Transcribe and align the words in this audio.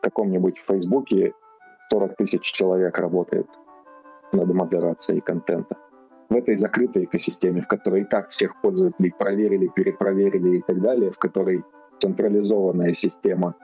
каком-нибудь 0.00 0.58
Фейсбуке 0.58 1.32
40 1.90 2.16
тысяч 2.16 2.42
человек 2.42 2.98
работает 2.98 3.46
над 4.32 4.52
модерацией 4.52 5.20
контента. 5.20 5.76
В 6.28 6.34
этой 6.34 6.54
закрытой 6.54 7.04
экосистеме, 7.04 7.60
в 7.60 7.66
которой 7.66 8.02
и 8.02 8.04
так 8.04 8.30
всех 8.30 8.60
пользователей 8.60 9.12
проверили, 9.18 9.66
перепроверили 9.66 10.58
и 10.58 10.62
так 10.62 10.80
далее, 10.80 11.10
в 11.10 11.18
которой 11.18 11.64
централизованная 11.98 12.92
система 12.92 13.56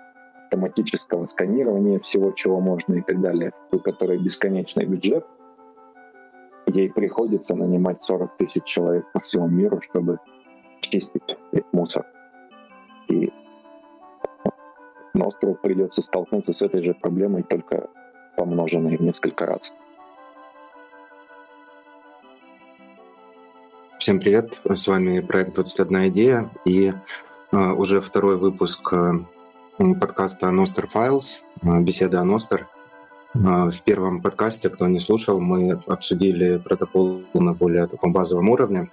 автоматического 0.44 1.26
сканирования 1.26 2.00
всего, 2.00 2.32
чего 2.32 2.60
можно 2.60 2.94
и 2.94 3.02
так 3.02 3.20
далее, 3.20 3.52
у 3.70 3.78
которой 3.78 4.18
бесконечный 4.18 4.84
бюджет, 4.84 5.24
ей 6.66 6.92
приходится 6.92 7.54
нанимать 7.54 8.02
40 8.02 8.36
тысяч 8.36 8.64
человек 8.64 9.04
по 9.12 9.20
всему 9.20 9.46
миру, 9.46 9.80
чтобы 9.80 10.18
чистить 10.80 11.36
мусор. 11.72 12.04
И 13.08 13.32
Ностру 15.36 15.54
придется 15.54 16.02
столкнуться 16.02 16.52
с 16.52 16.62
этой 16.62 16.82
же 16.82 16.94
проблемой, 16.94 17.42
только 17.42 17.88
помноженной 18.36 18.96
в 18.96 19.02
несколько 19.02 19.44
раз. 19.44 19.72
Всем 23.98 24.20
привет, 24.20 24.58
с 24.64 24.86
вами 24.86 25.20
проект 25.20 25.58
«21 25.58 26.08
идея» 26.08 26.50
и 26.64 26.92
э, 27.52 27.56
уже 27.72 28.00
второй 28.00 28.38
выпуск 28.38 28.92
э, 28.92 29.12
подкаста 30.00 30.50
«Ностер 30.50 30.88
Files», 30.92 31.40
э, 31.62 31.80
беседы 31.80 32.16
о 32.16 32.24
Ностер. 32.24 32.68
Э, 33.34 33.70
в 33.70 33.82
первом 33.82 34.22
подкасте, 34.22 34.70
кто 34.70 34.86
не 34.86 35.00
слушал, 35.00 35.40
мы 35.40 35.78
обсудили 35.86 36.58
протокол 36.58 37.22
на 37.34 37.52
более 37.52 37.86
таком 37.88 38.12
базовом 38.12 38.48
уровне. 38.48 38.90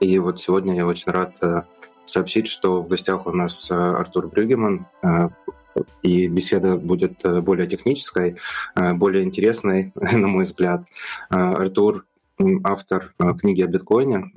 И 0.00 0.18
вот 0.18 0.40
сегодня 0.40 0.74
я 0.74 0.86
очень 0.86 1.12
рад 1.12 1.36
сообщить, 2.04 2.48
что 2.48 2.82
в 2.82 2.88
гостях 2.88 3.26
у 3.26 3.30
нас 3.30 3.70
Артур 3.70 4.28
Брюгеман, 4.28 4.86
и 6.02 6.28
беседа 6.28 6.76
будет 6.76 7.24
э, 7.24 7.40
более 7.40 7.66
технической, 7.66 8.36
более 8.74 9.24
интересной, 9.24 9.92
на 9.94 10.28
мой 10.28 10.44
взгляд. 10.44 10.84
Артур 11.28 12.04
автор 12.62 13.14
книги 13.40 13.62
о 13.62 13.66
биткоине, 13.66 14.30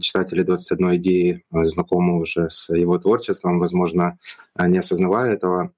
читатели 0.00 0.42
21 0.42 0.96
идеи 0.96 1.44
знакомы 1.50 2.18
уже 2.18 2.48
с 2.48 2.74
его 2.74 2.98
творчеством, 2.98 3.58
возможно, 3.58 4.18
не 4.58 4.78
осознавая 4.78 5.34
этого. 5.34 5.72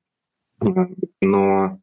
Но 1.21 1.81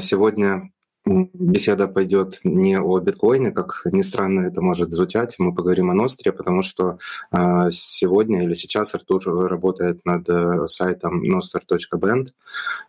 сегодня 0.00 0.72
беседа 1.06 1.88
пойдет 1.88 2.40
не 2.44 2.78
о 2.78 2.98
биткоине, 3.00 3.52
как 3.52 3.82
ни 3.86 4.02
странно 4.02 4.46
это 4.46 4.60
может 4.60 4.92
звучать. 4.92 5.34
Мы 5.38 5.54
поговорим 5.54 5.90
о 5.90 5.94
Ностре, 5.94 6.32
потому 6.32 6.62
что 6.62 6.98
а, 7.30 7.70
сегодня 7.70 8.44
или 8.44 8.54
сейчас 8.54 8.94
Артур 8.94 9.22
работает 9.48 10.04
над 10.04 10.28
э, 10.28 10.66
сайтом 10.66 11.22
nostr.band. 11.24 12.28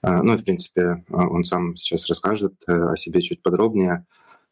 А, 0.02 0.23
ну 0.23 0.38
в 0.38 0.44
принципе, 0.44 1.03
он 1.09 1.44
сам 1.44 1.76
сейчас 1.76 2.08
расскажет 2.08 2.53
э, 2.68 2.73
о 2.73 2.98
себе 2.98 3.22
чуть 3.22 3.42
подробнее. 3.42 4.06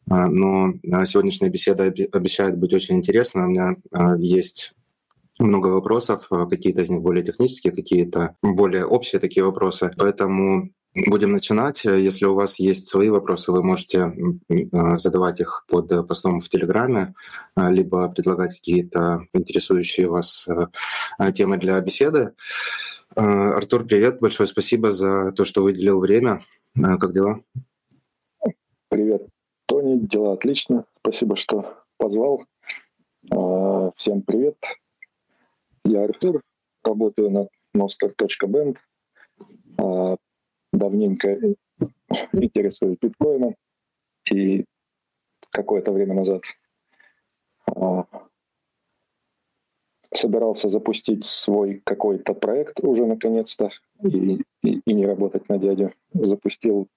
А, 0.08 0.26
но 0.28 0.72
сегодняшняя 1.04 1.50
беседа 1.50 1.84
обещает 1.84 2.58
быть 2.58 2.72
очень 2.72 2.96
интересной. 2.96 3.44
У 3.44 3.48
меня 3.48 3.76
есть 4.18 4.72
много 5.38 5.68
вопросов, 5.68 6.28
какие-то 6.28 6.82
из 6.82 6.90
них 6.90 7.00
более 7.00 7.24
технические, 7.24 7.74
какие-то 7.74 8.36
более 8.42 8.84
общие 8.84 9.20
такие 9.20 9.44
вопросы. 9.44 9.90
Поэтому 9.98 10.70
Будем 10.94 11.30
начинать. 11.30 11.84
Если 11.84 12.24
у 12.24 12.34
вас 12.34 12.58
есть 12.58 12.88
свои 12.88 13.10
вопросы, 13.10 13.52
вы 13.52 13.62
можете 13.62 14.12
а, 14.72 14.96
задавать 14.96 15.38
их 15.40 15.64
под 15.68 15.88
постом 16.08 16.40
в 16.40 16.48
Телеграме, 16.48 17.14
либо 17.56 18.08
предлагать 18.10 18.54
какие-то 18.54 19.26
интересующие 19.32 20.08
вас 20.08 20.48
темы 21.34 21.58
для 21.58 21.80
беседы. 21.80 22.34
Артур, 23.14 23.86
привет. 23.86 24.18
Большое 24.20 24.48
спасибо 24.48 24.92
за 24.92 25.30
то, 25.32 25.44
что 25.44 25.62
выделил 25.62 26.00
время. 26.00 26.42
Как 26.74 27.12
дела? 27.12 27.40
Привет, 28.88 29.28
Тони. 29.66 29.98
Дела 30.06 30.32
отлично. 30.32 30.86
Спасибо, 30.98 31.36
что 31.36 31.84
позвал. 31.98 32.44
Всем 33.96 34.22
привет. 34.22 34.56
Я 35.84 36.04
Артур, 36.04 36.42
работаю 36.82 37.30
на 37.30 37.46
monster.band 37.76 38.76
давненько 40.72 41.38
интересуюсь 42.32 42.98
биткоином. 43.00 43.56
И 44.30 44.64
какое-то 45.50 45.92
время 45.92 46.14
назад 46.14 46.42
а, 47.66 48.06
собирался 50.12 50.68
запустить 50.68 51.24
свой 51.24 51.80
какой-то 51.84 52.34
проект 52.34 52.80
уже 52.82 53.06
наконец-то 53.06 53.70
и, 54.02 54.42
и, 54.62 54.80
и 54.84 54.92
не 54.92 55.06
работать 55.06 55.48
на 55.48 55.58
дядю. 55.58 55.92
Запустил 56.12 56.88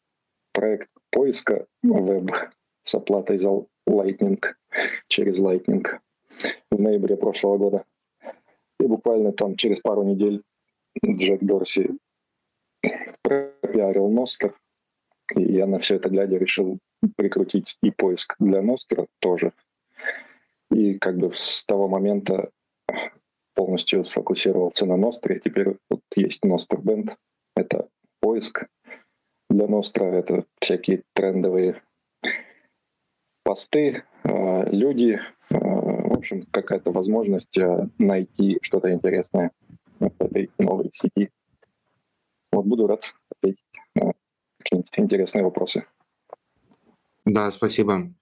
проект 0.52 0.90
поиска 1.10 1.66
веб 1.82 2.32
с 2.84 2.96
оплатой 2.96 3.40
за 3.40 3.66
Lightning 3.88 4.42
через 5.08 5.40
Lightning 5.40 5.86
в 6.72 6.80
ноябре 6.80 7.18
прошлого 7.18 7.58
года. 7.58 7.86
И 8.80 8.86
буквально 8.86 9.32
там 9.32 9.56
через 9.56 9.80
пару 9.80 10.04
недель 10.04 10.44
Джек 11.06 11.42
Дорси 11.42 11.92
пропиарил 13.74 14.10
Ностер, 14.10 14.56
и 15.36 15.42
я 15.42 15.66
на 15.66 15.80
все 15.80 15.96
это 15.96 16.10
глядя 16.10 16.38
решил 16.38 16.78
прикрутить 17.18 17.78
и 17.82 17.92
поиск 17.92 18.36
для 18.40 18.62
Ностера 18.62 19.08
тоже. 19.20 19.52
И 20.72 20.98
как 21.00 21.18
бы 21.18 21.32
с 21.34 21.66
того 21.66 21.88
момента 21.88 22.52
полностью 23.56 24.04
сфокусировался 24.04 24.86
на 24.86 24.98
Ностре. 24.98 25.40
Теперь 25.44 25.76
вот 25.90 26.02
есть 26.16 26.44
Ностер 26.46 26.80
Бенд. 26.82 27.16
Это 27.56 27.88
поиск 28.20 28.68
для 29.50 29.68
Ностра, 29.68 30.06
это 30.06 30.46
всякие 30.60 31.04
трендовые 31.14 31.82
посты, 33.44 34.04
а, 34.24 34.66
люди, 34.72 35.20
а, 35.52 35.58
в 35.58 36.14
общем, 36.14 36.44
какая-то 36.50 36.92
возможность 36.92 37.58
а, 37.58 37.88
найти 38.00 38.58
что-то 38.62 38.92
интересное 38.92 39.52
в 40.00 40.06
этой 40.20 40.50
новой 40.58 40.90
сети. 40.94 41.30
Вот 42.54 42.66
буду 42.66 42.88
рад 42.88 43.04
ответить 43.32 43.64
на 43.96 44.14
какие-нибудь 44.60 44.92
интересные 44.98 45.44
вопросы. 45.44 45.86
Да, 47.26 47.50
спасибо. 47.52 48.14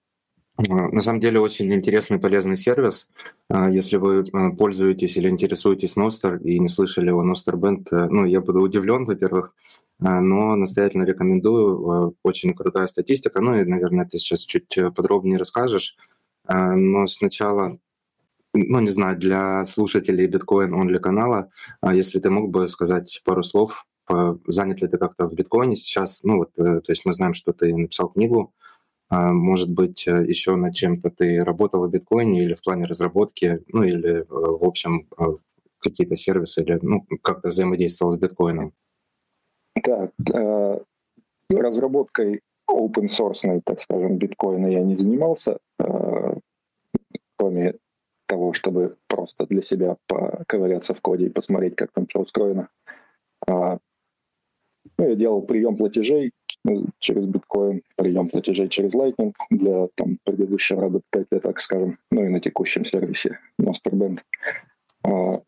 На 0.58 1.02
самом 1.02 1.20
деле 1.20 1.40
очень 1.40 1.74
интересный 1.74 2.20
полезный 2.20 2.58
сервис. 2.58 3.10
Если 3.50 3.98
вы 3.98 4.24
э, 4.24 4.52
пользуетесь 4.58 5.18
или 5.18 5.28
интересуетесь 5.28 5.96
Nostr 5.96 6.40
и 6.44 6.60
не 6.60 6.68
слышали 6.68 7.10
о 7.10 7.24
Nostr 7.24 7.56
Band, 7.56 7.88
э, 7.92 8.08
ну, 8.10 8.26
я 8.26 8.42
буду 8.42 8.62
удивлен, 8.62 9.06
во-первых, 9.06 9.56
э, 10.02 10.20
но 10.20 10.56
настоятельно 10.56 11.04
рекомендую. 11.04 12.16
Очень 12.22 12.54
крутая 12.54 12.88
статистика. 12.88 13.42
Ну 13.42 13.56
и, 13.56 13.64
наверное, 13.64 14.06
ты 14.06 14.18
сейчас 14.18 14.42
чуть 14.42 14.78
подробнее 14.96 15.38
расскажешь. 15.38 15.96
Но 16.48 17.08
сначала, 17.08 17.80
ну, 18.54 18.80
не 18.82 18.90
знаю, 18.90 19.18
для 19.18 19.64
слушателей 19.66 20.28
биткоин 20.28 20.74
онли 20.74 20.98
канала, 20.98 21.50
если 21.84 22.20
ты 22.20 22.30
мог 22.30 22.50
бы 22.50 22.68
сказать 22.68 23.22
пару 23.24 23.42
слов 23.42 23.86
Типа, 24.12 24.40
занят 24.48 24.82
ли 24.82 24.88
ты 24.88 24.98
как-то 24.98 25.30
в 25.30 25.34
биткоине 25.34 25.76
сейчас? 25.78 26.24
Ну 26.24 26.40
вот, 26.40 26.50
э, 26.60 26.82
то 26.82 26.92
есть 26.92 27.06
мы 27.06 27.14
знаем, 27.14 27.34
что 27.34 27.54
ты 27.54 27.74
написал 27.74 28.10
книгу, 28.10 28.54
а, 29.10 29.32
может 29.32 29.70
быть, 29.70 30.06
э, 30.06 30.26
еще 30.28 30.56
над 30.56 30.76
чем-то 30.76 31.12
ты 31.12 31.44
работал 31.46 31.88
в 31.88 31.92
биткоине 31.92 32.44
или 32.44 32.54
в 32.54 32.62
плане 32.62 32.86
разработки, 32.86 33.64
ну 33.68 33.84
или, 33.84 34.22
э, 34.22 34.26
в 34.30 34.66
общем, 34.66 35.08
какие-то 35.80 36.18
сервисы 36.18 36.62
или 36.62 36.78
ну, 36.82 37.06
как-то 37.22 37.50
взаимодействовал 37.50 38.14
с 38.14 38.18
биткоином? 38.18 38.74
Да, 39.76 40.12
разработкой 41.50 42.42
open 42.70 43.08
source, 43.08 43.62
так 43.64 43.80
скажем, 43.80 44.18
биткоина 44.18 44.68
я 44.68 44.82
не 44.82 44.96
занимался, 44.96 45.58
кроме 47.38 47.76
того, 48.28 48.54
чтобы 48.54 48.98
просто 49.08 49.46
для 49.48 49.62
себя 49.62 49.96
поковыряться 50.08 50.94
в 50.94 51.02
коде 51.02 51.28
и 51.28 51.30
посмотреть, 51.30 51.76
как 51.76 51.92
там 51.94 52.08
что 52.10 52.20
устроено. 52.20 52.70
А, 54.86 54.90
ну, 54.98 55.10
я 55.10 55.16
делал 55.16 55.42
прием 55.42 55.78
платежей 55.78 56.32
э, 56.68 56.72
через 57.00 57.26
биткоин, 57.26 57.82
прием 57.96 58.30
платежей 58.30 58.70
через 58.70 58.94
Lightning 58.94 59.34
для 59.50 59.88
там, 59.96 60.18
предыдущего 60.24 60.82
работодателя, 60.82 61.40
так 61.40 61.60
скажем, 61.60 61.98
ну 62.12 62.26
и 62.26 62.30
на 62.30 62.40
текущем 62.40 62.84
сервисе 62.84 63.40
Masterband. 63.60 64.20
А, 65.04 65.42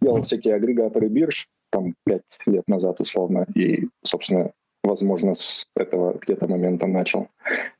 делал 0.00 0.22
всякие 0.22 0.54
агрегаторы 0.54 1.08
бирж, 1.08 1.48
там 1.70 1.94
пять 2.04 2.22
лет 2.46 2.66
назад 2.68 3.00
условно, 3.00 3.46
и, 3.54 3.86
собственно, 4.02 4.52
возможно, 4.82 5.34
с 5.34 5.68
этого 5.76 6.18
где-то 6.18 6.48
момента 6.48 6.86
начал 6.86 7.28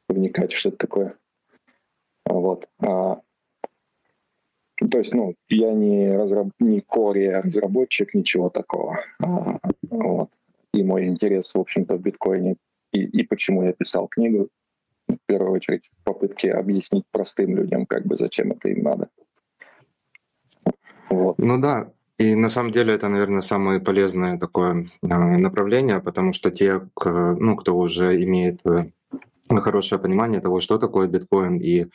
вникать, 0.08 0.52
что 0.52 0.68
это 0.68 0.78
такое. 0.78 1.14
Вот. 2.26 2.68
А, 2.80 3.20
то 4.90 4.98
есть, 4.98 5.14
ну, 5.14 5.34
я 5.48 5.72
не, 5.72 6.16
разраб... 6.16 6.48
не 6.58 6.80
core 6.80 7.40
разработчик, 7.40 8.14
ничего 8.14 8.48
такого. 8.48 9.00
А, 9.22 9.58
вот 9.90 10.30
и 10.72 10.82
мой 10.82 11.06
интерес, 11.06 11.54
в 11.54 11.58
общем-то, 11.58 11.94
в 11.94 12.00
биткоине, 12.00 12.56
и, 12.92 13.02
и 13.04 13.22
почему 13.24 13.62
я 13.62 13.72
писал 13.72 14.08
книгу, 14.08 14.48
в 15.08 15.18
первую 15.26 15.52
очередь, 15.52 15.88
в 16.00 16.04
попытке 16.04 16.52
объяснить 16.52 17.04
простым 17.10 17.56
людям, 17.56 17.86
как 17.86 18.06
бы, 18.06 18.16
зачем 18.16 18.52
это 18.52 18.68
им 18.68 18.82
надо. 18.82 19.08
Вот. 21.08 21.38
Ну 21.38 21.60
да, 21.60 21.92
И 22.20 22.34
на 22.34 22.50
самом 22.50 22.70
деле 22.70 22.92
это, 22.94 23.08
наверное, 23.08 23.40
самое 23.40 23.80
полезное 23.80 24.38
такое 24.38 24.88
направление, 25.02 26.00
потому 26.00 26.34
что 26.34 26.50
те, 26.50 26.80
ну, 27.04 27.56
кто 27.56 27.76
уже 27.76 28.22
имеет 28.22 28.60
хорошее 29.58 30.00
понимание 30.00 30.40
того, 30.40 30.60
что 30.60 30.78
такое 30.78 31.08
биткоин, 31.08 31.58
и 31.58 31.86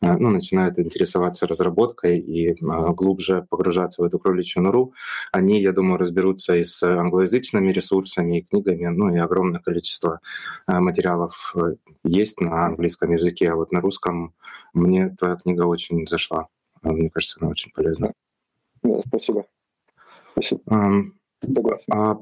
ну, 0.00 0.30
начинает 0.30 0.78
интересоваться 0.78 1.46
разработкой 1.46 2.18
и 2.18 2.56
глубже 2.60 3.46
погружаться 3.50 4.02
в 4.02 4.04
эту 4.04 4.18
кроличью 4.18 4.62
нору, 4.62 4.94
они, 5.32 5.60
я 5.60 5.72
думаю, 5.72 5.98
разберутся 5.98 6.56
и 6.56 6.64
с 6.64 6.82
англоязычными 6.82 7.72
ресурсами, 7.72 8.38
и 8.38 8.42
книгами, 8.42 8.86
ну 8.86 9.14
и 9.14 9.18
огромное 9.18 9.60
количество 9.60 10.20
материалов 10.66 11.54
э, 11.56 11.76
есть 12.04 12.40
на 12.40 12.66
английском 12.66 13.12
языке, 13.12 13.50
а 13.50 13.56
вот 13.56 13.72
на 13.72 13.80
русском 13.80 14.34
мне 14.72 15.10
твоя 15.10 15.36
книга 15.36 15.62
очень 15.62 16.06
зашла. 16.06 16.48
Мне 16.82 17.10
кажется, 17.10 17.38
она 17.40 17.50
очень 17.50 17.72
полезна. 17.72 18.12
Да, 18.82 19.00
спасибо. 19.06 19.46
Спасибо. 20.32 20.60
Согласен. 21.42 21.92
А 21.92 22.12
а, 22.12 22.20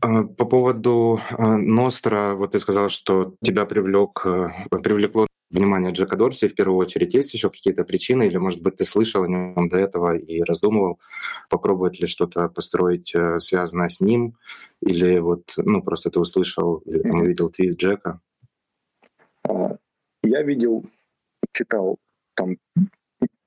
по 0.00 0.44
поводу 0.44 1.20
а, 1.30 1.56
Ностра, 1.56 2.34
вот 2.34 2.52
ты 2.52 2.58
сказал, 2.58 2.88
что 2.88 3.34
тебя 3.42 3.66
привлек, 3.66 4.22
э, 4.24 4.48
привлекло 4.82 5.26
внимание 5.50 5.92
Джека 5.92 6.16
Дорси 6.16 6.48
в 6.48 6.54
первую 6.54 6.78
очередь. 6.78 7.14
Есть 7.14 7.34
еще 7.34 7.50
какие-то 7.50 7.84
причины, 7.84 8.26
или, 8.26 8.36
может 8.36 8.62
быть, 8.62 8.76
ты 8.76 8.84
слышал 8.84 9.24
о 9.24 9.28
нем 9.28 9.68
до 9.68 9.78
этого 9.78 10.16
и 10.16 10.42
раздумывал, 10.42 11.00
попробовать 11.48 12.00
ли 12.00 12.06
что-то 12.06 12.48
построить 12.48 13.14
э, 13.14 13.40
связанное 13.40 13.88
с 13.88 14.00
ним, 14.00 14.36
или 14.80 15.18
вот, 15.18 15.52
ну, 15.56 15.82
просто 15.82 16.10
ты 16.10 16.20
услышал 16.20 16.78
или 16.86 17.02
там 17.02 17.20
увидел 17.20 17.50
твит 17.50 17.76
Джека? 17.76 18.20
А, 19.48 19.76
я 20.22 20.42
видел, 20.42 20.84
читал 21.52 21.98
там 22.34 22.56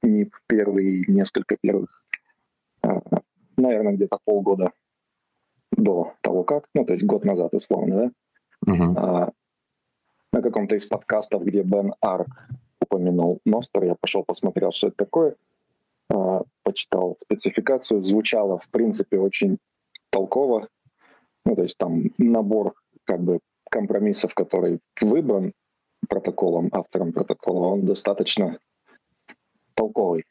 не 0.01 0.30
первые, 0.48 1.06
несколько 1.07 1.57
первых, 1.60 2.04
наверное, 3.56 3.94
где-то 3.94 4.19
полгода 4.25 4.72
до 5.78 6.14
того 6.22 6.44
как, 6.44 6.68
ну, 6.74 6.86
то 6.86 6.94
есть 6.94 7.06
год 7.06 7.25
назад 7.25 7.54
условно, 7.54 8.12
да, 8.66 8.74
uh-huh. 8.74 8.94
а, 8.98 9.31
на 10.31 10.42
каком-то 10.42 10.75
из 10.75 10.86
подкастов, 10.86 11.44
где 11.44 11.64
Бен 11.64 11.94
Арк 12.02 12.48
упомянул 12.81 13.40
Ностер, 13.46 13.84
я 13.84 13.96
пошел 13.96 14.24
посмотрел, 14.24 14.72
что 14.72 14.88
это 14.88 14.98
такое, 14.98 15.36
а, 16.10 16.44
почитал 16.64 17.18
спецификацию, 17.20 18.02
звучало, 18.02 18.58
в 18.58 18.70
принципе, 18.70 19.20
очень 19.20 19.58
толково, 20.10 20.68
ну, 21.46 21.56
то 21.56 21.64
есть 21.64 21.78
там 21.78 22.04
набор 22.18 22.74
как 23.06 23.22
бы 23.22 23.40
компромиссов, 23.69 24.34
который 24.34 24.80
выбран 25.02 25.54
протоколом, 26.08 26.69
автором 26.72 27.12
протокола, 27.12 27.68
он 27.68 27.86
достаточно 27.86 28.60
толковый. 29.74 30.26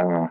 А, 0.00 0.30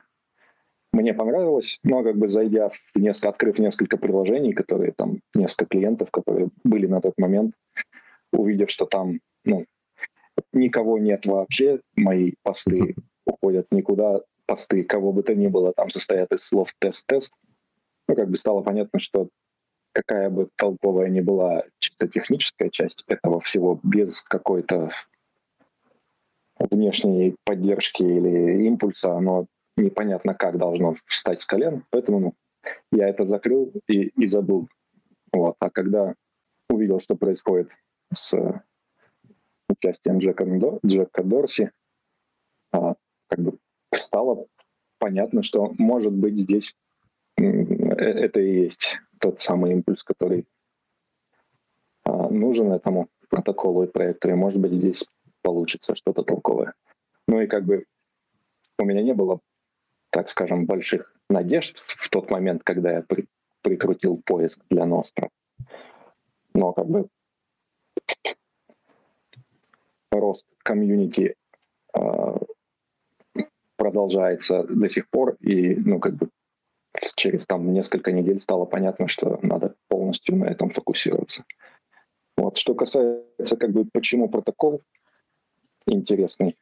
мне 0.91 1.13
понравилось, 1.13 1.79
но 1.83 2.03
как 2.03 2.17
бы 2.17 2.27
зайдя 2.27 2.69
в 2.69 2.79
несколько, 2.95 3.29
открыв 3.29 3.59
несколько 3.59 3.97
приложений, 3.97 4.53
которые 4.53 4.91
там, 4.91 5.19
несколько 5.35 5.65
клиентов, 5.65 6.09
которые 6.11 6.49
были 6.63 6.87
на 6.87 7.01
тот 7.01 7.13
момент, 7.17 7.53
увидев, 8.31 8.69
что 8.69 8.85
там, 8.85 9.19
ну, 9.45 9.65
никого 10.53 10.97
нет 10.97 11.25
вообще, 11.25 11.81
мои 11.95 12.33
посты 12.43 12.95
уходят 13.25 13.67
никуда, 13.71 14.21
посты 14.45 14.83
кого 14.83 15.11
бы 15.11 15.23
то 15.23 15.35
ни 15.35 15.47
было, 15.47 15.73
там 15.73 15.89
состоят 15.89 16.31
из 16.31 16.43
слов 16.43 16.73
тест-тест, 16.79 17.31
ну, 18.07 18.15
как 18.15 18.29
бы 18.29 18.35
стало 18.35 18.61
понятно, 18.61 18.99
что 18.99 19.29
какая 19.91 20.29
бы 20.29 20.49
толковая 20.55 21.09
ни 21.09 21.21
была 21.21 21.63
чисто 21.79 22.07
техническая 22.07 22.69
часть 22.69 23.03
этого 23.07 23.39
всего, 23.39 23.79
без 23.83 24.21
какой-то 24.21 24.89
внешней 26.59 27.35
поддержки 27.45 28.03
или 28.03 28.65
импульса, 28.67 29.13
оно 29.13 29.45
непонятно 29.79 30.33
как 30.33 30.57
должно 30.57 30.95
встать 31.05 31.41
с 31.41 31.45
колен, 31.45 31.85
поэтому 31.89 32.19
ну, 32.19 32.33
я 32.91 33.07
это 33.07 33.23
закрыл 33.23 33.71
и, 33.87 34.07
и 34.07 34.27
забыл. 34.27 34.67
Вот. 35.31 35.55
А 35.59 35.69
когда 35.69 36.15
увидел, 36.69 36.99
что 36.99 37.15
происходит 37.15 37.71
с 38.13 38.35
участием 39.67 40.19
Джека, 40.19 40.45
Джека 40.85 41.23
Дорси, 41.23 41.71
а, 42.71 42.95
как 43.27 43.39
бы 43.39 43.57
стало 43.93 44.47
понятно, 44.97 45.43
что 45.43 45.73
может 45.77 46.13
быть 46.13 46.37
здесь 46.37 46.75
э, 47.37 47.43
это 47.43 48.39
и 48.39 48.61
есть 48.63 48.97
тот 49.19 49.39
самый 49.39 49.71
импульс, 49.73 50.03
который 50.03 50.47
а, 52.03 52.29
нужен 52.29 52.71
этому 52.71 53.09
протоколу 53.29 53.83
и 53.83 53.87
проекту, 53.87 54.29
и 54.29 54.33
может 54.33 54.59
быть 54.59 54.73
здесь 54.73 55.05
получится 55.41 55.95
что-то 55.95 56.23
толковое. 56.23 56.73
Ну 57.27 57.41
и 57.41 57.47
как 57.47 57.65
бы 57.65 57.85
у 58.77 58.85
меня 58.85 59.01
не 59.01 59.13
было 59.13 59.39
так 60.09 60.29
скажем, 60.29 60.65
больших 60.65 61.13
надежд 61.29 61.77
в 61.85 62.09
тот 62.09 62.29
момент, 62.29 62.63
когда 62.63 62.91
я 62.91 63.01
при, 63.01 63.27
прикрутил 63.61 64.21
поиск 64.25 64.59
для 64.69 64.85
Ностра. 64.85 65.29
Но 66.53 66.73
как 66.73 66.87
бы 66.87 67.07
рост 70.11 70.45
комьюнити 70.59 71.35
э, 71.97 72.37
продолжается 73.77 74.63
до 74.63 74.89
сих 74.89 75.09
пор, 75.09 75.35
и 75.39 75.75
ну 75.75 75.99
как 75.99 76.15
бы 76.15 76.29
через 77.15 77.45
там 77.45 77.71
несколько 77.71 78.11
недель 78.11 78.39
стало 78.39 78.65
понятно, 78.65 79.07
что 79.07 79.39
надо 79.41 79.75
полностью 79.87 80.35
на 80.35 80.45
этом 80.45 80.69
фокусироваться. 80.69 81.43
Вот 82.37 82.57
что 82.57 82.73
касается 82.73 83.57
как 83.57 83.71
бы 83.71 83.85
почему 83.85 84.29
протокол 84.29 84.81
интересный, 85.85 86.57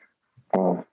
а, 0.51 0.83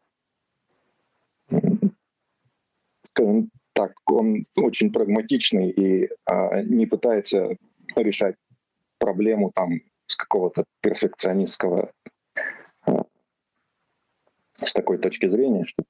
скажем 3.14 3.50
так, 3.72 3.92
он 4.06 4.46
очень 4.56 4.92
прагматичный 4.92 5.70
и 5.70 6.08
а, 6.26 6.62
не 6.62 6.86
пытается 6.86 7.56
решать 7.94 8.36
проблему 8.98 9.52
там 9.54 9.80
с 10.06 10.16
какого-то 10.16 10.64
перфекционистского 10.80 11.92
а, 12.86 13.04
с 14.60 14.72
такой 14.72 14.98
точки 14.98 15.28
зрения, 15.28 15.64
что 15.64 15.84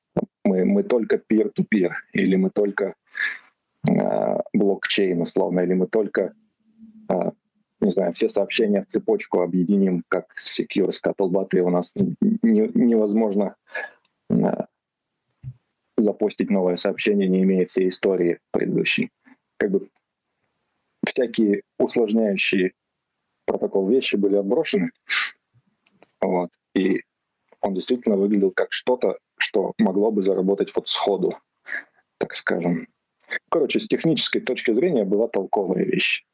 мы, 0.44 0.64
мы 0.64 0.82
только 0.82 1.16
peer-to-peer, 1.16 1.92
или 2.12 2.36
мы 2.36 2.50
только 2.50 2.94
а, 3.88 4.42
блокчейн, 4.52 5.20
условно, 5.22 5.60
или 5.60 5.74
мы 5.74 5.86
только, 5.86 6.34
а, 7.08 7.32
не 7.80 7.90
знаю, 7.90 8.12
все 8.12 8.28
сообщения 8.28 8.82
в 8.82 8.88
цепочку 8.88 9.40
объединим, 9.40 10.04
как 10.08 10.26
Secure 10.38 10.90
Scuttlebot, 10.90 11.48
и 11.52 11.60
у 11.60 11.70
нас 11.70 11.94
не, 12.42 12.70
невозможно 12.74 13.56
а, 14.30 14.66
запостить 15.96 16.50
новое 16.50 16.76
сообщение, 16.76 17.28
не 17.28 17.42
имея 17.42 17.66
всей 17.66 17.88
истории 17.88 18.38
предыдущей. 18.50 19.10
Как 19.58 19.70
бы 19.70 19.88
всякие 21.06 21.62
усложняющие 21.78 22.72
протокол 23.46 23.88
вещи 23.88 24.16
были 24.16 24.36
отброшены. 24.36 24.90
Вот. 26.20 26.50
И 26.74 27.02
он 27.60 27.74
действительно 27.74 28.16
выглядел 28.16 28.50
как 28.50 28.72
что-то, 28.72 29.18
что 29.38 29.72
могло 29.78 30.10
бы 30.10 30.22
заработать 30.22 30.74
вот 30.74 30.88
сходу, 30.88 31.38
так 32.18 32.34
скажем. 32.34 32.88
Короче, 33.50 33.80
с 33.80 33.86
технической 33.86 34.40
точки 34.40 34.72
зрения 34.72 35.04
была 35.04 35.28
толковая 35.28 35.84
вещь. 35.84 36.24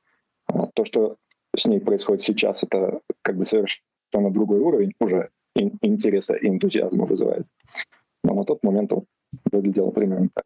То, 0.75 0.85
что 0.85 1.17
с 1.57 1.67
ней 1.67 1.81
происходит 1.81 2.23
сейчас, 2.23 2.63
это 2.63 3.01
как 3.23 3.37
бы 3.37 3.45
совершенно 3.45 4.31
другой 4.31 4.61
уровень 4.61 4.93
уже 5.01 5.31
интереса 5.55 6.35
и 6.35 6.49
энтузиазма 6.49 7.05
вызывает. 7.05 7.47
Но 8.25 8.35
на 8.35 8.45
тот 8.45 8.63
момент 8.63 8.93
он 8.93 9.05
выглядело 9.51 9.91
примерно 9.91 10.29
так. 10.35 10.45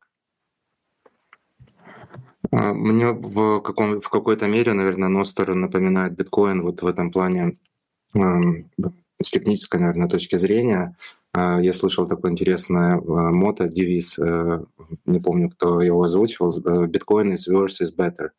А, 2.51 2.73
мне 2.73 3.13
в, 3.13 3.61
каком, 3.61 4.01
в 4.01 4.09
какой-то 4.09 4.49
мере, 4.49 4.73
наверное, 4.73 5.09
Ностер 5.09 5.55
напоминает 5.55 6.17
биткоин 6.17 6.63
вот 6.63 6.83
в 6.83 6.87
этом 6.87 7.11
плане 7.11 7.57
с 8.15 9.31
технической, 9.31 9.81
наверное, 9.81 10.09
точки 10.09 10.37
зрения. 10.37 10.97
А, 11.33 11.61
я 11.61 11.73
слышал 11.73 12.07
такой 12.07 12.31
интересный 12.31 13.01
мото, 13.01 13.69
девиз, 13.69 14.19
э, 14.19 14.65
не 15.07 15.21
помню, 15.21 15.51
кто 15.51 15.81
его 15.81 16.03
озвучивал, 16.03 16.57
биткоин 16.87 17.33
is 17.33 17.51
worse 17.51 17.83
is 17.83 17.97
better. 17.97 18.31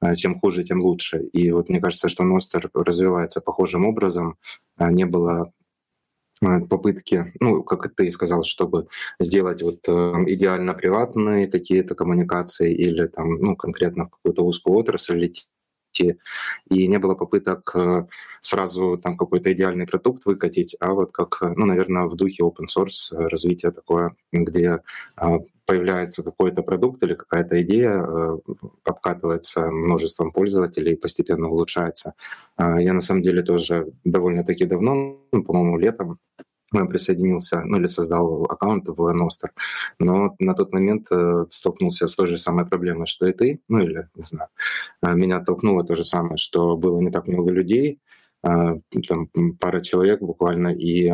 А, 0.00 0.14
чем 0.16 0.38
хуже, 0.40 0.64
тем 0.64 0.80
лучше. 0.82 1.22
И 1.32 1.50
вот 1.52 1.68
мне 1.68 1.80
кажется, 1.80 2.08
что 2.08 2.24
Ностер 2.24 2.70
развивается 2.74 3.40
похожим 3.40 3.86
образом. 3.86 4.36
Не 4.78 5.06
было 5.06 5.52
Э, 5.61 5.61
попытки, 6.68 7.32
ну, 7.40 7.62
как 7.62 7.94
ты 7.94 8.10
сказал, 8.10 8.42
чтобы 8.42 8.88
сделать 9.20 9.62
вот 9.62 9.88
э, 9.88 9.92
идеально 10.26 10.74
приватные 10.74 11.46
какие-то 11.46 11.94
коммуникации 11.94 12.72
или 12.72 13.06
там, 13.06 13.34
ну, 13.40 13.56
конкретно 13.56 14.06
в 14.06 14.10
какую-то 14.10 14.44
узкую 14.44 14.76
отрасль 14.76 15.26
идти, 15.26 16.18
и 16.70 16.86
не 16.88 16.98
было 16.98 17.14
попыток 17.14 17.70
э, 17.74 18.06
сразу 18.40 18.98
там 19.02 19.16
какой-то 19.16 19.52
идеальный 19.52 19.86
продукт 19.86 20.26
выкатить, 20.26 20.76
а 20.80 20.92
вот 20.92 21.12
как, 21.12 21.38
ну, 21.40 21.66
наверное, 21.66 22.06
в 22.06 22.16
духе 22.16 22.42
open 22.42 22.66
source 22.66 23.12
развитие 23.12 23.72
такое, 23.72 24.14
где 24.32 24.80
появляется 25.66 26.22
какой-то 26.22 26.62
продукт 26.62 27.02
или 27.02 27.14
какая-то 27.14 27.62
идея, 27.62 28.04
обкатывается 28.84 29.70
множеством 29.70 30.32
пользователей, 30.32 30.96
постепенно 30.96 31.48
улучшается. 31.48 32.14
Я 32.58 32.92
на 32.92 33.00
самом 33.00 33.22
деле 33.22 33.42
тоже 33.42 33.92
довольно-таки 34.04 34.64
давно, 34.64 35.18
ну, 35.32 35.44
по-моему, 35.44 35.78
летом 35.78 36.18
присоединился, 36.88 37.62
ну 37.64 37.78
или 37.78 37.86
создал 37.86 38.44
аккаунт 38.44 38.88
в 38.88 39.00
Nostr, 39.14 39.50
но 39.98 40.34
на 40.38 40.54
тот 40.54 40.72
момент 40.72 41.06
э, 41.10 41.44
столкнулся 41.50 42.08
с 42.08 42.14
той 42.14 42.26
же 42.26 42.38
самой 42.38 42.66
проблемой, 42.66 43.06
что 43.06 43.26
и 43.26 43.32
ты, 43.32 43.60
ну 43.68 43.80
или, 43.80 44.08
не 44.14 44.24
знаю, 44.24 44.48
э, 45.02 45.14
меня 45.14 45.36
оттолкнуло 45.36 45.84
то 45.84 45.94
же 45.94 46.04
самое, 46.04 46.38
что 46.38 46.76
было 46.76 47.00
не 47.00 47.10
так 47.10 47.26
много 47.26 47.50
людей, 47.50 48.00
э, 48.00 48.11
там 48.42 49.28
пара 49.60 49.80
человек 49.80 50.20
буквально, 50.20 50.68
и 50.68 51.10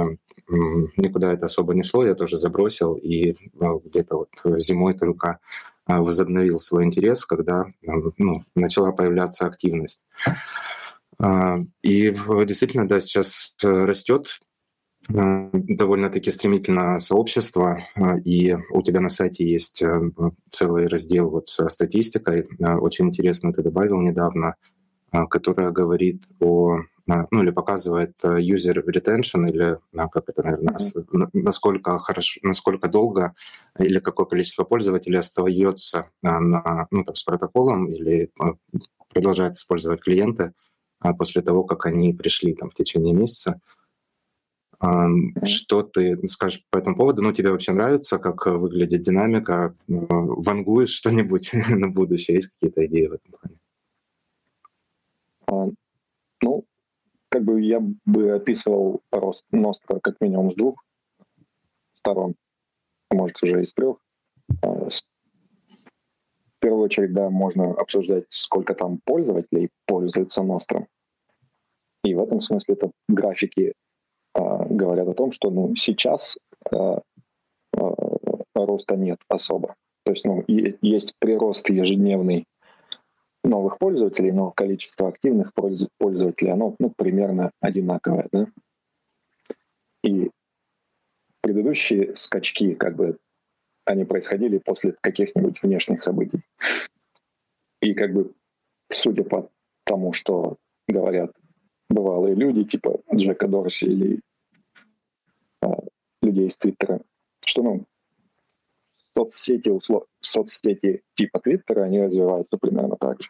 никуда 0.97 1.33
это 1.33 1.47
особо 1.47 1.75
не 1.75 1.83
шло, 1.83 2.05
я 2.05 2.15
тоже 2.15 2.39
забросил, 2.39 2.95
и 2.95 3.37
где-то 3.85 4.17
вот 4.17 4.61
зимой 4.61 4.95
только 4.95 5.39
возобновил 5.87 6.59
свой 6.61 6.85
интерес, 6.85 7.25
когда 7.27 7.67
ну, 8.17 8.45
начала 8.55 8.93
появляться 8.93 9.47
активность. 9.47 10.07
И 11.83 12.17
действительно, 12.47 12.89
да, 12.89 13.01
сейчас 13.01 13.57
растет 13.63 14.41
Э, 15.11 15.49
довольно-таки 15.53 16.31
стремительно 16.31 16.99
сообщество, 16.99 17.79
и 18.25 18.55
у 18.71 18.83
тебя 18.83 19.01
на 19.01 19.09
сайте 19.09 19.45
есть 19.45 19.81
э, 19.81 20.01
целый 20.51 20.87
раздел 20.87 21.31
вот 21.31 21.49
со 21.49 21.69
статистикой, 21.71 22.47
очень 22.61 23.07
интересно 23.07 23.53
ты 23.55 23.63
добавил 23.63 24.03
недавно, 24.03 24.57
которая 25.31 25.71
говорит 25.71 26.23
о 26.41 26.81
ну 27.31 27.43
или 27.43 27.51
показывает 27.51 28.15
user 28.23 28.85
retention, 28.85 29.49
или 29.49 29.79
как 29.93 30.29
это, 30.29 30.43
наверное, 30.43 30.75
mm-hmm. 30.75 31.31
насколько 31.33 31.99
хорошо, 31.99 32.41
насколько 32.43 32.89
долго 32.89 33.35
или 33.79 33.99
какое 33.99 34.27
количество 34.27 34.65
пользователей 34.65 35.19
остается 35.19 36.11
на, 36.23 36.87
ну, 36.91 37.05
там, 37.05 37.15
с 37.17 37.23
протоколом 37.23 37.87
или 37.87 38.31
продолжает 39.13 39.55
использовать 39.55 40.01
клиенты 40.01 40.53
после 41.17 41.43
того, 41.43 41.65
как 41.65 41.87
они 41.87 42.13
пришли 42.13 42.55
там 42.55 42.71
в 42.71 42.75
течение 42.75 43.15
месяца. 43.15 43.61
Что 45.45 45.83
ты 45.83 46.25
скажешь 46.29 46.65
по 46.71 46.79
этому 46.79 46.97
поводу? 46.97 47.23
Ну, 47.23 47.33
тебе 47.33 47.51
вообще 47.51 47.73
нравится, 47.73 48.19
как 48.19 48.47
выглядит 48.47 49.03
динамика? 49.03 49.75
Вангуешь 49.89 50.91
что-нибудь 50.91 51.51
на 51.69 51.89
будущее? 51.89 52.37
Есть 52.37 52.49
какие-то 52.49 52.87
идеи 52.87 53.07
в 53.07 53.13
этом 53.15 53.33
плане? 53.33 53.57
А, 55.47 55.67
ну, 56.43 56.65
как 57.31 57.45
бы 57.45 57.63
я 57.63 57.81
бы 58.07 58.33
описывал 58.33 59.03
рост 59.11 59.45
Ностра 59.51 60.01
как 60.01 60.21
минимум 60.21 60.51
с 60.51 60.55
двух 60.55 60.83
сторон, 61.95 62.35
может, 63.11 63.43
уже 63.43 63.63
из 63.63 63.73
трех. 63.75 63.99
А, 64.63 64.89
в 64.89 66.61
первую 66.61 66.85
очередь, 66.85 67.13
да, 67.13 67.31
можно 67.31 67.73
обсуждать, 67.73 68.25
сколько 68.29 68.75
там 68.75 68.99
пользователей 69.05 69.71
пользуются 69.87 70.43
Ностром. 70.43 70.89
И 72.05 72.15
в 72.15 72.23
этом 72.23 72.41
смысле 72.41 72.75
это 72.75 72.91
графики 73.09 73.75
а, 74.35 74.65
говорят 74.65 75.09
о 75.09 75.15
том, 75.15 75.33
что 75.33 75.51
ну, 75.51 75.75
сейчас 75.77 76.37
а, 76.71 77.01
а, 77.77 77.95
роста 78.55 78.97
нет 78.97 79.19
особо. 79.29 79.75
То 80.05 80.13
есть 80.13 80.25
ну, 80.25 80.43
есть 80.47 81.15
прирост 81.19 81.69
ежедневный 81.69 82.47
новых 83.45 83.79
пользователей, 83.79 84.33
но 84.33 84.51
количество 84.51 85.09
активных 85.09 85.53
пользователей, 85.55 86.51
оно 86.51 86.75
ну, 86.79 86.91
примерно 86.91 87.53
одинаковое. 87.61 88.29
Да? 88.33 88.47
И 90.03 90.31
предыдущие 91.41 92.15
скачки, 92.17 92.75
как 92.75 92.97
бы, 92.97 93.19
они 93.85 94.05
происходили 94.05 94.59
после 94.59 94.95
каких-нибудь 95.01 95.63
внешних 95.63 96.01
событий. 96.03 96.43
И 97.81 97.95
как 97.95 98.13
бы, 98.13 98.33
судя 98.91 99.25
по 99.25 99.51
тому, 99.85 100.13
что 100.13 100.57
говорят 100.87 101.33
бывалые 101.89 102.35
люди, 102.35 102.65
типа 102.65 103.01
Джека 103.15 103.49
Дорси 103.49 103.85
или 103.85 104.21
а, 105.63 105.79
людей 106.23 106.49
из 106.49 106.57
Твиттера, 106.57 107.01
что 107.45 107.63
ну, 107.63 107.87
соцсети, 109.19 109.69
услов... 109.69 110.05
соцсети 110.21 111.03
типа 111.15 111.41
Твиттера, 111.41 111.85
они 111.85 112.01
развиваются 112.01 112.57
примерно 112.57 112.97
так 112.97 113.21
же. 113.21 113.29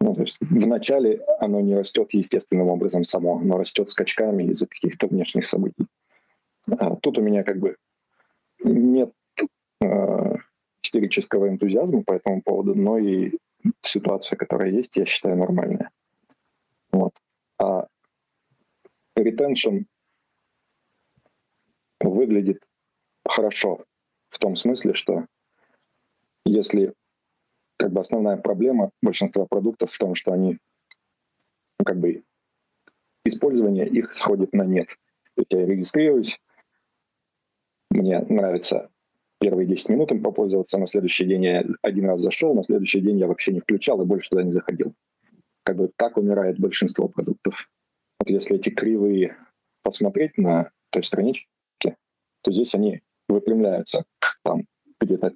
Ну, 0.00 0.14
то 0.14 0.22
есть 0.22 0.36
вначале 0.40 1.24
оно 1.38 1.60
не 1.60 1.76
растет 1.76 2.12
естественным 2.12 2.68
образом 2.68 3.04
само, 3.04 3.38
но 3.38 3.56
растет 3.56 3.88
скачками 3.90 4.44
из-за 4.44 4.66
каких-то 4.66 5.06
внешних 5.06 5.46
событий. 5.46 5.86
А 6.68 6.96
тут 6.96 7.18
у 7.18 7.22
меня 7.22 7.44
как 7.44 7.58
бы 7.58 7.76
нет 8.64 9.12
э, 9.80 10.34
истерического 10.82 11.48
энтузиазма 11.48 12.02
по 12.02 12.14
этому 12.14 12.42
поводу, 12.42 12.74
но 12.74 12.98
и 12.98 13.38
ситуация, 13.82 14.36
которая 14.36 14.70
есть, 14.70 14.96
я 14.96 15.06
считаю 15.06 15.36
нормальная. 15.36 15.90
Вот. 16.90 17.12
А 17.58 17.86
retention 19.16 19.84
выглядит 22.00 22.62
хорошо 23.26 23.84
в 24.34 24.38
том 24.38 24.56
смысле, 24.56 24.94
что 24.94 25.26
если 26.44 26.92
как 27.76 27.92
бы 27.92 28.00
основная 28.00 28.36
проблема 28.36 28.90
большинства 29.00 29.46
продуктов 29.46 29.92
в 29.92 29.98
том, 29.98 30.14
что 30.14 30.32
они 30.32 30.58
ну, 31.78 31.84
как 31.84 31.98
бы 31.98 32.24
использование 33.24 33.86
их 33.86 34.12
сходит 34.14 34.52
на 34.52 34.62
нет. 34.62 34.88
То 35.34 35.42
есть 35.42 35.52
я 35.52 35.66
регистрируюсь, 35.66 36.40
мне 37.90 38.20
нравится 38.20 38.90
первые 39.38 39.66
10 39.66 39.90
минут 39.90 40.10
им 40.10 40.22
попользоваться, 40.22 40.78
на 40.78 40.86
следующий 40.86 41.24
день 41.26 41.44
я 41.44 41.64
один 41.82 42.06
раз 42.06 42.20
зашел, 42.20 42.54
на 42.54 42.64
следующий 42.64 43.00
день 43.00 43.18
я 43.18 43.28
вообще 43.28 43.52
не 43.52 43.60
включал 43.60 44.02
и 44.02 44.06
больше 44.06 44.30
туда 44.30 44.42
не 44.42 44.50
заходил. 44.50 44.94
Как 45.62 45.76
бы 45.76 45.90
так 45.96 46.16
умирает 46.16 46.58
большинство 46.58 47.08
продуктов. 47.08 47.70
Вот 48.18 48.28
если 48.28 48.56
эти 48.56 48.70
кривые 48.70 49.36
посмотреть 49.82 50.38
на 50.38 50.70
той 50.90 51.04
страничке, 51.04 51.96
то 52.42 52.50
здесь 52.50 52.74
они 52.74 53.02
выпрямляются 53.28 54.04
там 54.42 54.66
где-то 55.00 55.34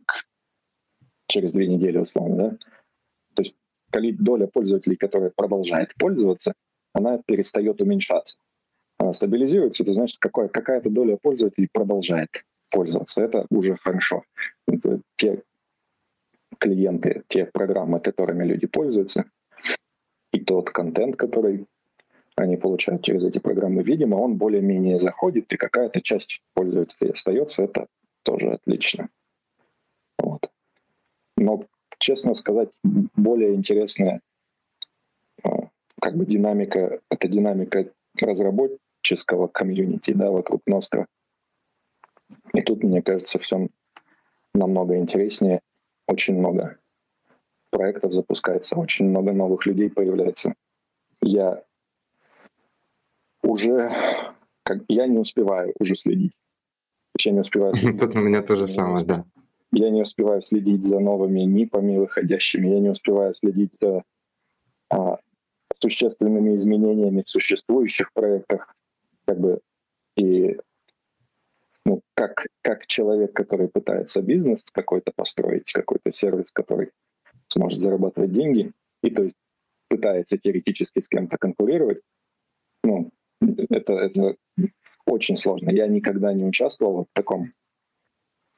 через 1.26 1.52
две 1.52 1.66
недели 1.66 1.99
условно, 1.99 2.37
да? 2.37 2.59
То 3.35 3.42
есть 3.42 3.54
доля 3.90 4.47
пользователей, 4.47 4.97
которая 4.97 5.30
продолжает 5.30 5.95
пользоваться, 5.99 6.54
она 6.92 7.18
перестает 7.26 7.80
уменьшаться. 7.80 8.37
Она 8.99 9.12
стабилизируется, 9.12 9.85
это 9.85 9.92
значит, 9.92 10.18
какая, 10.18 10.49
какая-то 10.49 10.90
доля 10.90 11.16
пользователей 11.16 11.68
продолжает 11.73 12.45
пользоваться. 12.71 13.23
Это 13.23 13.47
уже 13.50 13.76
хорошо. 13.76 14.25
Это 14.66 15.00
те 15.16 15.42
клиенты, 16.59 17.23
те 17.28 17.47
программы, 17.47 18.00
которыми 18.00 18.45
люди 18.45 18.66
пользуются, 18.66 19.25
и 20.33 20.40
тот 20.40 20.71
контент, 20.71 21.16
который 21.16 21.66
они 22.38 22.57
получают 22.57 23.02
через 23.02 23.25
эти 23.25 23.38
программы, 23.38 23.83
видимо, 23.83 24.16
он 24.16 24.37
более-менее 24.37 24.99
заходит, 24.99 25.52
и 25.52 25.57
какая-то 25.57 26.00
часть 26.00 26.40
пользователей 26.54 27.11
остается, 27.11 27.64
это 27.64 27.88
тоже 28.23 28.50
отлично. 28.50 29.09
Вот. 30.18 30.50
Но, 31.37 31.64
честно 31.99 32.35
сказать, 32.35 32.78
более 33.16 33.54
интересная 33.54 34.21
а, 35.42 35.68
как 36.00 36.16
бы 36.16 36.26
динамика, 36.26 37.00
это 37.11 37.28
динамика 37.28 37.90
разработческого 38.21 39.49
комьюнити, 39.49 40.12
да, 40.12 40.30
вокруг 40.30 40.62
Ностра. 40.66 41.07
И 42.54 42.61
тут, 42.61 42.85
мне 42.85 43.02
кажется, 43.02 43.38
все 43.40 43.68
намного 44.54 44.97
интереснее, 44.97 45.61
очень 46.07 46.38
много 46.38 46.78
проектов 47.71 48.12
запускается, 48.12 48.76
очень 48.76 49.09
много 49.09 49.33
новых 49.33 49.66
людей 49.66 49.90
появляется. 49.90 50.54
Я 51.21 51.64
уже 53.48 53.90
как, 54.62 54.82
я 54.88 55.06
не 55.06 55.18
успеваю 55.18 55.72
уже 55.80 55.96
следить. 55.96 56.32
Я 57.24 57.32
не 57.32 57.40
успеваю 57.40 57.74
следить. 57.74 58.00
Тут 58.00 58.14
у 58.14 58.20
меня 58.20 58.42
то 58.42 58.54
же 58.56 58.66
самое, 58.66 59.04
да. 59.04 59.24
Я 59.72 59.90
не 59.90 60.02
успеваю 60.02 60.42
следить 60.42 60.84
за 60.84 61.00
новыми 61.00 61.40
НИПами 61.40 61.98
выходящими, 61.98 62.68
я 62.68 62.80
не 62.80 62.90
успеваю 62.90 63.34
следить 63.34 63.76
за 63.80 64.02
а, 64.90 65.18
существенными 65.78 66.56
изменениями 66.56 67.22
в 67.22 67.28
существующих 67.28 68.12
проектах. 68.12 68.74
Как 69.26 69.38
бы, 69.38 69.60
и 70.16 70.58
ну, 71.84 72.02
как, 72.14 72.46
как 72.62 72.86
человек, 72.86 73.34
который 73.34 73.68
пытается 73.68 74.22
бизнес 74.22 74.62
какой-то 74.72 75.12
построить, 75.14 75.72
какой-то 75.72 76.12
сервис, 76.12 76.50
который 76.52 76.90
сможет 77.48 77.80
зарабатывать 77.80 78.32
деньги, 78.32 78.72
и 79.02 79.10
то 79.10 79.22
есть 79.22 79.36
пытается 79.88 80.38
теоретически 80.38 81.00
с 81.00 81.08
кем-то 81.08 81.36
конкурировать, 81.38 82.00
ну, 82.84 83.10
это, 83.40 83.92
это 83.95 84.37
очень 85.07 85.37
сложно. 85.37 85.71
Я 85.71 85.87
никогда 85.87 86.33
не 86.33 86.45
участвовал 86.45 87.04
в 87.04 87.09
таком. 87.12 87.52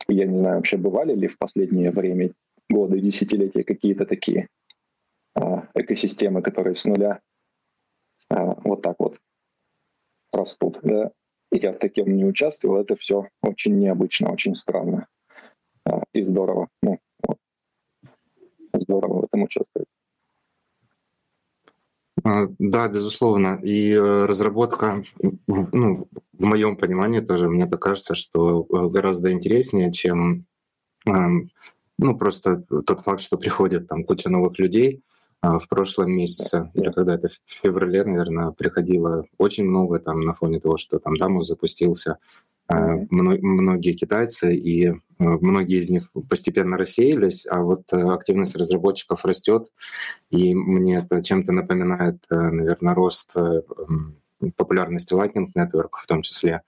Я 0.08 0.26
не 0.26 0.36
знаю, 0.36 0.56
вообще 0.56 0.76
бывали 0.76 1.14
ли 1.14 1.28
в 1.28 1.38
последнее 1.38 1.90
время, 1.90 2.32
годы, 2.68 3.00
десятилетия 3.00 3.64
какие-то 3.64 4.06
такие 4.06 4.48
а, 5.34 5.68
экосистемы, 5.74 6.42
которые 6.42 6.74
с 6.74 6.84
нуля 6.84 7.20
а, 8.28 8.54
вот 8.64 8.82
так 8.82 8.96
вот 8.98 9.20
растут. 10.32 10.78
Да? 10.82 11.10
Я 11.50 11.72
в 11.72 11.78
таком 11.78 12.08
не 12.08 12.24
участвовал. 12.24 12.80
Это 12.80 12.96
все 12.96 13.28
очень 13.42 13.78
необычно, 13.78 14.32
очень 14.32 14.54
странно 14.54 15.06
а, 15.84 16.02
и 16.12 16.22
здорово. 16.22 16.68
Ну, 16.82 16.98
вот. 17.26 17.38
Здорово 18.72 19.20
в 19.20 19.24
этом 19.24 19.42
участвовать. 19.42 19.88
А, 22.24 22.46
да, 22.58 22.88
безусловно. 22.88 23.60
И 23.62 23.92
э, 23.92 24.24
разработка, 24.26 25.02
ну, 25.46 26.08
в 26.32 26.44
моем 26.44 26.76
понимании 26.76 27.20
тоже 27.20 27.48
мне 27.48 27.66
так 27.66 27.80
кажется, 27.80 28.14
что 28.14 28.64
гораздо 28.64 29.32
интереснее, 29.32 29.92
чем 29.92 30.46
ну, 32.00 32.16
просто 32.16 32.62
тот 32.62 33.00
факт, 33.00 33.20
что 33.20 33.36
приходит 33.36 33.86
там 33.86 34.04
куча 34.04 34.30
новых 34.30 34.58
людей, 34.58 35.02
а, 35.42 35.58
в 35.58 35.68
прошлом 35.68 36.12
месяце, 36.12 36.70
или 36.74 36.90
когда 36.90 37.14
это 37.14 37.28
в 37.28 37.38
феврале, 37.46 38.04
наверное, 38.04 38.50
приходило 38.50 39.24
очень 39.38 39.64
много 39.64 39.98
там 39.98 40.20
на 40.20 40.34
фоне 40.34 40.60
того, 40.60 40.76
что 40.76 40.98
там 40.98 41.16
Дамус 41.16 41.46
запустился, 41.46 42.18
mm-hmm. 42.70 43.06
многие 43.10 43.92
китайцы, 43.92 44.54
и 44.54 44.86
э, 44.88 44.94
многие 45.18 45.78
из 45.78 45.88
них 45.88 46.10
постепенно 46.28 46.76
рассеялись, 46.76 47.46
а 47.46 47.62
вот 47.62 47.92
э, 47.92 47.96
активность 47.96 48.56
разработчиков 48.56 49.24
растет, 49.24 49.70
и 50.30 50.54
мне 50.54 50.98
это 50.98 51.22
чем-то 51.22 51.52
напоминает, 51.52 52.24
наверное, 52.30 52.94
рост 52.94 53.34
популярности 54.56 55.14
Lightning 55.14 55.48
Network 55.56 55.90
в 55.92 56.06
том 56.06 56.22
числе. 56.22 56.62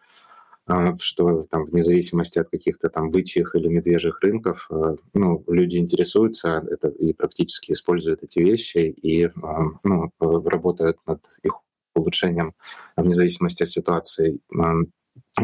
Что 1.01 1.43
там 1.51 1.65
вне 1.65 1.83
зависимости 1.83 2.39
от 2.39 2.49
каких-то 2.49 2.89
там 2.89 3.11
бычьих 3.11 3.57
или 3.57 3.67
медвежьих 3.67 4.21
рынков, 4.21 4.71
ну, 5.13 5.43
люди 5.49 5.77
интересуются 5.77 6.65
это 6.71 6.89
и 6.89 7.13
практически 7.13 7.73
используют 7.73 8.23
эти 8.23 8.39
вещи 8.39 8.95
и 9.03 9.29
ну, 9.83 10.13
работают 10.21 10.99
над 11.05 11.21
их 11.43 11.55
улучшением 11.95 12.55
вне 12.97 13.15
зависимости 13.15 13.63
от 13.65 13.71
ситуации. 13.71 14.41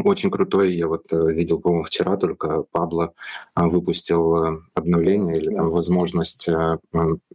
Очень 0.03 0.29
крутой, 0.29 0.73
я 0.73 0.87
вот 0.87 1.11
э, 1.11 1.31
видел, 1.33 1.59
по-моему, 1.59 1.83
вчера 1.83 2.15
только 2.15 2.63
Пабло 2.63 3.13
выпустил 3.55 4.61
обновление 4.75 5.37
или 5.37 5.55
там 5.55 5.71
возможность, 5.71 6.47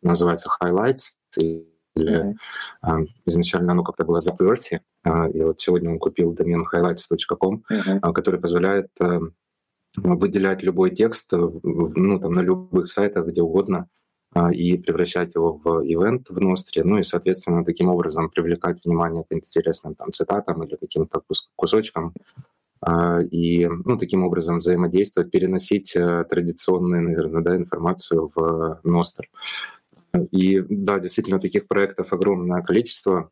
называется 0.03 0.49
Highlights, 0.61 1.15
или 1.37 2.37
mm-hmm. 2.85 3.07
изначально 3.27 3.73
оно 3.73 3.83
как-то 3.83 4.05
было 4.05 4.21
заперти, 4.21 4.83
и 5.05 5.43
вот 5.43 5.61
сегодня 5.61 5.91
он 5.91 5.99
купил 5.99 6.33
домен 6.33 6.65
highlights.com, 6.73 7.65
mm-hmm. 7.71 8.13
который 8.13 8.41
позволяет 8.41 8.89
э, 9.01 9.21
выделять 9.97 10.63
любой 10.63 10.91
текст 10.91 11.33
ну, 11.33 12.21
там, 12.21 12.33
на 12.35 12.41
любых 12.41 12.91
сайтах, 12.91 13.27
где 13.27 13.43
угодно, 13.43 13.89
и 14.53 14.77
превращать 14.79 15.35
его 15.35 15.61
в 15.63 15.85
ивент 15.85 16.31
в 16.31 16.41
Ностре, 16.41 16.85
ну 16.85 16.99
и, 16.99 17.03
соответственно, 17.03 17.65
таким 17.65 17.89
образом 17.89 18.31
привлекать 18.31 18.85
внимание 18.85 19.25
к 19.25 19.33
интересным 19.33 19.95
там, 19.95 20.13
цитатам 20.13 20.63
или 20.65 20.77
каким-то 20.77 21.23
кусочкам, 21.57 22.13
и 23.31 23.69
ну, 23.85 23.97
таким 23.97 24.25
образом 24.25 24.59
взаимодействовать, 24.59 25.31
переносить 25.31 25.97
э, 25.97 26.25
традиционную, 26.29 27.03
наверное, 27.03 27.43
да, 27.43 27.57
информацию 27.57 28.31
в 28.35 28.81
Ностр. 28.83 29.31
И 30.31 30.61
да, 30.61 30.99
действительно, 30.99 31.41
таких 31.41 31.67
проектов 31.67 32.13
огромное 32.13 32.63
количество. 32.63 33.31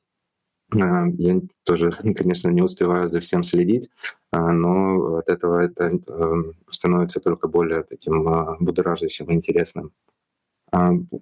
А, 0.73 1.07
я 1.19 1.41
тоже, 1.65 1.93
конечно, 2.17 2.49
не 2.49 2.63
успеваю 2.63 3.09
за 3.09 3.21
всем 3.21 3.43
следить, 3.43 3.91
а, 4.31 4.53
но 4.53 5.17
от 5.17 5.29
этого 5.29 5.61
это 5.61 5.99
эм, 6.07 6.55
становится 6.71 7.21
только 7.21 7.49
более 7.49 7.83
таким 7.83 8.27
а, 8.29 8.57
будоражащим 8.59 9.27
и 9.27 9.35
интересным. 9.35 9.93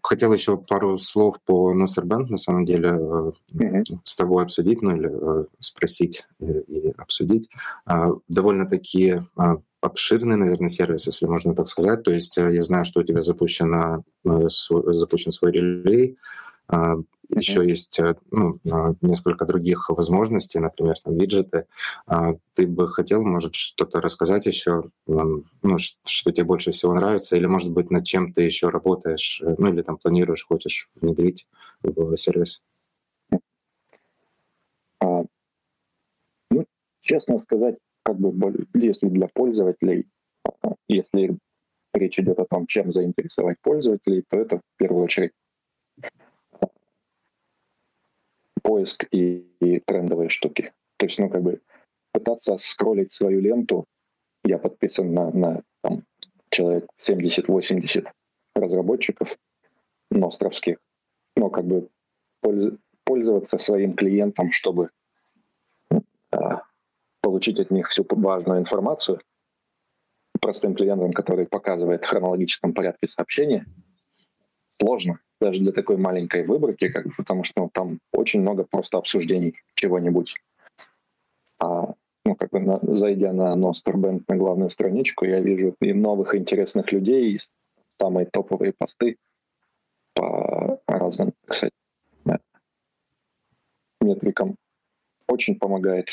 Хотел 0.02 0.32
еще 0.32 0.56
пару 0.56 0.96
слов 0.98 1.36
по 1.44 1.74
Ностербенд, 1.74 2.30
на 2.30 2.38
самом 2.38 2.64
деле, 2.64 2.90
mm-hmm. 2.90 3.98
с 4.04 4.14
тобой 4.14 4.44
обсудить, 4.44 4.80
ну 4.80 4.94
или 4.96 5.10
э, 5.10 5.44
спросить 5.58 6.24
и, 6.38 6.46
и 6.46 6.94
обсудить. 6.96 7.48
Довольно-таки 8.28 9.22
обширный, 9.80 10.36
наверное, 10.36 10.68
сервис, 10.68 11.06
если 11.06 11.26
можно 11.26 11.54
так 11.54 11.68
сказать. 11.68 12.02
То 12.02 12.10
есть 12.10 12.36
э, 12.38 12.54
я 12.54 12.62
знаю, 12.62 12.84
что 12.84 13.00
у 13.00 13.02
тебя 13.02 13.22
запущено, 13.22 14.04
э, 14.24 14.48
запущен 14.48 15.32
свой 15.32 15.52
релей, 15.52 16.16
а, 16.16 16.49
еще 17.28 17.66
есть 17.66 17.98
э, 17.98 18.14
ну, 18.30 18.58
несколько 19.00 19.46
других 19.46 19.88
возможностей, 19.88 20.58
например, 20.58 20.98
там 20.98 21.16
виджеты. 21.16 21.66
А, 22.06 22.34
ты 22.54 22.66
бы 22.66 22.88
хотел, 22.88 23.24
может, 23.24 23.54
что-то 23.54 24.00
рассказать 24.00 24.46
еще, 24.46 24.90
ну, 25.06 25.78
что 25.78 26.32
тебе 26.32 26.44
больше 26.44 26.72
всего 26.72 26.94
нравится, 26.94 27.36
или, 27.36 27.46
может 27.46 27.70
быть, 27.70 27.90
над 27.90 28.04
чем 28.04 28.32
ты 28.32 28.42
еще 28.42 28.68
работаешь, 28.68 29.42
ну, 29.44 29.72
или 29.72 29.82
там 29.82 29.96
планируешь, 29.96 30.46
хочешь 30.46 30.88
внедрить 30.96 31.46
в 31.82 32.16
сервис? 32.16 32.62
А, 35.00 35.24
ну, 36.50 36.66
честно 37.00 37.38
сказать, 37.38 37.76
как 38.02 38.18
бы, 38.18 38.66
если 38.74 39.08
для 39.08 39.28
пользователей, 39.28 40.06
а, 40.44 40.74
если 40.88 41.38
речь 41.94 42.18
идет 42.18 42.38
о 42.38 42.44
том, 42.44 42.66
чем 42.66 42.92
заинтересовать 42.92 43.58
пользователей, 43.62 44.24
то 44.28 44.36
это 44.36 44.58
в 44.58 44.62
первую 44.78 45.04
очередь 45.04 45.32
поиск 48.60 49.06
и, 49.10 49.46
и 49.60 49.80
трендовые 49.80 50.28
штуки. 50.28 50.72
То 50.96 51.06
есть, 51.06 51.18
ну, 51.18 51.28
как 51.28 51.42
бы 51.42 51.60
пытаться 52.12 52.56
скроллить 52.58 53.12
свою 53.12 53.40
ленту. 53.40 53.86
Я 54.44 54.58
подписан 54.58 55.12
на, 55.12 55.30
на 55.30 55.62
там, 55.82 56.04
человек 56.50 56.86
70-80 56.98 58.08
разработчиков 58.54 59.36
ностровских, 60.10 60.78
но 61.36 61.50
как 61.50 61.64
бы 61.66 61.88
пользоваться 63.04 63.58
своим 63.58 63.94
клиентом, 63.94 64.50
чтобы 64.50 64.90
а, 66.30 66.62
получить 67.20 67.58
от 67.58 67.70
них 67.70 67.88
всю 67.88 68.04
важную 68.08 68.60
информацию 68.60 69.20
простым 70.40 70.74
клиентам, 70.74 71.12
который 71.12 71.46
показывает 71.46 72.04
в 72.04 72.08
хронологическом 72.08 72.72
порядке 72.72 73.08
сообщения, 73.08 73.66
сложно 74.80 75.20
даже 75.40 75.60
для 75.60 75.72
такой 75.72 75.96
маленькой 75.96 76.46
выборки, 76.46 76.88
как, 76.88 77.06
потому 77.16 77.44
что 77.44 77.62
ну, 77.62 77.70
там 77.72 77.98
очень 78.12 78.40
много 78.40 78.64
просто 78.64 78.98
обсуждений 78.98 79.54
чего-нибудь. 79.74 80.36
А, 81.58 81.94
ну, 82.24 82.34
как 82.34 82.50
бы 82.50 82.60
на, 82.60 82.78
зайдя 82.96 83.32
на 83.32 83.54
Ностербенд 83.56 84.28
на 84.28 84.36
главную 84.36 84.70
страничку, 84.70 85.24
я 85.24 85.40
вижу 85.40 85.74
и 85.80 85.92
новых 85.92 86.34
интересных 86.34 86.92
людей, 86.92 87.34
и 87.34 87.38
самые 87.98 88.26
топовые 88.26 88.72
посты 88.72 89.16
по 90.14 90.80
разным, 90.86 91.32
кстати, 91.46 91.72
метрикам. 94.00 94.56
Очень 95.26 95.58
помогает 95.58 96.06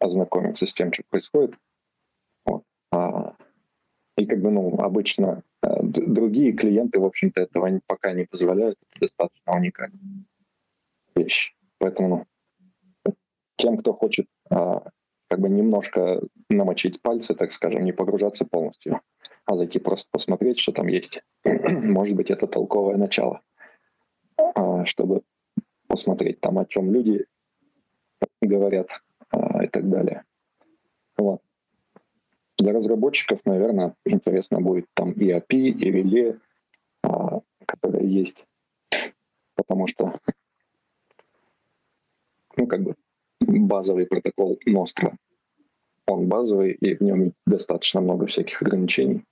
ознакомиться 0.00 0.66
с 0.66 0.74
тем, 0.74 0.92
что 0.92 1.02
происходит. 1.08 1.54
Вот. 2.44 2.64
А, 2.90 3.34
и 4.16 4.26
как 4.26 4.40
бы, 4.40 4.50
ну, 4.50 4.76
обычно 4.78 5.42
другие 5.82 6.52
клиенты, 6.52 6.98
в 7.00 7.04
общем-то, 7.04 7.42
этого 7.42 7.80
пока 7.86 8.12
не 8.12 8.24
позволяют. 8.24 8.78
Это 8.90 9.06
достаточно 9.06 9.56
уникальная 9.56 10.24
вещь. 11.14 11.54
Поэтому 11.78 12.26
ну, 13.04 13.14
тем, 13.56 13.76
кто 13.78 13.92
хочет 13.92 14.26
а, 14.50 14.82
как 15.28 15.40
бы 15.40 15.48
немножко 15.48 16.20
намочить 16.48 17.00
пальцы, 17.02 17.34
так 17.34 17.52
скажем, 17.52 17.84
не 17.84 17.92
погружаться 17.92 18.44
полностью, 18.44 19.00
а 19.44 19.56
зайти 19.56 19.78
просто 19.78 20.08
посмотреть, 20.10 20.58
что 20.58 20.72
там 20.72 20.86
есть. 20.88 21.22
Может 21.44 22.16
быть, 22.16 22.30
это 22.30 22.46
толковое 22.46 22.96
начало, 22.96 23.40
а, 24.36 24.84
чтобы 24.84 25.22
посмотреть 25.86 26.40
там, 26.40 26.58
о 26.58 26.66
чем 26.66 26.92
люди 26.92 27.26
говорят, 28.40 28.88
а, 29.30 29.64
и 29.64 29.68
так 29.68 29.88
далее. 29.88 30.24
Вот. 31.16 31.40
Для 32.58 32.72
разработчиков, 32.72 33.40
наверное, 33.44 33.94
интересно 34.04 34.60
будет 34.60 34.86
там 34.94 35.12
и 35.12 35.30
API, 35.30 35.70
и 35.70 35.90
реле, 35.90 36.38
а, 37.02 37.40
которые 37.66 38.12
есть, 38.12 38.44
потому 39.56 39.86
что 39.86 40.12
ну, 42.56 42.66
как 42.66 42.82
бы 42.82 42.94
базовый 43.40 44.06
протокол 44.06 44.58
Nostra, 44.66 45.14
он 46.06 46.28
базовый, 46.28 46.72
и 46.72 46.94
в 46.94 47.00
нем 47.00 47.32
достаточно 47.46 48.00
много 48.00 48.26
всяких 48.26 48.62
ограничений. 48.62 49.24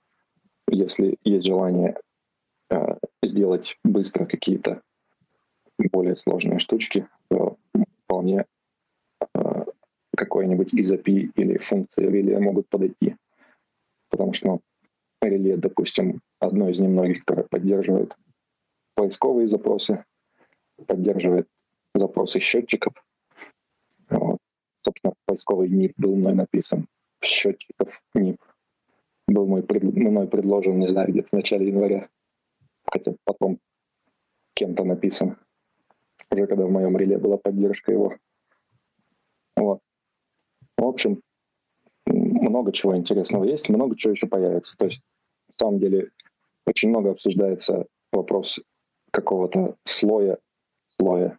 Если 0.69 1.17
есть 1.23 1.45
желание 1.45 1.97
э, 2.69 2.97
сделать 3.21 3.77
быстро 3.83 4.25
какие-то 4.25 4.81
более 5.91 6.15
сложные 6.15 6.59
штучки, 6.59 7.07
то 7.29 7.57
вполне 8.03 8.45
какой-нибудь 10.23 10.73
из 10.73 10.91
API 10.91 11.31
или 11.35 11.57
функции 11.57 12.05
реле 12.05 12.39
могут 12.39 12.67
подойти. 12.69 13.15
Потому 14.09 14.33
что 14.33 14.47
ну, 14.47 14.61
реле, 15.21 15.57
допустим, 15.57 16.21
одно 16.39 16.69
из 16.69 16.79
немногих, 16.79 17.19
которое 17.25 17.43
поддерживает 17.43 18.15
поисковые 18.95 19.47
запросы, 19.47 20.05
поддерживает 20.87 21.47
запросы 21.93 22.39
счетчиков. 22.39 22.93
Вот. 24.09 24.39
Собственно, 24.83 25.13
поисковый 25.25 25.69
НИП 25.69 25.93
был 25.97 26.15
мной 26.15 26.33
написан. 26.33 26.87
Счетчиков 27.21 28.01
НИП 28.13 28.41
был 29.27 29.47
мой, 29.47 29.65
мной 29.81 30.27
предложен, 30.27 30.79
не 30.79 30.89
знаю, 30.89 31.09
где-то 31.09 31.29
в 31.29 31.33
начале 31.33 31.67
января. 31.67 32.09
Хотя 32.85 33.13
потом 33.23 33.59
кем-то 34.53 34.83
написан. 34.83 35.37
Уже 36.29 36.47
когда 36.47 36.65
в 36.65 36.71
моем 36.71 36.97
реле 36.97 37.17
была 37.17 37.37
поддержка 37.37 37.91
его. 37.91 38.17
В 40.83 40.87
общем, 40.87 41.21
много 42.05 42.73
чего 42.73 42.97
интересного 42.97 43.45
есть, 43.45 43.69
много 43.69 43.95
чего 43.95 44.11
еще 44.11 44.27
появится. 44.27 44.75
То 44.75 44.85
есть, 44.85 45.01
на 45.47 45.53
самом 45.57 45.79
деле, 45.79 46.11
очень 46.65 46.89
много 46.89 47.11
обсуждается 47.11 47.85
вопрос 48.11 48.59
какого-то 49.09 49.77
слоя, 49.85 50.39
слоя 50.99 51.37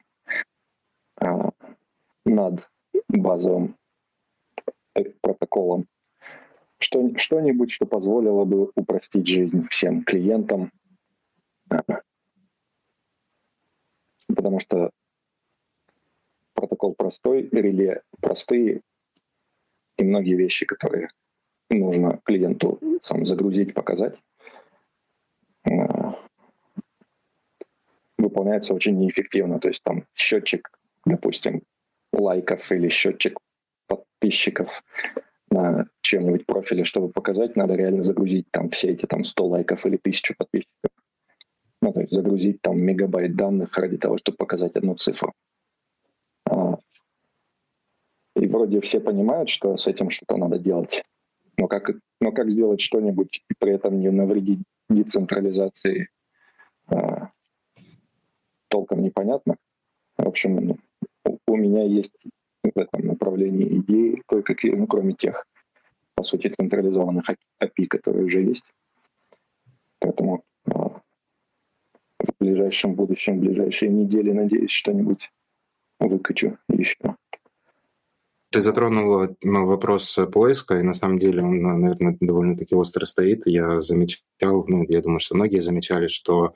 а, 1.21 1.51
над 2.25 2.67
базовым 3.09 3.77
протоколом. 5.21 5.89
Что, 6.79 7.15
что-нибудь, 7.19 7.71
что 7.71 7.85
позволило 7.85 8.47
бы 8.47 8.71
упростить 8.75 9.27
жизнь 9.27 9.69
всем 9.69 10.05
клиентам, 10.05 10.73
потому 14.27 14.59
что 14.59 14.91
протокол 16.55 16.95
простой, 16.95 17.47
реле 17.53 18.03
простые, 18.21 18.81
и 19.99 20.05
многие 20.05 20.37
вещи, 20.37 20.67
которые 20.67 21.11
нужно 21.71 22.21
клиенту 22.25 22.81
сам 23.03 23.25
загрузить, 23.25 23.75
показать, 23.75 24.17
выполняется 28.19 28.75
очень 28.75 28.99
неэффективно. 28.99 29.59
То 29.61 29.69
есть 29.69 29.83
там 29.83 30.07
счетчик, 30.15 30.71
допустим, 31.05 31.63
лайков 32.13 32.71
или 32.73 32.89
счетчик 32.89 33.39
подписчиков 33.87 34.83
на 35.51 35.87
чем-нибудь 36.01 36.47
профиле, 36.47 36.85
чтобы 36.85 37.11
показать, 37.11 37.57
надо 37.57 37.75
реально 37.75 38.03
загрузить 38.03 38.51
там 38.51 38.71
все 38.71 38.89
эти 38.89 39.07
там 39.07 39.25
100 39.25 39.47
лайков 39.47 39.87
или 39.87 39.97
1000 39.97 40.35
подписчиков. 40.37 40.91
Ну, 41.83 41.93
то 41.93 42.01
есть 42.01 42.13
загрузить 42.13 42.63
там 42.63 42.81
мегабайт 42.81 43.37
данных 43.37 43.77
ради 43.77 43.99
того, 43.99 44.17
чтобы 44.19 44.37
показать 44.37 44.75
одну 44.75 44.95
цифру. 44.97 45.33
А, 48.35 48.41
и 48.41 48.47
вроде 48.47 48.81
все 48.81 49.01
понимают, 49.01 49.49
что 49.49 49.77
с 49.77 49.87
этим 49.87 50.11
что-то 50.11 50.37
надо 50.37 50.59
делать. 50.59 51.05
Но 51.57 51.69
как, 51.69 51.91
но 52.21 52.33
как 52.33 52.51
сделать 52.51 52.81
что-нибудь 52.81 53.43
при 53.59 53.73
этом 53.73 54.01
не 54.01 54.11
навредить 54.11 54.61
децентрализации 54.89 56.09
а, 56.89 57.31
толком 58.69 59.03
непонятно. 59.03 59.57
В 60.17 60.27
общем, 60.27 60.79
у 61.47 61.57
меня 61.57 61.85
есть 61.85 62.17
в 62.63 62.79
этом 62.79 63.07
направлении 63.07 63.79
идеи 63.79 64.23
кое-какие, 64.27 64.73
ну, 64.73 64.87
кроме 64.87 65.13
тех, 65.15 65.47
по 66.15 66.23
сути, 66.23 66.49
централизованных 66.49 67.29
API, 67.63 67.87
которые 67.87 68.25
уже 68.25 68.43
есть. 68.43 68.65
Поэтому 70.01 70.45
а, 70.67 71.01
в 72.19 72.33
ближайшем 72.41 72.95
будущем, 72.95 73.39
в 73.39 73.41
ближайшие 73.41 73.91
недели, 73.91 74.33
надеюсь, 74.33 74.71
что-нибудь 74.71 75.31
выкачу 76.01 76.59
еще. 76.69 77.17
Ты 78.55 78.61
затронул 78.61 79.37
ну, 79.43 79.67
вопрос 79.67 80.17
поиска, 80.33 80.79
и 80.79 80.85
на 80.85 80.93
самом 80.93 81.19
деле 81.19 81.43
он, 81.43 81.61
наверное, 81.61 82.17
довольно-таки 82.21 82.77
остро 82.77 83.05
стоит. 83.05 83.43
Я 83.47 83.83
замечал, 83.83 84.65
ну, 84.69 84.85
я 84.89 85.03
думаю, 85.03 85.19
что 85.19 85.35
многие 85.35 85.59
замечали, 85.59 86.07
что 86.07 86.55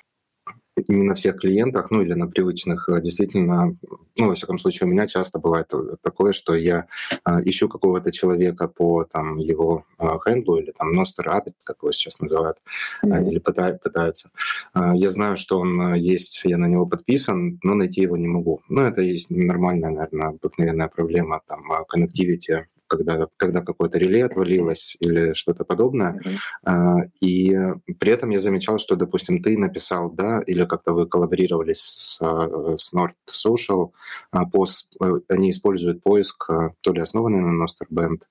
не 0.89 1.03
на 1.03 1.15
всех 1.15 1.37
клиентах, 1.39 1.91
ну 1.91 2.03
или 2.03 2.15
на 2.15 2.27
привычных, 2.27 2.89
э, 2.89 3.01
действительно, 3.01 3.77
ну, 4.17 4.29
во 4.29 4.35
всяком 4.35 4.59
случае, 4.59 4.87
у 4.87 4.91
меня 4.91 5.07
часто 5.07 5.39
бывает 5.39 5.73
такое, 6.03 6.33
что 6.33 6.55
я 6.55 6.87
э, 7.25 7.31
ищу 7.45 7.69
какого-то 7.69 8.13
человека 8.13 8.69
по 8.69 9.05
там 9.05 9.37
его 9.37 9.85
э, 9.99 10.05
хендлу 10.25 10.59
или 10.59 10.73
там 10.73 10.93
ностер 10.93 11.29
адрес, 11.29 11.55
как 11.65 11.79
его 11.83 11.93
сейчас 11.93 12.21
называют, 12.21 12.59
mm-hmm. 13.05 13.31
или 13.31 13.39
пытают, 13.39 13.83
пытаются. 13.83 14.31
Я 14.75 15.11
знаю, 15.11 15.37
что 15.37 15.59
он 15.59 15.95
есть, 15.95 16.43
я 16.45 16.59
на 16.59 16.67
него 16.67 16.87
подписан, 16.87 17.59
но 17.63 17.75
найти 17.75 18.03
его 18.03 18.17
не 18.17 18.29
могу. 18.29 18.61
Ну, 18.69 18.83
это 18.83 19.03
есть 19.03 19.31
нормальная, 19.31 19.91
наверное, 19.91 20.29
обыкновенная 20.29 20.89
проблема 20.89 21.41
там 21.47 21.63
connectivity 21.93 22.65
когда, 22.89 23.29
когда 23.37 23.63
какое-то 23.63 23.99
реле 23.99 24.25
отвалилось 24.25 24.97
или 24.99 25.35
что-то 25.35 25.65
подобное. 25.65 26.21
Mm-hmm. 26.67 27.11
И 27.21 27.57
при 27.99 28.11
этом 28.11 28.31
я 28.31 28.41
замечал, 28.41 28.79
что, 28.79 28.97
допустим, 28.97 29.43
ты 29.43 29.57
написал, 29.57 30.11
да, 30.11 30.43
или 30.47 30.65
как-то 30.65 30.93
вы 30.93 31.07
коллаборировали 31.07 31.75
с, 31.75 32.19
с 32.19 32.95
Nord 32.95 33.15
Social, 33.31 33.93
а, 34.31 34.47
пост, 34.47 34.97
э, 35.01 35.21
они 35.29 35.51
используют 35.51 36.03
поиск, 36.03 36.51
а, 36.51 36.71
то 36.81 36.93
ли 36.93 37.01
основанный 37.01 37.41
на 37.41 37.65
Nosterband, 37.65 38.23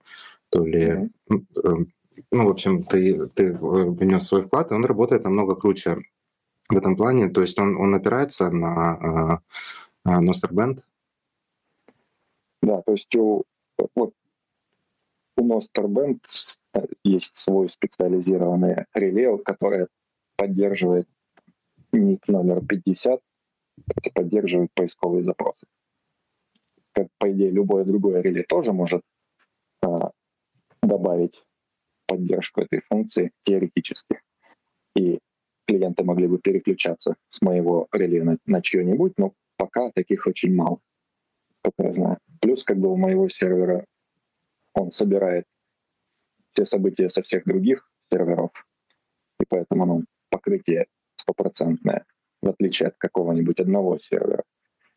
то 0.49 0.65
ли... 0.65 1.09
Mm-hmm. 1.29 1.85
Ну, 2.31 2.47
в 2.47 2.49
общем, 2.49 2.83
ты, 2.83 3.27
ты 3.27 3.53
внес 3.53 4.27
свой 4.27 4.43
вклад, 4.43 4.71
и 4.71 4.73
он 4.73 4.83
работает 4.85 5.23
намного 5.23 5.55
круче 5.55 5.99
в 6.67 6.75
этом 6.75 6.95
плане. 6.95 7.29
То 7.29 7.41
есть 7.41 7.59
он, 7.59 7.77
он 7.77 7.93
опирается 7.93 8.49
на, 8.49 9.39
на 10.03 10.21
Nosterband. 10.21 10.79
Да, 12.63 12.81
то 12.81 12.91
есть 12.91 13.15
у, 13.15 13.43
вот 13.95 14.13
у 15.37 15.45
Ностербенд 15.45 16.25
есть 17.03 17.35
свой 17.35 17.69
специализированный 17.69 18.85
реле, 18.93 19.37
который 19.37 19.87
поддерживает 20.35 21.07
ник 21.91 22.27
номер 22.27 22.65
50, 22.65 23.21
поддерживает 24.13 24.71
поисковые 24.73 25.23
запросы. 25.23 25.67
Как, 26.91 27.07
по 27.19 27.31
идее, 27.31 27.51
любое 27.51 27.85
другое 27.85 28.21
реле 28.21 28.43
тоже 28.43 28.73
может 28.73 29.01
а, 29.81 30.11
добавить 30.81 31.43
поддержку 32.07 32.61
этой 32.61 32.81
функции 32.89 33.31
теоретически. 33.43 34.21
И 34.95 35.19
клиенты 35.67 36.03
могли 36.03 36.27
бы 36.27 36.39
переключаться 36.39 37.15
с 37.29 37.41
моего 37.41 37.87
реле 37.91 38.23
на, 38.23 38.37
на 38.45 38.61
чье-нибудь, 38.61 39.13
но 39.17 39.33
пока 39.57 39.91
таких 39.91 40.25
очень 40.25 40.55
мало, 40.55 40.79
как 41.61 41.73
я 41.77 41.93
знаю. 41.93 42.17
Плюс 42.41 42.63
как 42.63 42.77
бы 42.77 42.91
у 42.91 42.97
моего 42.97 43.27
сервера 43.29 43.85
он 44.77 44.91
собирает 44.91 45.45
все 46.53 46.65
события 46.65 47.09
со 47.09 47.21
всех 47.21 47.45
других 47.45 47.89
серверов, 48.11 48.51
и 49.39 49.45
поэтому 49.49 49.85
ну, 49.85 50.03
покрытие 50.29 50.87
стопроцентное, 51.15 52.05
в 52.41 52.49
отличие 52.49 52.89
от 52.89 52.97
какого-нибудь 52.97 53.59
одного 53.59 53.97
сервера, 53.97 54.43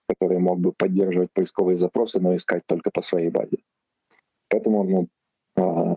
который 0.08 0.38
мог 0.38 0.60
бы 0.60 0.72
поддерживать 0.72 1.32
поисковые 1.32 1.78
запросы, 1.78 2.20
но 2.20 2.36
искать 2.36 2.64
только 2.66 2.90
по 2.90 3.00
своей 3.00 3.30
базе. 3.30 3.58
Поэтому 4.48 4.84
ну, 4.84 5.08
а, 5.56 5.96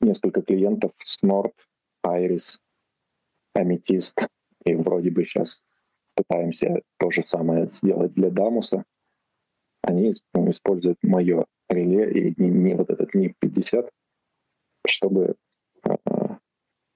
несколько 0.00 0.42
клиентов 0.42 0.92
Snort, 1.04 1.54
Iris, 2.06 2.58
Amethyst, 3.56 4.28
и 4.64 4.74
вроде 4.74 5.10
бы 5.10 5.24
сейчас 5.24 5.64
пытаемся 6.14 6.82
то 6.98 7.10
же 7.10 7.22
самое 7.22 7.66
сделать 7.68 8.12
для 8.14 8.30
Дамуса. 8.30 8.84
Они 9.82 10.14
ну, 10.32 10.50
используют 10.50 10.98
мое 11.02 11.46
реле 11.68 12.10
и 12.12 12.34
не, 12.40 12.48
не 12.48 12.74
вот 12.74 12.90
этот 12.90 13.14
NIP 13.14 13.34
50, 13.38 13.90
чтобы 14.86 15.36
э, 15.84 15.96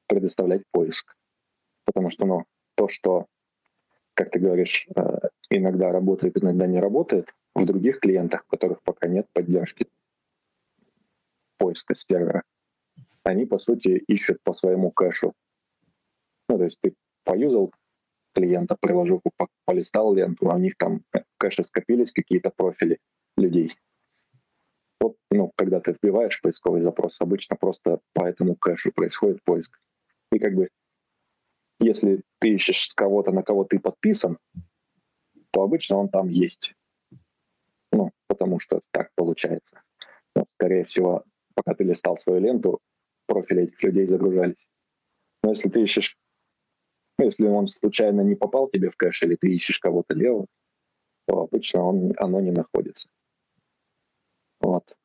предоставлять 0.07 0.63
поиск. 0.73 1.17
Потому 1.85 2.11
что 2.11 2.27
ну, 2.27 2.45
то, 2.75 2.89
что, 2.89 3.27
как 4.15 4.31
ты 4.31 4.39
говоришь, 4.39 4.87
э, 4.95 5.29
иногда 5.51 5.93
работает, 5.93 6.37
иногда 6.37 6.67
не 6.67 6.81
работает, 6.81 7.35
в 7.55 7.65
других 7.65 8.01
клиентах, 8.01 8.45
у 8.47 8.51
которых 8.51 8.83
пока 8.83 9.09
нет 9.09 9.27
поддержки 9.33 9.89
поиска 11.59 11.95
сервера, 11.95 12.43
они, 13.25 13.47
по 13.47 13.59
сути, 13.59 14.03
ищут 14.07 14.39
по 14.43 14.53
своему 14.53 14.91
кэшу. 14.91 15.35
Ну, 16.49 16.57
то 16.57 16.65
есть 16.65 16.79
ты 16.81 16.95
поюзал 17.25 17.73
клиента, 18.33 18.77
приложуху, 18.81 19.33
полистал 19.65 20.15
ленту, 20.15 20.51
а 20.51 20.55
у 20.55 20.59
них 20.59 20.77
там 20.77 21.03
кэши 21.37 21.65
скопились, 21.65 22.13
какие-то 22.13 22.51
профили 22.51 22.99
людей. 23.37 23.75
Вот, 25.01 25.17
ну, 25.31 25.53
когда 25.57 25.81
ты 25.81 25.93
вбиваешь 25.93 26.41
поисковый 26.41 26.81
запрос, 26.81 27.21
обычно 27.21 27.57
просто 27.57 28.01
по 28.15 28.25
этому 28.27 28.57
кэшу 28.57 28.93
происходит 28.93 29.43
поиск. 29.45 29.79
И 30.33 30.39
как 30.39 30.55
бы, 30.55 30.69
если 31.81 32.23
ты 32.41 32.55
ищешь 32.55 32.93
кого-то, 32.95 33.33
на 33.33 33.43
кого 33.43 33.65
ты 33.65 33.79
подписан, 33.79 34.39
то 35.51 35.63
обычно 35.63 35.97
он 35.97 36.09
там 36.09 36.29
есть. 36.29 36.75
Ну, 37.93 38.11
потому 38.27 38.61
что 38.61 38.81
так 38.91 39.11
получается. 39.15 39.83
Но, 40.35 40.47
скорее 40.55 40.85
всего, 40.85 41.25
пока 41.55 41.75
ты 41.75 41.85
листал 41.85 42.17
свою 42.19 42.41
ленту, 42.41 42.81
профили 43.27 43.65
этих 43.65 43.83
людей 43.83 44.07
загружались. 44.07 44.67
Но 45.43 45.51
если 45.51 45.69
ты 45.69 45.83
ищешь, 45.83 46.19
ну, 47.19 47.25
если 47.27 47.47
он 47.47 47.69
случайно 47.69 48.23
не 48.23 48.35
попал 48.35 48.69
тебе 48.69 48.91
в 48.91 48.97
кэш, 48.97 49.23
или 49.23 49.37
ты 49.37 49.55
ищешь 49.55 49.79
кого-то 49.79 50.15
левого, 50.15 50.47
то 51.27 51.43
обычно 51.43 51.83
он, 51.83 52.13
оно 52.17 52.41
не 52.41 52.51
находится. 52.51 53.09
Вот. 54.61 54.97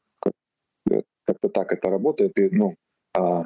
Как-то 1.26 1.50
так 1.50 1.72
это 1.72 1.90
работает. 1.90 2.38
И, 2.38 2.50
ну, 2.50 2.76
а, 3.16 3.46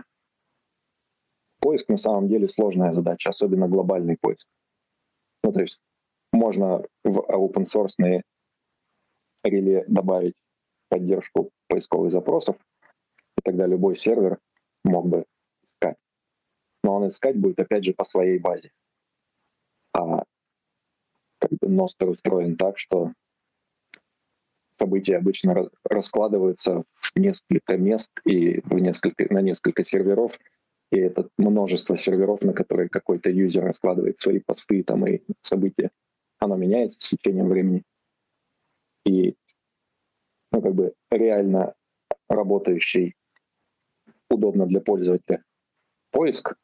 поиск 1.59 1.89
на 1.89 1.97
самом 1.97 2.27
деле 2.27 2.47
сложная 2.47 2.93
задача, 2.93 3.29
особенно 3.29 3.67
глобальный 3.67 4.17
поиск. 4.19 4.47
Ну, 5.43 5.51
то 5.51 5.61
есть 5.61 5.81
можно 6.31 6.83
в 7.03 7.17
open 7.19 7.65
source 7.65 8.21
реле 9.43 9.85
добавить 9.87 10.35
поддержку 10.89 11.51
поисковых 11.67 12.11
запросов, 12.11 12.57
и 13.37 13.41
тогда 13.43 13.67
любой 13.67 13.95
сервер 13.95 14.39
мог 14.83 15.07
бы 15.07 15.25
искать. 15.63 15.97
Но 16.83 16.95
он 16.95 17.09
искать 17.09 17.37
будет, 17.37 17.59
опять 17.59 17.83
же, 17.83 17.93
по 17.93 18.03
своей 18.03 18.39
базе. 18.39 18.71
А 19.93 20.23
как 21.39 21.51
бы 21.51 21.67
Ностер 21.67 22.09
устроен 22.09 22.55
так, 22.55 22.77
что 22.77 23.11
события 24.79 25.17
обычно 25.17 25.69
раскладываются 25.83 26.83
в 26.99 27.19
несколько 27.19 27.77
мест 27.77 28.11
и 28.25 28.61
в 28.61 28.79
несколько, 28.79 29.31
на 29.33 29.41
несколько 29.41 29.83
серверов. 29.83 30.37
И 30.91 30.99
это 30.99 31.29
множество 31.37 31.97
серверов, 31.97 32.41
на 32.41 32.53
которые 32.53 32.89
какой-то 32.89 33.29
юзер 33.29 33.63
раскладывает 33.63 34.19
свои 34.19 34.39
посты 34.39 34.83
там, 34.83 35.05
и 35.07 35.21
события. 35.41 35.91
Оно 36.39 36.55
меняется 36.55 36.97
с 36.99 37.09
течением 37.09 37.49
времени. 37.49 37.83
И 39.05 39.35
ну, 40.51 40.61
как 40.61 40.73
бы 40.73 40.93
реально 41.11 41.73
работающий 42.29 43.15
удобно 44.29 44.65
для 44.65 44.81
пользователя 44.81 45.43
поиск, 46.11 46.57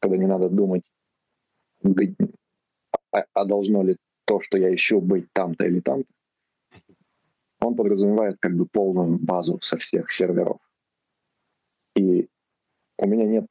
когда 0.00 0.16
не 0.16 0.26
надо 0.26 0.48
думать, 0.48 0.82
а, 3.12 3.24
а 3.32 3.44
должно 3.44 3.82
ли 3.82 3.96
то, 4.24 4.40
что 4.40 4.58
я 4.58 4.74
ищу, 4.74 5.00
быть 5.00 5.26
там-то 5.32 5.66
или 5.66 5.80
там-то, 5.80 6.08
он 7.60 7.76
подразумевает 7.76 8.36
как 8.40 8.56
бы 8.56 8.66
полную 8.66 9.18
базу 9.18 9.58
со 9.62 9.76
всех 9.76 10.10
серверов. 10.10 10.58
И 11.96 12.28
у 12.98 13.06
меня 13.06 13.26
нет 13.26 13.46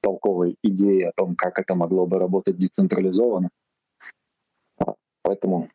толковой 0.00 0.56
идеи 0.62 1.02
о 1.02 1.12
том, 1.12 1.36
как 1.36 1.58
это 1.58 1.74
могло 1.74 2.06
бы 2.06 2.18
работать 2.18 2.58
децентрализованно. 2.58 3.50
А, 4.78 4.94
поэтому 5.22 5.68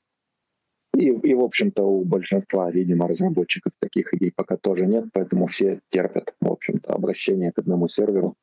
и, 0.97 1.09
и 1.09 1.33
в 1.35 1.41
общем-то, 1.41 1.83
у 1.83 2.03
большинства, 2.03 2.71
видимо, 2.71 3.07
разработчиков 3.07 3.71
таких 3.79 4.13
идей 4.15 4.33
пока 4.35 4.57
тоже 4.57 4.87
нет, 4.87 5.05
поэтому 5.13 5.45
все 5.45 5.79
терпят, 5.89 6.35
в 6.41 6.51
общем-то, 6.51 6.91
обращение 6.91 7.51
к 7.51 7.59
одному 7.59 7.87
серверу. 7.87 8.35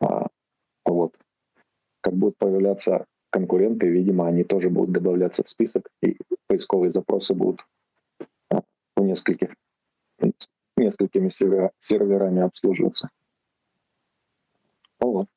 А, 0.00 0.28
вот. 0.84 1.18
Как 2.02 2.14
будут 2.14 2.36
появляться 2.36 3.06
конкуренты, 3.30 3.88
видимо, 3.88 4.28
они 4.28 4.44
тоже 4.44 4.68
будут 4.68 4.92
добавляться 4.92 5.42
в 5.42 5.48
список, 5.48 5.88
и 6.02 6.18
поисковые 6.46 6.90
запросы 6.90 7.34
будут 7.34 7.64
нескольких, 9.04 9.54
несколькими 10.76 11.28
сервера, 11.28 11.70
серверами 11.78 12.42
обслуживаться. 12.42 13.10
Вот. 15.00 15.28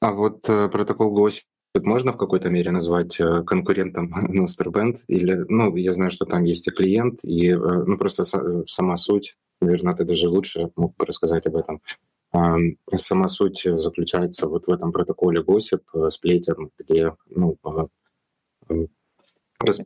А 0.00 0.12
вот 0.12 0.48
э, 0.48 0.68
протокол 0.68 1.18
GOSP 1.18 1.42
можно 1.82 2.12
в 2.12 2.16
какой-то 2.16 2.48
мере 2.50 2.70
назвать 2.70 3.18
э, 3.20 3.42
конкурентом 3.44 4.12
Nosterband? 4.30 4.98
Или, 5.08 5.44
ну, 5.48 5.74
я 5.76 5.92
знаю, 5.92 6.10
что 6.10 6.24
там 6.24 6.44
есть 6.44 6.68
и 6.68 6.70
клиент, 6.70 7.24
и, 7.24 7.50
э, 7.50 7.56
ну, 7.56 7.98
просто 7.98 8.22
э, 8.22 8.62
сама 8.66 8.96
суть, 8.96 9.36
наверное, 9.60 9.94
ты 9.94 10.04
даже 10.04 10.28
лучше 10.28 10.70
мог 10.76 10.96
бы 10.96 11.06
рассказать 11.06 11.46
об 11.46 11.56
этом. 11.56 11.80
Сама 12.96 13.28
суть 13.28 13.62
заключается 13.64 14.46
вот 14.46 14.66
в 14.66 14.70
этом 14.70 14.92
протоколе 14.92 15.40
GOSIP 15.40 16.10
с 16.10 16.18
плетем, 16.18 16.70
где, 16.78 17.14
ну, 17.30 17.56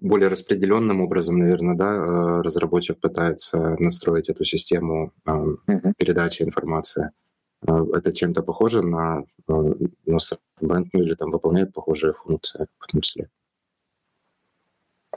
более 0.01 0.29
распределенным 0.29 1.01
образом, 1.01 1.39
наверное, 1.39 1.77
да, 1.77 2.43
разработчик 2.43 2.99
пытается 2.99 3.77
настроить 3.79 4.29
эту 4.29 4.45
систему 4.45 5.13
передачи 5.97 6.43
информации. 6.43 7.11
Это 7.63 8.13
чем-то 8.13 8.43
похоже 8.43 8.83
на 8.83 9.25
Band, 9.47 10.87
ну 10.93 11.01
или 11.03 11.15
там 11.15 11.31
выполняет 11.31 11.73
похожие 11.73 12.15
функции 12.15 12.67
в 12.79 12.87
том 12.87 13.01
числе. 13.01 13.29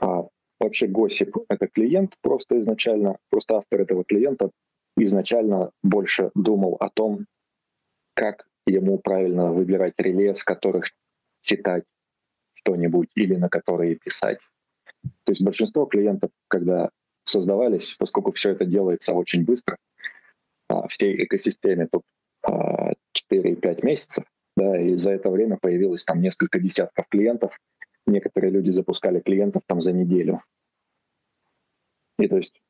А 0.00 0.24
вообще 0.60 0.86
Gossip— 0.86 1.32
это 1.48 1.66
клиент 1.66 2.18
просто 2.20 2.58
изначально, 2.60 3.16
просто 3.30 3.56
автор 3.56 3.80
этого 3.80 4.04
клиента 4.04 4.50
изначально 4.96 5.70
больше 5.82 6.30
думал 6.34 6.76
о 6.80 6.90
том, 6.90 7.26
как 8.14 8.46
ему 8.66 8.98
правильно 8.98 9.52
выбирать 9.52 9.94
реле, 9.98 10.34
с 10.34 10.44
которых 10.44 10.90
читать 11.42 11.84
что-нибудь 12.64 13.10
или 13.14 13.34
на 13.36 13.48
которые 13.48 13.96
писать. 13.96 14.38
То 15.24 15.32
есть 15.32 15.42
большинство 15.42 15.84
клиентов, 15.84 16.30
когда 16.48 16.90
создавались, 17.24 17.94
поскольку 17.94 18.32
все 18.32 18.50
это 18.50 18.64
делается 18.64 19.12
очень 19.12 19.44
быстро, 19.44 19.76
а, 20.68 20.88
всей 20.88 21.24
экосистеме 21.24 21.88
тут 21.90 22.02
4-5 22.46 23.80
а, 23.82 23.86
месяцев, 23.86 24.24
да, 24.56 24.80
и 24.80 24.94
за 24.96 25.12
это 25.12 25.30
время 25.30 25.58
появилось 25.60 26.04
там 26.04 26.20
несколько 26.20 26.58
десятков 26.58 27.06
клиентов. 27.08 27.58
Некоторые 28.06 28.50
люди 28.50 28.70
запускали 28.70 29.20
клиентов 29.20 29.62
там 29.66 29.80
за 29.80 29.92
неделю. 29.92 30.42
И 32.18 32.28
то 32.28 32.36
есть 32.36 32.60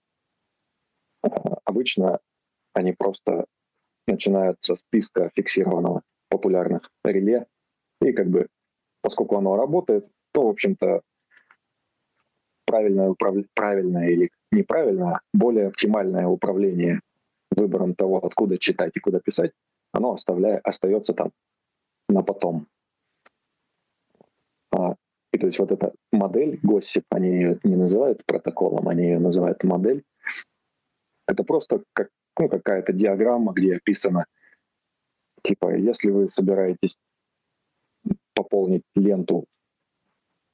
а, 1.23 1.59
обычно 1.65 2.21
они 2.73 2.93
просто 2.93 3.47
начинают 4.07 4.59
со 4.61 4.75
списка 4.75 5.31
фиксированного 5.35 6.03
популярных 6.29 6.91
реле, 7.05 7.47
и 8.01 8.13
как 8.13 8.29
бы, 8.29 8.49
поскольку 9.05 9.37
оно 9.37 9.55
работает, 9.55 10.11
то, 10.33 10.47
в 10.47 10.49
общем-то, 10.49 11.03
правильное, 12.65 13.11
управ... 13.11 13.37
правильное 13.53 14.09
или 14.09 14.31
неправильное, 14.51 15.21
более 15.35 15.67
оптимальное 15.67 16.27
управление 16.27 17.01
выбором 17.51 17.95
того, 17.95 18.25
откуда 18.25 18.57
читать 18.57 18.93
и 18.95 19.01
куда 19.01 19.21
писать, 19.21 19.53
оно 19.93 20.15
оставляет, 20.15 20.65
остается 20.65 21.13
там 21.13 21.33
на 22.09 22.23
потом. 22.23 22.67
А, 24.75 24.95
и 25.35 25.39
то 25.39 25.49
есть 25.49 25.59
вот 25.59 25.71
эта 25.71 25.93
модель 26.11 26.59
Gossip, 26.65 27.05
они 27.11 27.29
ее 27.29 27.61
не 27.63 27.77
называют 27.77 28.25
протоколом, 28.25 28.89
они 28.89 29.03
ее 29.03 29.19
называют 29.19 29.63
модель. 29.65 30.03
Это 31.29 31.45
просто 31.45 31.83
как, 31.93 32.09
ну, 32.39 32.49
какая-то 32.49 32.95
диаграмма, 32.95 33.53
где 33.53 33.77
описано, 33.77 34.25
типа, 35.43 35.77
если 35.77 36.11
вы 36.11 36.31
собираетесь 36.31 36.99
пополнить 38.55 38.85
ленту 38.95 39.47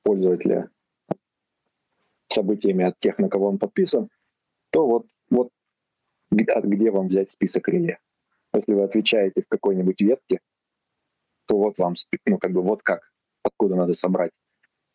пользователя 0.03 0.71
событиями 2.29 2.85
от 2.85 2.99
тех, 2.99 3.19
на 3.19 3.29
кого 3.29 3.49
он 3.49 3.59
подписан, 3.59 4.09
то 4.71 4.87
вот, 4.87 5.07
вот 5.29 5.51
где 6.31 6.91
вам 6.91 7.09
взять 7.09 7.29
список 7.29 7.69
реле. 7.69 7.99
Если 8.55 8.73
вы 8.73 8.85
отвечаете 8.85 9.43
в 9.43 9.49
какой-нибудь 9.49 10.01
ветке, 10.01 10.41
то 11.47 11.59
вот 11.59 11.77
вам, 11.79 11.95
ну, 12.27 12.39
как 12.39 12.53
бы 12.53 12.63
вот 12.63 12.83
как, 12.83 13.13
откуда 13.43 13.75
надо 13.75 13.93
собрать 13.93 14.33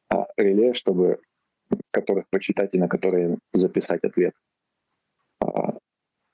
а, 0.10 0.26
реле, 0.38 0.74
чтобы 0.74 1.20
которых 1.92 2.28
почитать 2.30 2.74
и 2.74 2.80
на 2.80 2.88
которые 2.88 3.38
записать 3.54 4.04
ответ. 4.04 4.34
А, 5.42 5.78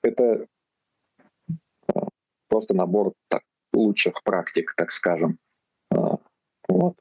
это 0.02 0.46
а, 1.94 2.08
просто 2.48 2.74
набор 2.74 3.12
так, 3.28 3.42
лучших 3.72 4.22
практик, 4.22 4.72
так 4.74 4.90
скажем. 4.90 5.38
Вот. 6.68 6.96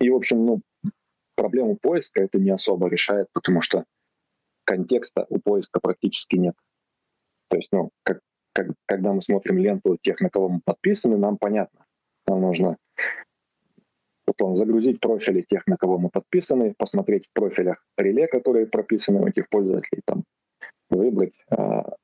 И, 0.00 0.10
в 0.10 0.16
общем, 0.16 0.44
ну, 0.44 0.60
проблему 1.34 1.76
поиска 1.76 2.22
это 2.22 2.38
не 2.38 2.50
особо 2.50 2.88
решает, 2.88 3.28
потому 3.32 3.60
что 3.60 3.84
контекста 4.64 5.26
у 5.28 5.38
поиска 5.38 5.80
практически 5.80 6.36
нет. 6.36 6.54
То 7.48 7.56
есть, 7.56 7.68
ну, 7.72 7.90
как 8.02 8.20
как, 8.58 8.74
когда 8.86 9.12
мы 9.12 9.22
смотрим 9.22 9.58
ленту 9.58 9.96
тех, 10.02 10.20
на 10.20 10.30
кого 10.30 10.48
мы 10.48 10.60
подписаны, 10.64 11.16
нам 11.16 11.38
понятно. 11.38 11.86
Нам 12.26 12.40
нужно 12.40 12.76
потом 14.24 14.54
загрузить 14.54 15.00
профили 15.00 15.44
тех, 15.48 15.66
на 15.66 15.76
кого 15.76 15.96
мы 15.98 16.10
подписаны, 16.10 16.74
посмотреть 16.76 17.26
в 17.28 17.32
профилях 17.32 17.82
реле, 17.96 18.26
которые 18.26 18.66
прописаны 18.66 19.20
у 19.20 19.26
этих 19.26 19.48
пользователей, 19.48 20.02
там, 20.04 20.24
выбрать 20.90 21.32
а, 21.50 21.96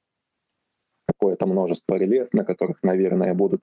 какое-то 1.06 1.46
множество 1.46 1.96
реле, 1.96 2.28
на 2.32 2.44
которых, 2.44 2.82
наверное, 2.82 3.34
будут 3.34 3.60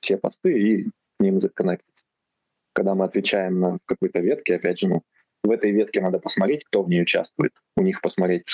все 0.00 0.16
посты 0.16 0.58
и 0.58 0.90
к 1.18 1.22
ним 1.22 1.40
законнектиться. 1.40 2.04
Когда 2.72 2.94
мы 2.94 3.04
отвечаем 3.04 3.60
на 3.60 3.78
какой-то 3.86 4.20
ветке, 4.20 4.56
опять 4.56 4.78
же, 4.78 4.88
ну, 4.88 5.02
в 5.42 5.50
этой 5.50 5.70
ветке 5.70 6.00
надо 6.00 6.18
посмотреть, 6.18 6.64
кто 6.64 6.82
в 6.82 6.88
ней 6.88 7.02
участвует, 7.02 7.52
у 7.76 7.82
них 7.82 8.00
посмотреть, 8.00 8.44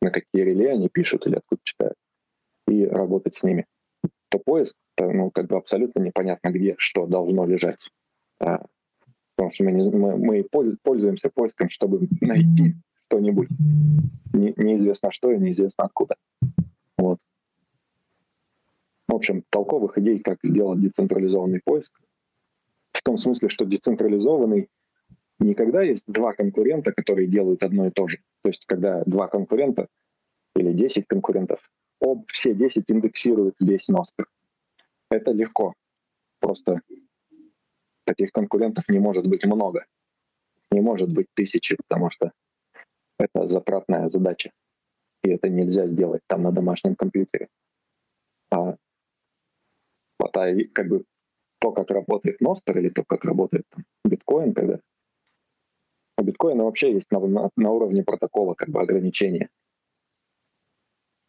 на 0.00 0.10
какие 0.10 0.42
реле 0.42 0.70
они 0.70 0.88
пишут 0.88 1.26
или 1.26 1.36
откуда 1.36 1.60
читают 1.64 1.96
и 2.68 2.86
работать 2.86 3.36
с 3.36 3.42
ними, 3.42 3.66
то 4.28 4.38
поиск, 4.38 4.74
ну, 4.98 5.30
как 5.30 5.46
бы 5.46 5.56
абсолютно 5.56 6.00
непонятно, 6.00 6.50
где 6.50 6.74
что 6.78 7.06
должно 7.06 7.46
лежать. 7.46 7.80
А, 8.38 8.64
потому 9.36 9.52
что 9.52 9.64
мы, 9.64 9.72
не, 9.72 9.90
мы, 9.90 10.16
мы 10.16 10.46
пользуемся 10.82 11.30
поиском, 11.30 11.68
чтобы 11.68 12.08
найти 12.20 12.74
что-нибудь. 13.06 13.48
Не, 14.32 14.54
неизвестно 14.56 15.10
что 15.10 15.32
и 15.32 15.38
неизвестно 15.38 15.84
откуда. 15.84 16.16
Вот. 16.96 17.18
В 19.10 19.14
общем, 19.16 19.42
толковых 19.50 19.98
идей, 19.98 20.20
как 20.20 20.38
сделать 20.44 20.78
децентрализованный 20.78 21.60
поиск, 21.64 21.90
в 22.92 23.02
том 23.02 23.18
смысле, 23.18 23.48
что 23.48 23.64
децентрализованный 23.64 24.68
никогда 25.40 25.82
есть 25.82 26.04
два 26.06 26.32
конкурента, 26.32 26.92
которые 26.92 27.26
делают 27.26 27.64
одно 27.64 27.88
и 27.88 27.90
то 27.90 28.06
же. 28.06 28.18
То 28.44 28.50
есть, 28.50 28.64
когда 28.66 29.02
два 29.06 29.26
конкурента 29.26 29.88
или 30.54 30.72
10 30.72 31.08
конкурентов 31.08 31.58
об 32.00 32.24
все 32.28 32.54
10 32.54 32.84
индексируют 32.86 33.56
весь 33.58 33.88
Ностер. 33.88 34.28
Это 35.10 35.32
легко. 35.32 35.74
Просто 36.38 36.80
таких 38.04 38.30
конкурентов 38.30 38.84
не 38.88 39.00
может 39.00 39.26
быть 39.26 39.44
много. 39.44 39.86
Не 40.70 40.82
может 40.82 41.10
быть 41.10 41.26
тысячи, 41.34 41.76
потому 41.76 42.10
что 42.10 42.30
это 43.18 43.48
затратная 43.48 44.08
задача. 44.08 44.52
И 45.24 45.30
это 45.30 45.48
нельзя 45.48 45.88
сделать 45.88 46.22
там 46.28 46.44
на 46.44 46.52
домашнем 46.52 46.94
компьютере. 46.94 47.48
А, 48.52 48.76
а 50.24 50.54
как 50.72 50.88
бы 50.88 51.04
то, 51.60 51.72
как 51.72 51.90
работает 51.90 52.40
Ностер 52.40 52.78
или 52.78 52.88
то, 52.88 53.04
как 53.04 53.24
работает 53.24 53.64
там, 53.70 53.84
биткоин, 54.04 54.54
когда 54.54 54.80
у 56.16 56.22
биткоина 56.22 56.64
вообще 56.64 56.92
есть 56.92 57.10
на, 57.10 57.20
на, 57.20 57.50
на 57.56 57.70
уровне 57.70 58.02
протокола 58.02 58.54
как 58.54 58.68
бы 58.68 58.80
ограничения 58.80 59.50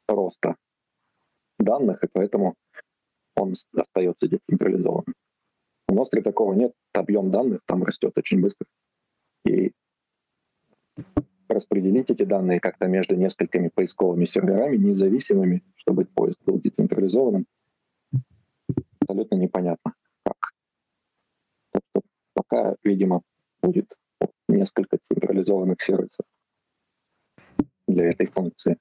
роста 0.08 0.56
данных, 1.60 2.04
и 2.04 2.08
поэтому 2.12 2.56
он 3.36 3.54
остается 3.74 4.28
децентрализованным. 4.28 5.16
У 5.88 5.94
Ностри 5.94 6.22
такого 6.22 6.54
нет, 6.54 6.74
объем 6.94 7.32
данных 7.32 7.62
там 7.66 7.84
растет 7.84 8.18
очень 8.18 8.42
быстро. 8.42 8.68
И 9.46 9.72
распределить 11.50 12.10
эти 12.10 12.24
данные 12.24 12.60
как-то 12.60 12.88
между 12.88 13.16
несколькими 13.16 13.70
поисковыми 13.70 14.26
серверами, 14.26 14.78
независимыми, 14.78 15.64
чтобы 15.76 16.06
поиск 16.06 16.42
был 16.46 16.60
децентрализованным, 16.60 17.46
абсолютно 19.12 19.36
непонятно 19.36 19.94
как. 20.24 20.38
Так 21.72 21.84
что 21.90 22.02
пока, 22.34 22.76
видимо, 22.84 23.22
будет 23.62 23.88
несколько 24.48 24.98
централизованных 25.02 25.82
сервисов 25.82 26.26
для 27.88 28.12
этой 28.12 28.28
функции. 28.28 28.78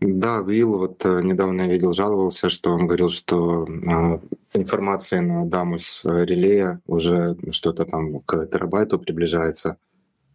Да, 0.00 0.42
Вилл 0.42 0.78
вот 0.78 1.04
э, 1.04 1.22
недавно 1.24 1.62
я 1.62 1.68
видел, 1.68 1.92
жаловался, 1.92 2.50
что 2.50 2.70
он 2.70 2.86
говорил, 2.86 3.08
что 3.08 3.66
э, 3.66 4.20
информация 4.54 5.22
на 5.22 5.44
Дамус 5.44 6.02
релея 6.04 6.80
уже 6.86 7.36
что-то 7.50 7.84
там 7.84 8.20
к 8.20 8.46
терабайту 8.46 9.00
приближается, 9.00 9.76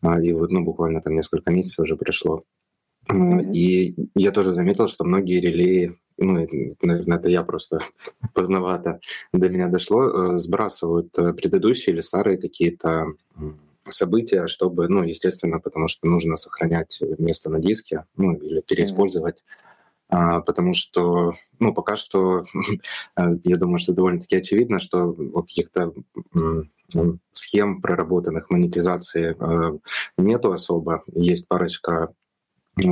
э, 0.01 0.21
и 0.21 0.33
вот 0.33 0.51
ну, 0.51 0.65
буквально 0.65 1.01
там 1.01 1.13
несколько 1.13 1.49
месяцев 1.51 1.85
уже 1.85 1.95
пришло. 1.95 2.43
Mm-hmm. 3.09 3.51
И 3.53 3.95
я 4.15 4.31
тоже 4.31 4.53
заметил, 4.53 4.89
что 4.89 5.05
многие 5.05 5.39
релеи, 5.39 5.97
ну, 6.17 6.45
наверное, 6.81 7.17
это 7.17 7.29
я 7.29 7.43
просто 7.43 7.79
поздновато 8.33 8.99
до 9.31 9.49
меня 9.49 9.67
дошло, 9.67 10.03
э, 10.35 10.39
сбрасывают 10.39 11.17
э, 11.17 11.33
предыдущие 11.33 11.93
или 11.93 12.01
старые 12.01 12.37
какие-то 12.37 13.13
события, 13.89 14.47
чтобы, 14.47 14.87
ну, 14.87 15.03
естественно, 15.03 15.59
потому 15.59 15.87
что 15.87 16.07
нужно 16.07 16.37
сохранять 16.37 16.99
место 17.19 17.49
на 17.49 17.59
диске, 17.59 18.05
ну, 18.15 18.33
или 18.33 18.61
переиспользовать, 18.61 19.43
а, 20.07 20.39
потому 20.39 20.73
что, 20.73 21.33
ну, 21.59 21.73
пока 21.73 21.97
что, 21.97 22.45
я 23.17 23.57
думаю, 23.57 23.79
что 23.79 23.93
довольно-таки 23.93 24.37
очевидно, 24.37 24.79
что 24.79 25.13
каких-то 25.13 25.93
схем 27.31 27.81
проработанных 27.81 28.49
монетизации 28.49 29.35
э, 29.39 29.77
нету 30.17 30.51
особо. 30.51 31.03
Есть 31.13 31.47
парочка 31.47 32.13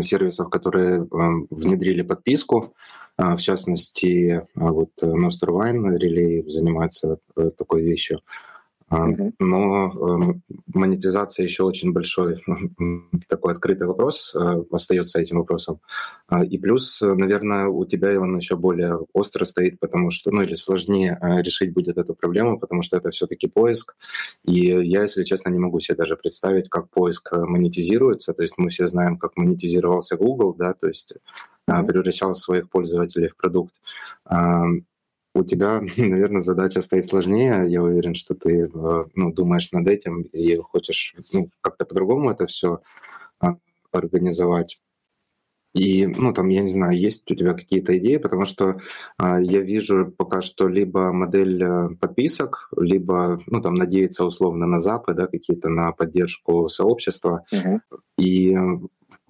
сервисов, 0.02 0.50
которые 0.50 1.08
внедрили 1.50 2.02
подписку, 2.02 2.76
а, 3.18 3.36
в 3.36 3.42
частности, 3.42 4.48
вот 4.56 4.90
Nostr 5.02 5.50
Wine 5.50 5.98
Relay 6.00 6.48
занимается 6.48 7.18
э, 7.36 7.52
такой 7.58 7.84
вещью. 7.84 8.22
А, 8.92 9.08
но 9.40 9.90
эм, 9.90 10.44
монетизация 10.68 11.46
еще 11.46 11.64
очень 11.64 11.94
большой 11.94 12.44
такой 13.30 13.54
открытый 13.54 13.88
вопрос 13.88 14.36
э, 14.36 14.64
остается 14.70 15.18
этим 15.18 15.38
вопросом. 15.38 15.80
А, 16.28 16.44
и 16.44 16.58
плюс, 16.58 17.00
наверное, 17.00 17.68
у 17.68 17.86
тебя 17.86 18.20
он 18.20 18.36
еще 18.36 18.58
более 18.58 19.00
остро 19.14 19.46
стоит, 19.46 19.80
потому 19.80 20.12
что, 20.12 20.32
ну 20.32 20.42
или 20.42 20.56
сложнее 20.56 21.18
э, 21.22 21.42
решить 21.42 21.74
будет 21.74 21.98
эту 21.98 22.14
проблему, 22.16 22.60
потому 22.60 22.82
что 22.82 22.98
это 22.98 23.12
все-таки 23.12 23.48
поиск. 23.48 23.96
И 24.44 24.58
я, 24.58 25.04
если 25.04 25.24
честно, 25.24 25.52
не 25.52 25.60
могу 25.60 25.80
себе 25.80 25.96
даже 25.96 26.18
представить, 26.18 26.68
как 26.68 26.90
поиск 26.90 27.32
э, 27.32 27.38
монетизируется. 27.38 28.34
То 28.34 28.42
есть 28.42 28.56
мы 28.58 28.72
все 28.72 28.88
знаем, 28.88 29.18
как 29.18 29.38
монетизировался 29.38 30.18
Google, 30.18 30.54
да, 30.54 30.74
то 30.74 30.88
есть 30.88 31.14
превращал 31.66 32.34
своих 32.34 32.70
пользователей 32.70 33.30
в 33.30 33.38
продукт 33.38 33.74
у 35.34 35.44
тебя, 35.44 35.82
наверное, 35.98 36.42
задача 36.42 36.82
стоит 36.82 37.06
сложнее. 37.06 37.66
Я 37.68 37.84
уверен, 37.84 38.14
что 38.14 38.36
ты 38.36 38.66
э, 38.66 39.06
ну, 39.16 39.34
думаешь 39.34 39.72
над 39.72 39.88
этим 39.88 40.22
и 40.22 40.56
хочешь 40.58 41.16
ну, 41.34 41.50
как-то 41.62 41.86
по-другому 41.86 42.32
это 42.32 42.48
все 42.48 42.82
а, 43.40 43.56
организовать. 43.92 44.80
И, 45.74 46.06
ну, 46.06 46.34
там, 46.34 46.50
я 46.50 46.64
не 46.64 46.72
знаю, 46.72 46.98
есть 47.00 47.32
у 47.32 47.36
тебя 47.36 47.54
какие-то 47.54 47.98
идеи, 47.98 48.18
потому 48.18 48.46
что 48.46 48.80
э, 49.18 49.38
я 49.42 49.62
вижу 49.62 50.14
пока 50.18 50.42
что 50.42 50.68
либо 50.68 51.14
модель 51.14 51.64
э, 51.64 51.90
подписок, 51.96 52.70
либо, 52.76 53.40
ну, 53.46 53.62
там, 53.62 53.76
надеяться 53.76 54.26
условно 54.26 54.66
на 54.66 54.78
Запад, 54.78 55.16
да, 55.16 55.28
какие-то 55.28 55.70
на 55.70 55.94
поддержку 55.94 56.68
сообщества. 56.68 57.46
Uh-huh. 57.54 57.80
И 58.18 58.58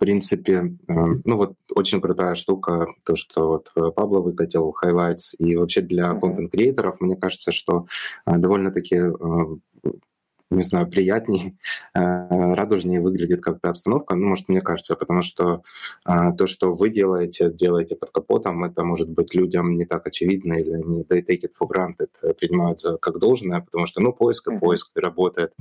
принципе, 0.02 0.76
э, 0.88 0.94
ну 1.26 1.38
вот 1.38 1.54
очень 1.76 2.02
крутая 2.02 2.34
штука, 2.34 2.88
то, 3.06 3.16
что 3.16 3.48
вот 3.48 3.72
э, 3.76 3.92
Пабло 3.96 4.20
выкатил 4.20 4.76
Highlights, 4.84 5.36
и 5.38 5.56
вообще 5.56 5.82
для 5.82 6.16
контент-креаторов, 6.16 7.00
мне 7.00 7.16
кажется, 7.16 7.52
что 7.52 7.86
э, 8.26 8.36
довольно-таки 8.38 8.96
не 10.52 10.64
знаю, 10.64 10.90
приятнее, 10.90 11.58
радужнее 11.94 13.02
выглядит 13.02 13.42
как-то 13.42 13.70
обстановка, 13.70 14.16
ну, 14.16 14.28
может, 14.28 14.50
мне 14.50 14.62
кажется, 14.62 14.96
потому 14.96 15.22
что 15.22 15.64
то, 16.04 16.48
что 16.48 16.76
вы 16.76 16.90
делаете, 16.90 17.52
делаете 17.52 17.96
под 17.96 18.12
капотом, 18.12 18.64
это 18.64 18.84
может 18.84 19.10
быть 19.10 19.34
людям 19.34 19.78
не 19.78 19.86
так 19.86 20.06
очевидно 20.08 20.54
или 20.54 20.74
они 20.74 21.04
they 21.04 21.26
take 21.26 21.44
it 21.44 21.54
for 21.60 21.68
granted, 21.68 22.10
принимают 22.40 22.82
за 22.82 22.98
как 22.98 23.20
должное, 23.20 23.62
потому 23.62 23.86
что, 23.86 24.02
ну, 24.02 24.14
поиск 24.14 24.48
и 24.50 24.58
поиск 24.58 24.92
работает. 24.96 25.54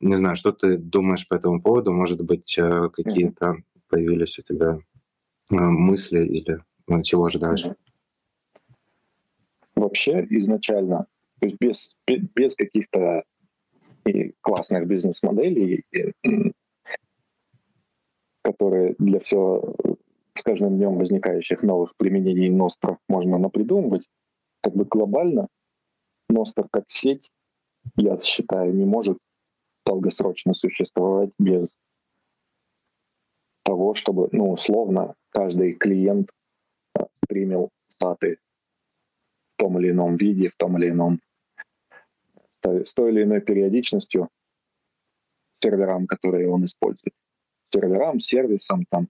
Не 0.00 0.16
знаю, 0.16 0.36
что 0.36 0.52
ты 0.52 0.78
думаешь 0.78 1.26
по 1.26 1.34
этому 1.34 1.60
поводу? 1.60 1.92
Может 1.92 2.22
быть, 2.22 2.56
э, 2.58 2.88
какие-то 2.90 3.56
появились 3.88 4.38
у 4.38 4.42
тебя 4.42 4.78
э, 5.50 5.54
мысли 5.54 6.24
или 6.24 6.62
ну, 6.86 7.02
чего 7.02 7.24
ожидаешь? 7.24 7.66
Вообще 9.74 10.26
изначально, 10.30 11.06
то 11.40 11.46
есть 11.46 11.58
без, 11.60 11.96
без 12.06 12.54
каких-то 12.54 13.24
и 14.04 14.34
классных 14.40 14.86
бизнес-моделей, 14.86 15.84
которые 18.42 18.94
для 18.98 19.20
все 19.20 19.74
с 20.34 20.42
каждым 20.42 20.76
днем 20.76 20.96
возникающих 20.96 21.62
новых 21.62 21.94
применений 21.96 22.50
Ностра 22.50 22.98
можно 23.08 23.38
напридумывать, 23.38 24.06
как 24.62 24.74
бы 24.74 24.84
глобально 24.84 25.48
Ностр 26.28 26.66
как 26.70 26.84
сеть, 26.88 27.30
я 27.96 28.18
считаю, 28.18 28.74
не 28.74 28.84
может 28.84 29.18
долгосрочно 29.84 30.54
существовать 30.54 31.30
без 31.38 31.74
того, 33.64 33.94
чтобы, 33.94 34.28
ну, 34.32 34.52
условно, 34.52 35.14
каждый 35.30 35.74
клиент 35.74 36.30
э, 36.98 37.04
стримил 37.24 37.70
статы 37.88 38.38
в 39.54 39.60
том 39.60 39.78
или 39.78 39.90
ином 39.90 40.16
виде, 40.16 40.48
в 40.48 40.56
том 40.56 40.78
или 40.78 40.90
ином 40.90 41.20
с 42.62 42.94
той 42.94 43.12
или 43.12 43.22
иной 43.22 43.40
периодичностью 43.40 44.28
серверам, 45.62 46.06
которые 46.06 46.48
он 46.48 46.64
использует. 46.64 47.14
Серверам, 47.72 48.18
сервисам, 48.18 48.84
там, 48.90 49.08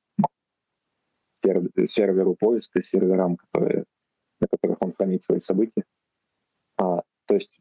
серверу 1.86 2.34
поиска, 2.34 2.82
серверам, 2.82 3.36
которые, 3.36 3.84
на 4.40 4.46
которых 4.46 4.78
он 4.80 4.94
хранит 4.94 5.24
свои 5.24 5.40
события. 5.40 5.84
А, 6.78 7.02
то 7.26 7.34
есть 7.34 7.58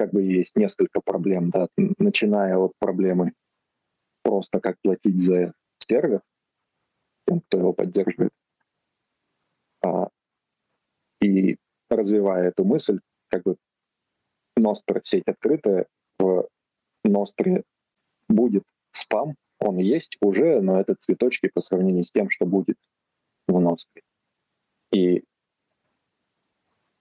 как 0.00 0.12
бы 0.12 0.22
есть 0.22 0.56
несколько 0.56 1.02
проблем, 1.02 1.50
да, 1.50 1.68
начиная 1.98 2.56
от 2.56 2.72
проблемы 2.78 3.34
просто 4.22 4.58
как 4.58 4.76
платить 4.82 5.20
за 5.20 5.52
сервер 5.78 6.22
тем, 7.26 7.42
кто 7.42 7.58
его 7.58 7.74
поддерживает, 7.74 8.32
а, 9.84 10.08
и 11.20 11.58
развивая 11.90 12.48
эту 12.48 12.64
мысль, 12.64 13.00
как 13.28 13.42
бы 13.42 13.56
Ностр 14.56 15.00
сеть 15.04 15.26
открытая, 15.26 15.86
в 16.18 16.48
Ностре 17.04 17.64
будет 18.28 18.64
спам, 18.92 19.36
он 19.58 19.78
есть 19.78 20.16
уже, 20.20 20.60
но 20.60 20.80
это 20.80 20.94
цветочки 20.94 21.48
по 21.48 21.60
сравнению 21.60 22.02
с 22.02 22.10
тем, 22.10 22.30
что 22.30 22.46
будет 22.46 22.76
в 23.46 23.58
Ностре. 23.58 24.02
И 24.92 25.24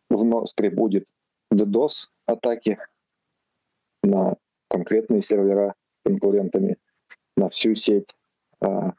в 0.10 0.24
Ностре 0.24 0.70
будет 0.70 1.08
DDoS 1.54 2.08
атаки 2.26 2.78
на 4.04 4.36
конкретные 4.70 5.22
сервера 5.22 5.76
конкурентами, 6.04 6.78
на 7.38 7.50
всю 7.50 7.76
сеть 7.76 8.16
а, 8.62 8.94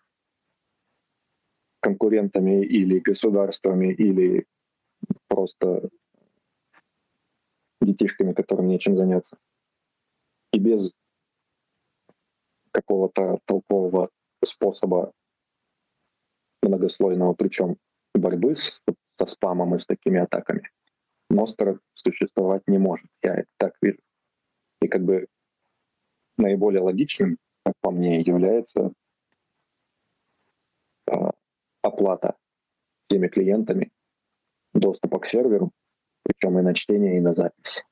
конкурентами 1.81 2.64
или 2.64 2.98
государствами, 2.98 3.92
или 3.92 4.46
просто 5.40 5.88
детишками, 7.81 8.35
которым 8.35 8.66
нечем 8.66 8.96
заняться. 8.96 9.38
И 10.53 10.59
без 10.59 10.92
какого-то 12.72 13.38
толкового 13.47 14.11
способа 14.45 15.12
многослойного, 16.62 17.32
причем 17.32 17.78
борьбы 18.14 18.55
с, 18.55 18.82
со 19.18 19.26
спамом 19.26 19.74
и 19.74 19.78
с 19.78 19.86
такими 19.86 20.20
атаками, 20.20 20.70
Ностер 21.30 21.80
существовать 21.95 22.62
не 22.66 22.78
может. 22.78 23.07
Я 23.22 23.36
это 23.36 23.49
так 23.57 23.72
вижу. 23.80 24.01
И 24.82 24.88
как 24.88 25.05
бы 25.05 25.26
наиболее 26.36 26.82
логичным, 26.82 27.38
как 27.64 27.74
по 27.80 27.91
мне, 27.91 28.20
является 28.20 28.93
э, 31.07 31.30
оплата 31.82 32.36
теми 33.09 33.28
клиентами 33.28 33.91
доступа 34.81 35.18
к 35.20 35.26
серверу, 35.26 35.70
причем 36.24 36.59
и 36.59 36.62
на 36.62 36.74
чтение, 36.74 37.18
и 37.18 37.20
на 37.20 37.33
запись. 37.33 37.85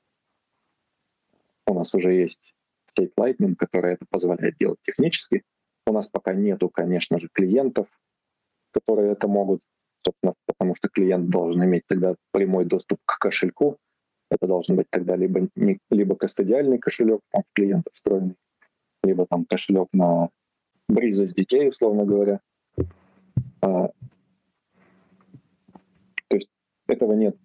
У 1.66 1.74
нас 1.74 1.94
уже 1.94 2.14
есть 2.14 2.54
сеть 2.96 3.12
Lightning, 3.18 3.54
которая 3.54 3.94
это 3.94 4.06
позволяет 4.10 4.56
делать 4.58 4.78
технически. 4.82 5.42
У 5.86 5.92
нас 5.92 6.08
пока 6.08 6.34
нету, 6.34 6.68
конечно 6.68 7.18
же, 7.18 7.28
клиентов, 7.32 7.86
которые 8.72 9.12
это 9.12 9.28
могут, 9.28 9.60
собственно, 10.04 10.34
потому 10.46 10.74
что 10.74 10.88
клиент 10.88 11.28
должен 11.28 11.64
иметь 11.64 11.84
тогда 11.86 12.14
прямой 12.32 12.64
доступ 12.64 12.98
к 13.04 13.18
кошельку, 13.18 13.78
Это 14.30 14.46
должен 14.46 14.76
быть 14.76 14.88
тогда 14.90 15.16
либо, 15.16 15.48
не, 15.56 15.78
либо 15.90 16.14
кастодиальный 16.14 16.78
кошелек 16.78 17.20
там, 17.30 17.42
в 17.42 17.54
клиента 17.54 17.90
встроенный, 17.92 18.36
либо 19.02 19.26
там 19.26 19.44
кошелек 19.46 19.88
на 19.92 20.28
бриза 20.88 21.26
с 21.26 21.34
детей, 21.34 21.68
условно 21.68 22.04
говоря. 22.04 22.40
Этого 26.88 27.12
нет. 27.12 27.36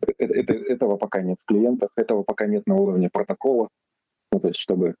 Это, 0.00 0.34
это, 0.34 0.52
этого 0.52 0.96
пока 0.96 1.22
нет 1.22 1.38
в 1.40 1.44
клиентах, 1.46 1.90
этого 1.96 2.24
пока 2.24 2.46
нет 2.46 2.66
на 2.66 2.74
уровне 2.76 3.10
протокола. 3.10 3.68
Ну, 4.32 4.40
то 4.40 4.48
есть, 4.48 4.58
чтобы 4.58 4.96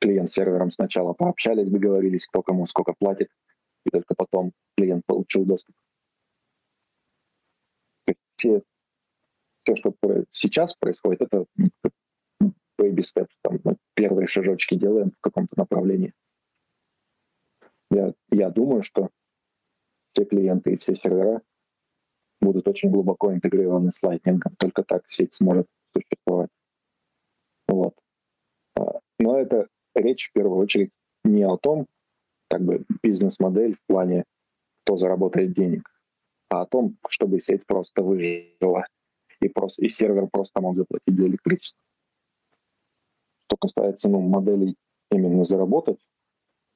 клиент 0.00 0.28
с 0.28 0.32
сервером 0.32 0.70
сначала 0.70 1.12
пообщались, 1.12 1.70
договорились, 1.70 2.26
кто 2.26 2.42
кому 2.42 2.66
сколько 2.66 2.94
платит, 2.98 3.28
и 3.86 3.90
только 3.90 4.14
потом 4.14 4.52
клиент 4.76 5.04
получил 5.06 5.44
доступ. 5.44 5.74
Все, 8.36 8.62
все, 9.62 9.76
что 9.76 9.94
сейчас 10.30 10.74
происходит, 10.74 11.22
это 11.22 11.46
baby 12.78 13.00
steps, 13.00 13.30
там, 13.42 13.60
мы 13.64 13.76
первые 13.94 14.26
шажочки 14.26 14.74
делаем 14.74 15.12
в 15.12 15.20
каком-то 15.20 15.54
направлении. 15.56 16.12
Я, 17.90 18.12
я 18.30 18.50
думаю, 18.50 18.82
что 18.82 19.10
все 20.12 20.24
клиенты 20.24 20.74
и 20.74 20.76
все 20.76 20.94
сервера 20.94 21.42
будут 22.44 22.68
очень 22.68 22.90
глубоко 22.90 23.32
интегрированы 23.32 23.90
с 23.90 24.02
Lightning. 24.02 24.40
Только 24.58 24.82
так 24.84 25.02
сеть 25.08 25.34
сможет 25.34 25.66
существовать. 25.94 26.50
Вот. 27.68 27.94
А, 28.76 29.00
но 29.18 29.38
это 29.38 29.66
речь 29.94 30.28
в 30.28 30.32
первую 30.32 30.58
очередь 30.58 30.90
не 31.24 31.42
о 31.42 31.56
том, 31.56 31.86
как 32.48 32.62
бы 32.62 32.84
бизнес-модель 33.02 33.74
в 33.74 33.86
плане, 33.86 34.24
кто 34.84 34.96
заработает 34.96 35.54
денег, 35.54 35.90
а 36.50 36.62
о 36.62 36.66
том, 36.66 36.96
чтобы 37.08 37.40
сеть 37.40 37.66
просто 37.66 38.02
выжила 38.02 38.86
и, 39.40 39.48
просто, 39.48 39.84
и 39.84 39.88
сервер 39.88 40.28
просто 40.30 40.60
мог 40.60 40.76
заплатить 40.76 41.16
за 41.16 41.26
электричество. 41.26 41.80
Что 43.46 43.56
касается 43.56 44.08
ну, 44.08 44.20
моделей 44.20 44.76
именно 45.10 45.44
заработать, 45.44 45.98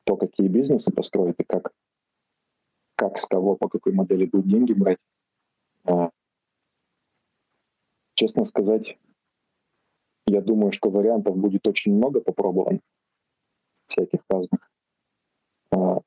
то 0.05 0.17
какие 0.17 0.49
бизнесы 0.49 0.91
построить 0.91 1.37
и 1.39 1.45
как, 1.45 1.73
как 2.97 3.19
с 3.19 3.27
кого, 3.27 3.57
по 3.57 3.69
какой 3.69 3.93
модели 3.93 4.27
будут 4.27 4.49
деньги 4.49 4.73
брать. 4.73 4.99
А, 5.89 6.11
честно 8.15 8.45
сказать, 8.45 8.99
я 10.27 10.43
думаю, 10.43 10.73
что 10.73 10.91
вариантов 10.91 11.37
будет 11.37 11.67
очень 11.67 11.95
много 11.95 12.21
попробован 12.21 12.83
всяких 13.87 14.21
разных. 14.29 14.71
А, 15.71 16.01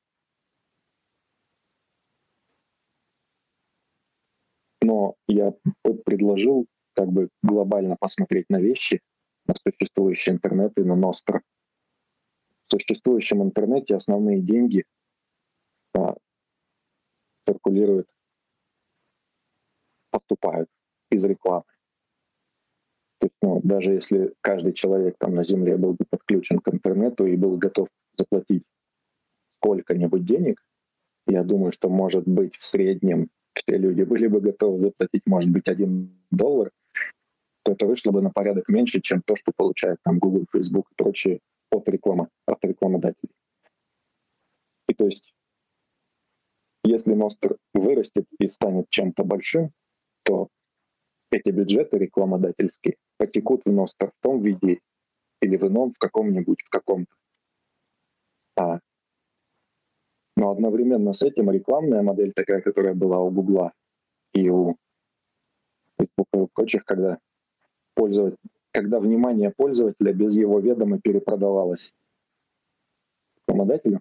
но 4.82 5.16
я 5.26 5.52
предложил 6.04 6.66
как 6.94 7.08
бы 7.08 7.28
глобально 7.42 7.96
посмотреть 7.96 8.48
на 8.50 8.60
вещи, 8.60 9.00
на 9.46 9.54
существующий 9.54 10.30
интернет 10.30 10.78
и 10.78 10.84
на 10.84 10.94
Ностро. 10.94 11.42
В 12.68 12.72
существующем 12.72 13.42
интернете 13.42 13.96
основные 13.96 14.40
деньги 14.40 14.84
а, 15.94 16.14
циркулируют, 17.46 18.11
поступают 20.12 20.68
из 21.10 21.24
рекламы. 21.24 21.64
То 23.18 23.26
есть, 23.26 23.36
ну, 23.42 23.60
даже 23.62 23.92
если 23.92 24.34
каждый 24.40 24.72
человек 24.72 25.16
там 25.18 25.34
на 25.34 25.44
Земле 25.44 25.76
был 25.76 25.94
бы 25.94 26.04
подключен 26.08 26.58
к 26.58 26.68
интернету 26.68 27.26
и 27.26 27.36
был 27.36 27.56
готов 27.56 27.88
заплатить 28.16 28.64
сколько-нибудь 29.56 30.24
денег, 30.24 30.62
я 31.26 31.42
думаю, 31.42 31.72
что, 31.72 31.88
может 31.88 32.26
быть, 32.26 32.56
в 32.56 32.64
среднем 32.64 33.30
все 33.54 33.78
люди 33.78 34.02
были 34.02 34.26
бы 34.26 34.40
готовы 34.40 34.80
заплатить, 34.80 35.22
может 35.26 35.50
быть, 35.50 35.68
один 35.68 36.10
доллар, 36.30 36.70
то 37.62 37.72
это 37.72 37.86
вышло 37.86 38.10
бы 38.10 38.22
на 38.22 38.30
порядок 38.30 38.68
меньше, 38.68 39.00
чем 39.00 39.22
то, 39.22 39.36
что 39.36 39.52
получает 39.54 39.98
там 40.02 40.18
Google, 40.18 40.46
Facebook 40.52 40.90
и 40.90 40.94
прочие 40.96 41.40
от 41.70 41.88
рекламы, 41.88 42.28
от 42.46 42.64
рекламодателей. 42.64 43.32
И 44.88 44.94
то 44.94 45.04
есть, 45.04 45.32
если 46.82 47.14
Ностр 47.14 47.56
вырастет 47.72 48.26
и 48.40 48.48
станет 48.48 48.88
чем-то 48.90 49.22
большим, 49.22 49.70
то 50.24 50.48
эти 51.30 51.50
бюджеты 51.50 51.98
рекламодательские 51.98 52.96
потекут 53.16 53.62
в 53.64 53.72
Ностер 53.72 54.10
в 54.10 54.22
том 54.22 54.42
виде 54.42 54.80
или 55.40 55.56
в 55.56 55.64
ином, 55.64 55.92
в 55.92 55.98
каком-нибудь, 55.98 56.62
в 56.62 56.68
каком-то. 56.68 57.12
А, 58.56 58.80
но 60.36 60.50
одновременно 60.50 61.12
с 61.12 61.22
этим 61.22 61.50
рекламная 61.50 62.02
модель 62.02 62.32
такая, 62.32 62.60
которая 62.60 62.94
была 62.94 63.20
у 63.20 63.30
Гугла 63.30 63.72
и 64.34 64.48
у 64.48 64.76
Facebook 65.98 66.28
и 66.34 66.38
у 66.38 66.48
прочих, 66.48 66.84
когда 66.84 67.18
пользователь, 67.94 68.38
когда 68.72 69.00
внимание 69.00 69.50
пользователя 69.50 70.12
без 70.12 70.34
его 70.34 70.60
ведома 70.60 71.00
перепродавалось 71.00 71.92
рекламодателю, 73.36 74.00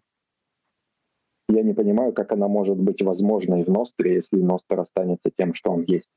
я 1.52 1.64
не 1.64 1.74
понимаю, 1.74 2.14
как 2.14 2.32
она 2.32 2.47
может 2.47 2.78
быть 2.78 3.02
возможной 3.02 3.64
в 3.64 3.68
Ностре, 3.68 4.16
если 4.16 4.38
Ностер 4.38 4.80
останется 4.80 5.32
тем, 5.36 5.54
что 5.54 5.72
он 5.72 5.84
есть 5.84 6.08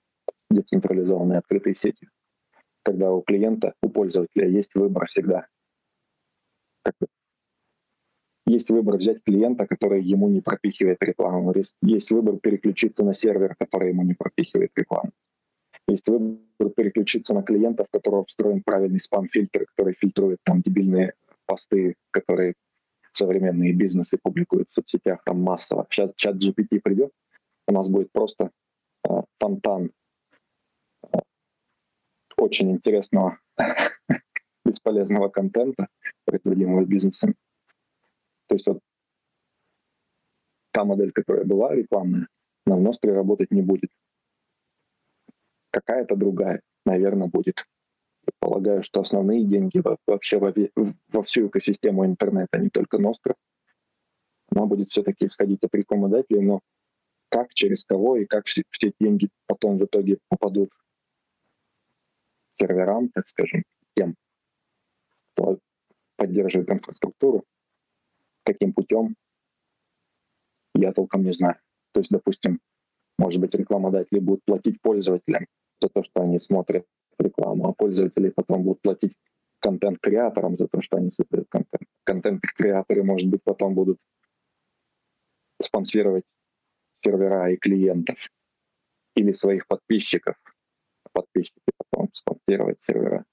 децентрализованной 0.51 1.39
открытой 1.39 1.75
сетью, 1.75 2.11
когда 2.83 3.13
у 3.13 3.21
клиента, 3.23 3.75
у 3.83 3.89
пользователя 3.89 4.49
есть 4.49 4.75
выбор 4.75 5.07
всегда. 5.07 5.47
Есть 8.47 8.71
выбор 8.71 8.99
взять 8.99 9.25
клиента, 9.25 9.67
который 9.67 10.03
ему 10.03 10.29
не 10.29 10.41
пропихивает 10.41 11.03
рекламу. 11.03 11.55
Есть 11.83 12.11
выбор 12.11 12.37
переключиться 12.37 13.03
на 13.05 13.15
сервер, 13.15 13.57
который 13.59 13.89
ему 13.89 14.05
не 14.05 14.15
пропихивает 14.15 14.71
рекламу. 14.77 15.11
Есть 15.89 16.07
выбор 16.09 16.71
переключиться 16.77 17.35
на 17.35 17.43
клиента, 17.43 17.85
в 17.85 17.91
которого 17.91 18.25
встроен 18.27 18.63
правильный 18.63 19.01
спам-фильтр, 19.01 19.67
который 19.75 19.95
фильтрует 19.95 20.39
там 20.45 20.61
дебильные 20.61 21.15
посты, 21.47 21.97
которые 22.11 22.55
современные 23.17 23.73
бизнесы 23.73 24.19
публикуют 24.23 24.71
в 24.71 24.75
соцсетях 24.75 25.23
там 25.25 25.41
массово. 25.41 25.87
Сейчас 25.91 26.13
чат 26.17 26.37
GPT 26.37 26.81
придет, 26.81 27.13
у 27.67 27.73
нас 27.73 27.89
будет 27.89 28.11
просто 28.13 28.51
э, 29.09 29.23
фонтан 29.39 29.93
очень 32.37 32.71
интересного, 32.71 33.39
бесполезного 34.65 35.29
контента, 35.29 35.89
производимого 36.25 36.85
бизнесом. 36.85 37.35
То 38.47 38.55
есть 38.55 38.67
вот 38.67 38.81
та 40.73 40.85
модель, 40.85 41.13
которая 41.13 41.45
была 41.45 41.75
рекламная, 41.75 42.29
на 42.67 42.77
Ностре 42.77 43.13
работать 43.13 43.51
не 43.51 43.63
будет. 43.63 43.91
Какая-то 45.71 46.17
другая, 46.17 46.61
наверное, 46.85 47.29
будет. 47.29 47.65
Полагаю, 48.41 48.83
что 48.83 49.01
основные 49.01 49.45
деньги 49.45 49.83
вообще 50.07 50.39
во, 50.39 50.53
во 51.09 51.23
всю 51.23 51.49
экосистему 51.49 52.05
интернета, 52.07 52.59
не 52.59 52.71
только 52.71 52.99
Ностра, 52.99 53.35
она 54.51 54.67
будет 54.67 54.91
все-таки 54.91 55.27
исходить 55.27 55.63
от 55.63 55.75
рекламодателей, 55.75 56.43
но 56.43 56.61
как, 57.31 57.53
через 57.55 57.85
кого 57.85 58.17
и 58.17 58.27
как 58.27 58.47
все, 58.47 58.63
все 58.71 58.93
деньги 59.01 59.29
потом 59.47 59.79
в 59.79 59.85
итоге 59.85 60.19
попадут 60.29 60.71
серверам, 62.61 63.09
так 63.09 63.29
скажем, 63.29 63.65
тем, 63.97 64.15
кто 65.33 65.59
поддерживает 66.17 66.71
инфраструктуру, 66.71 67.45
каким 68.45 68.73
путем, 68.73 69.17
я 70.75 70.93
толком 70.93 71.25
не 71.25 71.33
знаю. 71.33 71.57
То 71.93 72.01
есть, 72.01 72.11
допустим, 72.11 72.61
может 73.19 73.41
быть, 73.41 73.55
рекламодатели 73.55 74.19
будут 74.19 74.45
платить 74.45 74.81
пользователям 74.81 75.47
за 75.81 75.89
то, 75.89 76.03
что 76.05 76.23
они 76.23 76.39
смотрят 76.39 76.87
рекламу, 77.19 77.69
а 77.69 77.73
пользователи 77.73 78.31
потом 78.31 78.63
будут 78.63 78.83
платить 78.83 79.17
контент-креаторам 79.61 80.57
за 80.57 80.69
то, 80.69 80.83
что 80.83 80.99
они 80.99 81.11
создают 81.11 81.49
контент. 81.49 81.89
Контент-креаторы, 82.05 83.03
может 83.03 83.29
быть, 83.31 83.43
потом 83.43 83.75
будут 83.75 83.99
спонсировать 85.61 86.25
сервера 87.03 87.51
и 87.51 87.57
клиентов 87.57 88.29
или 89.17 89.33
своих 89.33 89.67
подписчиков. 89.67 90.37
Подписчики 91.13 91.61
потом 91.79 92.11
спонсировать 92.13 92.83
сервера. 92.83 93.25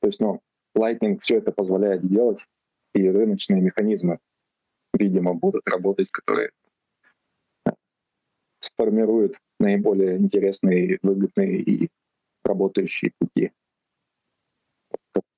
То 0.00 0.08
есть, 0.08 0.20
ну, 0.20 0.40
Lightning 0.76 1.18
все 1.20 1.38
это 1.38 1.52
позволяет 1.52 2.04
сделать, 2.04 2.46
и 2.94 3.08
рыночные 3.08 3.60
механизмы, 3.60 4.18
видимо, 4.94 5.34
будут 5.34 5.68
работать, 5.68 6.10
которые 6.10 6.50
сформируют 8.60 9.38
наиболее 9.58 10.18
интересные, 10.18 10.98
выгодные 11.02 11.60
и 11.60 11.90
работающие 12.44 13.12
пути. 13.18 13.52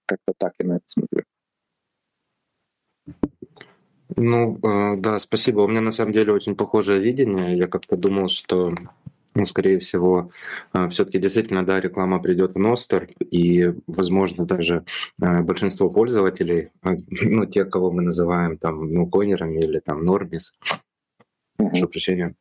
Как-то 0.06 0.32
так 0.38 0.52
я 0.58 0.66
на 0.66 0.72
это 0.76 0.84
смотрю. 0.86 1.24
Ну, 4.16 4.58
э, 4.58 4.96
да, 4.96 5.18
спасибо. 5.18 5.60
У 5.60 5.68
меня 5.68 5.80
на 5.80 5.92
самом 5.92 6.12
деле 6.12 6.32
очень 6.32 6.54
похожее 6.54 7.00
видение. 7.00 7.56
Я 7.56 7.66
как-то 7.66 7.96
думал, 7.96 8.28
что 8.28 8.74
ну, 9.34 9.44
скорее 9.44 9.78
всего, 9.78 10.30
э, 10.74 10.88
все-таки 10.88 11.18
действительно, 11.18 11.64
да, 11.64 11.80
реклама 11.80 12.20
придет 12.20 12.54
в 12.54 12.58
Ностер, 12.58 13.08
и, 13.18 13.72
возможно, 13.86 14.44
даже 14.44 14.84
э, 15.22 15.42
большинство 15.42 15.90
пользователей, 15.90 16.70
ну, 16.82 17.46
те, 17.46 17.64
кого 17.64 17.90
мы 17.90 18.02
называем 18.02 18.58
там, 18.58 18.92
ну, 18.92 19.08
койнерами 19.08 19.60
или 19.60 19.78
там 19.78 20.04
нормис, 20.04 20.52
прошу 21.56 21.88
прощения, 21.88 22.34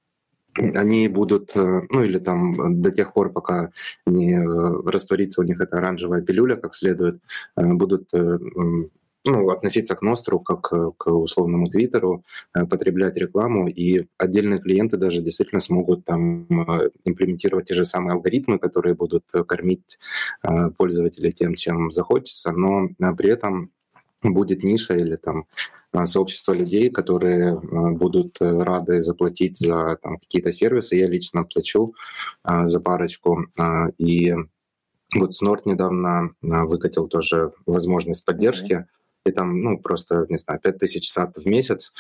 они 0.56 1.08
будут, 1.08 1.56
э, 1.56 1.82
ну 1.90 2.04
или 2.04 2.20
там 2.20 2.82
до 2.82 2.92
тех 2.92 3.14
пор, 3.14 3.32
пока 3.32 3.72
не 4.06 4.34
э, 4.34 4.90
растворится 4.90 5.42
у 5.42 5.44
них 5.44 5.62
эта 5.62 5.78
оранжевая 5.78 6.22
пилюля 6.22 6.56
как 6.56 6.76
следует, 6.76 7.22
э, 7.56 7.66
будут 7.66 8.10
ну, 9.24 9.50
относиться 9.52 9.96
к 9.96 10.02
Ностру 10.02 10.40
как 10.40 10.62
к 10.98 11.12
условному 11.12 11.70
Твиттеру, 11.70 12.24
потреблять 12.54 13.16
рекламу, 13.18 13.68
и 13.68 14.08
отдельные 14.18 14.60
клиенты 14.60 14.98
даже 14.98 15.22
действительно 15.22 15.62
смогут 15.62 16.06
там 16.06 16.48
имплементировать 17.06 17.68
те 17.68 17.76
же 17.76 17.86
самые 17.86 18.14
алгоритмы, 18.16 18.58
которые 18.58 18.96
будут 18.96 19.26
кормить 19.48 20.00
пользователей 20.76 21.34
тем, 21.34 21.54
чем 21.54 21.92
захочется, 21.92 22.52
но 22.52 22.90
при 23.16 23.30
этом 23.30 23.72
будет 24.24 24.64
ниша 24.64 24.96
или 24.96 25.16
там 25.16 25.46
а, 25.92 26.06
сообщество 26.06 26.54
людей, 26.54 26.90
которые 26.90 27.54
а, 27.54 27.58
будут 27.92 28.38
э, 28.40 28.64
рады 28.64 29.02
заплатить 29.02 29.58
за 29.58 29.98
там, 30.02 30.18
какие-то 30.20 30.54
сервисы. 30.54 30.96
Я 30.96 31.08
лично 31.08 31.44
плачу 31.44 31.94
а, 32.44 32.66
за 32.66 32.80
парочку. 32.80 33.46
И 33.98 34.34
вот 35.14 35.36
Снорт 35.36 35.66
недавно 35.66 36.30
выкатил 36.42 37.08
тоже 37.08 37.52
возможность 37.66 38.24
поддержки. 38.24 38.88
И 39.26 39.32
там, 39.32 39.62
ну, 39.62 39.78
просто, 39.78 40.26
не 40.30 40.38
знаю, 40.38 40.60
5000 40.62 41.08
сат 41.08 41.38
в 41.38 41.46
месяц. 41.46 41.94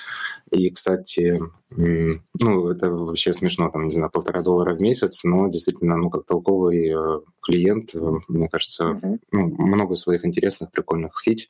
И, 0.50 0.72
кстати, 0.72 1.40
ну, 1.70 2.70
это 2.70 2.90
вообще 2.90 3.34
смешно, 3.34 3.70
там, 3.70 3.90
не 3.90 3.94
знаю, 3.94 4.10
полтора 4.10 4.42
доллара 4.42 4.74
в 4.74 4.82
месяц, 4.82 5.24
но 5.24 5.48
действительно, 5.48 5.98
ну, 5.98 6.10
как 6.10 6.26
толковый 6.26 6.90
э, 6.90 7.20
клиент, 7.42 7.94
э, 7.94 8.00
мне 8.28 8.50
кажется, 8.50 9.00
ну, 9.32 9.48
много 9.50 9.94
своих 9.96 10.26
интересных, 10.26 10.72
прикольных 10.72 11.22
фич. 11.24 11.50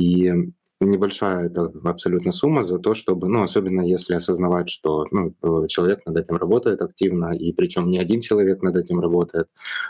И 0.00 0.32
небольшая 0.80 1.46
это 1.46 1.70
абсолютно 1.84 2.32
сумма 2.32 2.62
за 2.62 2.78
то, 2.78 2.94
чтобы, 2.94 3.28
ну, 3.28 3.42
особенно 3.42 3.82
если 3.82 4.14
осознавать, 4.14 4.70
что 4.70 5.06
ну, 5.10 5.34
человек 5.66 6.06
над 6.06 6.16
этим 6.16 6.36
работает 6.36 6.80
активно, 6.80 7.34
и 7.34 7.52
причем 7.52 7.90
не 7.90 7.98
один 7.98 8.20
человек 8.22 8.62
над 8.62 8.76
этим 8.76 9.00
работает, 9.00 9.48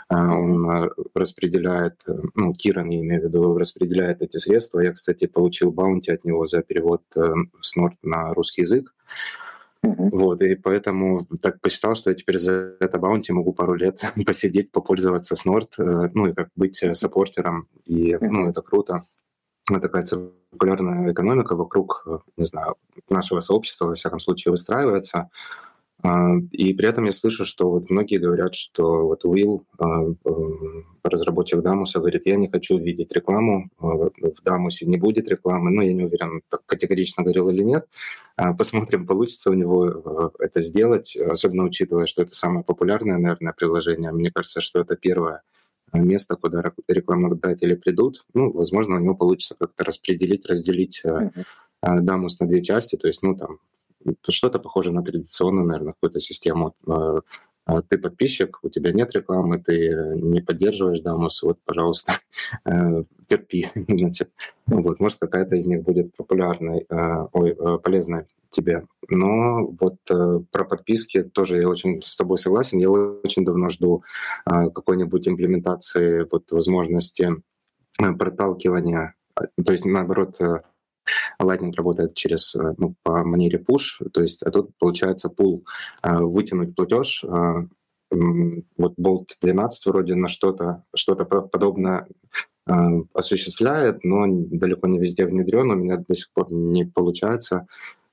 а 0.09 0.35
он 0.35 0.69
а, 0.69 0.89
распределяет, 1.15 2.03
ну, 2.35 2.53
Киран, 2.53 2.89
я 2.89 2.99
имею 2.99 3.21
в 3.21 3.25
виду, 3.25 3.57
распределяет 3.57 4.21
эти 4.21 4.37
средства. 4.37 4.81
Я, 4.81 4.91
кстати, 4.91 5.27
получил 5.27 5.71
баунти 5.71 6.11
от 6.11 6.25
него 6.25 6.45
за 6.45 6.61
перевод 6.61 7.03
э, 7.15 7.21
с 7.61 7.75
Норд 7.75 7.95
на 8.03 8.33
русский 8.33 8.63
язык. 8.63 8.93
Uh-huh. 9.83 10.09
Вот, 10.11 10.43
и 10.43 10.55
поэтому 10.55 11.25
так 11.41 11.59
посчитал, 11.61 11.95
что 11.95 12.11
я 12.11 12.15
теперь 12.15 12.37
за 12.37 12.75
это 12.79 12.99
баунти 12.99 13.31
могу 13.31 13.53
пару 13.53 13.75
лет 13.75 14.01
посидеть, 14.25 14.71
попользоваться 14.71 15.35
с 15.35 15.45
Норд, 15.45 15.73
э, 15.79 16.09
ну 16.13 16.27
и 16.27 16.33
как 16.33 16.49
быть 16.55 16.83
э, 16.83 16.93
саппортером, 16.95 17.67
и, 17.85 18.13
uh-huh. 18.13 18.27
ну, 18.29 18.49
это 18.49 18.61
круто 18.61 19.05
такая 19.79 20.03
циркулярная 20.03 21.11
экономика 21.13 21.55
вокруг, 21.55 22.03
э, 22.05 22.19
не 22.37 22.45
знаю, 22.45 22.75
нашего 23.09 23.39
сообщества, 23.39 23.87
во 23.87 23.95
всяком 23.95 24.19
случае, 24.19 24.51
выстраивается. 24.51 25.29
А, 26.03 26.35
и 26.51 26.73
при 26.73 26.87
этом 26.87 27.05
я 27.05 27.11
слышу, 27.11 27.45
что 27.45 27.69
вот 27.69 27.89
многие 27.89 28.17
говорят, 28.17 28.55
что 28.55 29.05
вот 29.05 29.23
Уилл, 29.23 29.65
а, 29.77 30.03
э, 30.03 30.31
разработчик 31.03 31.61
Дамуса, 31.61 31.99
говорит, 31.99 32.25
я 32.25 32.37
не 32.37 32.49
хочу 32.49 32.79
видеть 32.79 33.13
рекламу, 33.13 33.69
а, 33.77 33.87
в 33.87 34.41
Дамусе 34.43 34.87
не 34.87 34.97
будет 34.97 35.27
рекламы. 35.29 35.71
Ну, 35.71 35.81
я 35.81 35.93
не 35.93 36.03
уверен, 36.03 36.41
так 36.49 36.65
категорично 36.65 37.23
говорил 37.23 37.49
или 37.49 37.63
нет. 37.63 37.87
Посмотрим, 38.57 39.05
получится 39.05 39.51
у 39.51 39.53
него 39.53 39.89
э, 39.89 40.29
это 40.39 40.61
сделать, 40.61 41.15
особенно 41.15 41.65
учитывая, 41.65 42.07
что 42.07 42.23
это 42.23 42.33
самое 42.33 42.63
популярное, 42.63 43.19
наверное, 43.19 43.53
приложение. 43.53 44.11
Мне 44.11 44.31
кажется, 44.31 44.61
что 44.61 44.79
это 44.79 44.95
первое 44.95 45.43
место, 45.93 46.35
куда 46.35 46.63
рекламодатели 46.87 47.75
придут, 47.75 48.25
ну, 48.33 48.51
возможно, 48.51 48.95
у 48.95 48.99
него 48.99 49.15
получится 49.15 49.55
как-то 49.59 49.83
распределить, 49.83 50.47
разделить 50.47 51.01
uh-huh. 51.05 51.45
Дамус 51.81 52.39
на 52.39 52.47
две 52.47 52.61
части, 52.61 52.95
то 52.95 53.07
есть, 53.07 53.23
ну, 53.23 53.35
там, 53.35 53.57
что-то 54.27 54.59
похоже 54.59 54.91
на 54.91 55.03
традиционную, 55.03 55.65
наверное, 55.65 55.93
какую-то 55.93 56.19
систему. 56.19 56.75
Э, 57.67 57.73
а 57.73 57.81
ты 57.81 57.97
подписчик, 57.97 58.59
у 58.63 58.69
тебя 58.69 58.91
нет 58.91 59.13
рекламы, 59.13 59.61
ты 59.61 59.93
не 60.15 60.41
поддерживаешь 60.41 61.01
Дамус, 61.01 61.41
вот, 61.43 61.59
пожалуйста, 61.65 62.13
э, 62.65 63.03
терпи, 63.27 63.67
значит. 63.75 64.31
Вот, 64.67 64.99
может, 64.99 65.19
какая-то 65.19 65.55
из 65.55 65.65
них 65.65 65.83
будет 65.83 66.15
популярной, 66.15 66.85
э, 66.89 67.27
ой, 67.33 67.51
э, 67.51 67.77
полезной 67.79 68.25
тебе. 68.49 68.85
Но 69.09 69.67
вот 69.79 69.97
про 70.05 70.65
подписки 70.65 71.23
тоже 71.23 71.59
я 71.59 71.69
очень 71.69 72.01
с 72.01 72.15
тобой 72.17 72.37
согласен. 72.37 72.79
Я 72.79 72.89
очень 72.89 73.45
давно 73.45 73.69
жду 73.69 74.03
какой-нибудь 74.45 75.27
имплементации 75.27 76.27
вот 76.29 76.51
возможности 76.51 77.29
проталкивания, 77.97 79.15
то 79.35 79.71
есть, 79.71 79.85
наоборот, 79.85 80.37
Lightning 81.41 81.73
работает 81.75 82.13
через, 82.13 82.55
э, 82.55 82.73
ну, 82.77 82.95
по 83.03 83.23
манере 83.23 83.59
push, 83.59 84.03
то 84.11 84.21
есть 84.21 84.43
а 84.43 84.51
тут 84.51 84.71
получается 84.77 85.29
пул, 85.29 85.65
э, 86.03 86.19
вытянуть 86.19 86.75
платеж, 86.75 87.23
э, 87.23 87.67
вот 88.77 88.93
Bolt 88.99 89.27
12 89.41 89.85
вроде 89.85 90.15
на 90.15 90.27
что-то 90.27 90.83
что 90.93 91.15
подобное 91.15 92.07
осуществляет, 93.13 94.03
но 94.03 94.25
далеко 94.27 94.87
не 94.87 94.99
везде 94.99 95.25
внедрен, 95.25 95.71
у 95.71 95.75
меня 95.75 95.97
до 95.97 96.13
сих 96.13 96.29
пор 96.33 96.51
не 96.51 96.83
получается 96.83 97.67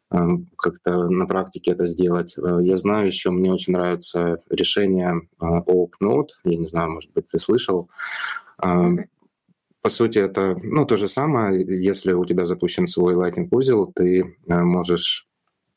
как-то 0.09 1.09
на 1.09 1.27
практике 1.27 1.73
это 1.73 1.87
сделать. 1.87 2.37
Я 2.61 2.77
знаю 2.79 3.09
еще, 3.09 3.31
мне 3.31 3.53
очень 3.53 3.73
нравится 3.73 4.41
решение 4.49 5.29
OakNote, 5.41 6.29
я 6.45 6.57
не 6.57 6.67
знаю, 6.67 6.93
может 6.93 7.13
быть, 7.13 7.27
ты 7.29 7.39
слышал, 7.39 7.91
по 9.83 9.91
сути, 9.91 10.19
это 10.19 10.57
ну, 10.63 10.85
то 10.85 10.97
же 10.97 11.09
самое. 11.09 11.61
Если 11.61 12.13
у 12.13 12.25
тебя 12.25 12.47
запущен 12.47 12.87
свой 12.87 13.15
Lightning 13.15 13.49
узел, 13.51 13.93
ты 13.93 14.37
э, 14.49 14.63
можешь 14.63 15.27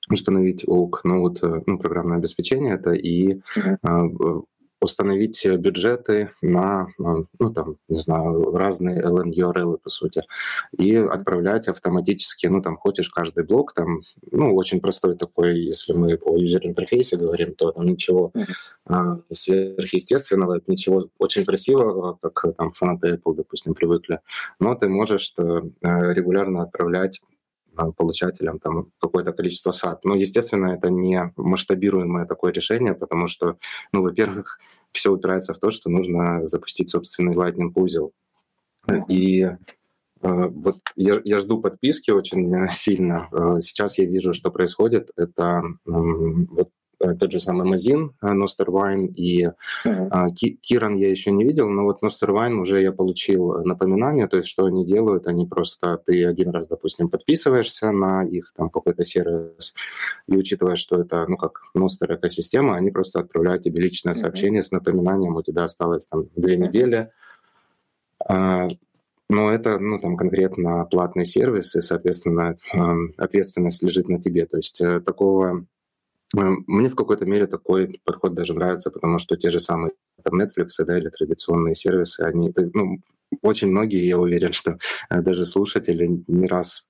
установить 0.10 0.66
OAK, 0.66 1.00
ну 1.04 1.20
вот, 1.20 1.44
э, 1.44 1.62
ну, 1.66 1.78
программное 1.78 2.18
обеспечение 2.18 2.76
это, 2.76 2.92
и 2.92 3.42
mm-hmm 3.56 4.44
установить 4.82 5.46
бюджеты 5.46 6.32
на, 6.42 6.88
ну, 6.98 7.54
там, 7.54 7.78
не 7.88 8.00
знаю, 8.00 8.52
разные 8.52 9.02
LN 9.02 9.32
URL, 9.32 9.78
по 9.78 9.90
сути, 9.90 10.24
и 10.78 10.96
отправлять 10.96 11.68
автоматически, 11.68 12.48
ну, 12.48 12.62
там, 12.62 12.78
хочешь 12.78 13.10
каждый 13.10 13.44
блок, 13.44 13.74
там, 13.74 14.02
ну, 14.32 14.56
очень 14.56 14.82
простой 14.82 15.16
такой, 15.16 15.60
если 15.60 15.94
мы 15.94 16.16
о 16.16 16.38
юзер-интерфейсе 16.38 17.18
говорим, 17.18 17.54
то 17.54 17.72
там 17.72 17.86
ничего 17.86 18.34
а, 18.86 19.20
сверхъестественного, 19.32 20.62
ничего 20.68 21.08
очень 21.20 21.46
красивого, 21.46 22.18
как 22.22 22.56
там 22.58 22.74
фанаты 22.74 23.16
Apple, 23.16 23.36
допустим, 23.36 23.76
привыкли, 23.76 24.20
но 24.60 24.74
ты 24.76 24.90
можешь 24.90 25.34
э, 25.38 25.44
регулярно 25.82 26.64
отправлять 26.64 27.22
получателям 27.98 28.60
там 28.60 28.92
какое-то 29.00 29.34
количество 29.34 29.72
сад. 29.72 30.04
Но, 30.04 30.16
естественно, 30.16 30.68
это 30.68 30.90
не 30.90 31.32
масштабируемое 31.36 32.26
такое 32.26 32.52
решение, 32.52 32.94
потому 32.94 33.28
что, 33.28 33.58
ну, 33.94 34.02
во-первых, 34.02 34.60
все 34.92 35.12
упирается 35.12 35.54
в 35.54 35.60
то, 35.60 35.72
что 35.72 35.90
нужно 35.90 36.46
запустить 36.48 36.90
собственный 36.90 37.34
Lightning 37.34 37.72
узел. 37.76 38.14
И 39.08 39.42
э, 39.44 39.58
вот 40.22 40.78
я, 40.96 41.22
я 41.24 41.40
жду 41.40 41.62
подписки 41.62 42.12
очень 42.12 42.68
сильно. 42.74 43.30
Э, 43.32 43.62
сейчас 43.62 43.98
я 43.98 44.06
вижу, 44.06 44.34
что 44.34 44.52
происходит. 44.52 45.12
Это 45.16 45.64
вот 45.86 46.70
Э, 46.70 46.81
тот 47.20 47.32
же 47.32 47.40
самый 47.40 47.68
Мазин, 47.68 48.14
э, 48.22 48.32
Ностервайн 48.32 49.06
и 49.08 49.50
uh-huh. 49.86 50.32
Киран 50.34 50.96
я 50.96 51.10
еще 51.10 51.32
не 51.32 51.44
видел, 51.44 51.70
но 51.70 51.84
вот 51.84 52.02
Ностервайн 52.02 52.60
уже 52.60 52.82
я 52.82 52.92
получил 52.92 53.64
напоминание, 53.64 54.28
то 54.28 54.38
есть 54.38 54.50
что 54.50 54.66
они 54.66 54.86
делают, 54.86 55.28
они 55.28 55.46
просто, 55.46 55.98
ты 56.06 56.26
один 56.26 56.52
раз, 56.52 56.68
допустим, 56.68 57.10
подписываешься 57.10 57.92
на 57.92 58.24
их 58.24 58.52
там 58.56 58.70
какой-то 58.70 59.04
сервис, 59.04 59.74
и 60.28 60.38
учитывая, 60.38 60.76
что 60.76 61.00
это, 61.00 61.26
ну 61.28 61.38
как, 61.38 61.62
Ностер 61.74 62.16
экосистема, 62.16 62.76
они 62.76 62.92
просто 62.92 63.20
отправляют 63.20 63.64
тебе 63.64 63.82
личное 63.82 64.14
uh-huh. 64.14 64.18
сообщение 64.18 64.64
с 64.64 64.72
напоминанием, 64.72 65.36
у 65.36 65.42
тебя 65.42 65.64
осталось 65.64 66.06
там 66.06 66.28
две 66.36 66.56
uh-huh. 66.56 66.68
недели, 66.68 67.10
но 69.30 69.50
это, 69.50 69.80
ну, 69.80 69.98
там, 69.98 70.18
конкретно 70.18 70.86
платный 70.92 71.26
сервис, 71.26 71.76
и, 71.78 71.82
соответственно, 71.82 72.58
ответственность 73.18 73.82
лежит 73.82 74.10
на 74.10 74.22
тебе. 74.22 74.46
То 74.46 74.58
есть 74.58 74.82
э, 74.82 75.00
такого 75.00 75.52
Эм, 75.52 75.68
мне 76.34 76.90
в 76.90 76.96
какой-то 76.96 77.26
мере 77.26 77.48
такой 77.48 78.00
подход 78.04 78.34
даже 78.34 78.54
нравится, 78.54 78.90
потому 78.90 79.20
что 79.20 79.36
те 79.38 79.50
же 79.50 79.60
самые 79.60 79.94
там 80.24 80.40
Netflix 80.40 80.68
да, 80.86 80.98
или 80.98 81.10
традиционные 81.10 81.76
сервисы, 81.76 82.22
они, 82.22 82.54
ну, 82.74 83.00
очень 83.42 83.70
многие, 83.70 84.06
я 84.06 84.18
уверен, 84.20 84.54
что 84.54 84.78
э, 85.10 85.22
даже 85.22 85.46
слушатели 85.46 86.24
не 86.28 86.48
раз 86.48 86.86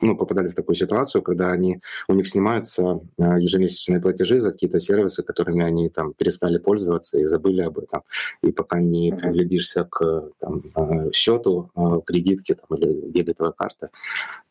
ну, 0.00 0.16
попадали 0.16 0.48
в 0.48 0.54
такую 0.54 0.76
ситуацию, 0.76 1.22
когда 1.22 1.50
они, 1.50 1.80
у 2.08 2.14
них 2.14 2.28
снимаются 2.28 3.00
э, 3.18 3.22
ежемесячные 3.38 4.00
платежи 4.00 4.40
за 4.40 4.52
какие-то 4.52 4.80
сервисы, 4.80 5.22
которыми 5.22 5.64
они 5.64 5.88
там 5.88 6.12
перестали 6.12 6.58
пользоваться 6.58 7.18
и 7.18 7.24
забыли 7.24 7.62
об 7.62 7.78
этом. 7.78 8.02
И 8.42 8.52
пока 8.52 8.80
не 8.80 9.12
приглядишься 9.12 9.84
к 9.84 10.30
там, 10.38 10.62
э, 10.74 11.10
счету, 11.12 11.70
э, 11.74 12.00
кредитке 12.06 12.54
там, 12.54 12.78
или 12.78 13.10
дебетовой 13.10 13.52
карты, 13.56 13.88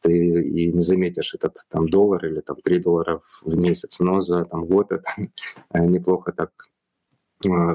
ты 0.01 0.11
и 0.11 0.71
не 0.71 0.81
заметишь 0.81 1.35
этот 1.35 1.63
там 1.69 1.89
доллар 1.89 2.25
или 2.25 2.41
там 2.41 2.57
3 2.63 2.79
доллара 2.79 3.21
в 3.41 3.55
месяц, 3.55 3.99
но 3.99 4.21
за 4.21 4.45
там, 4.45 4.65
год 4.65 4.91
это 4.91 5.09
неплохо 5.73 6.31
так 6.31 6.51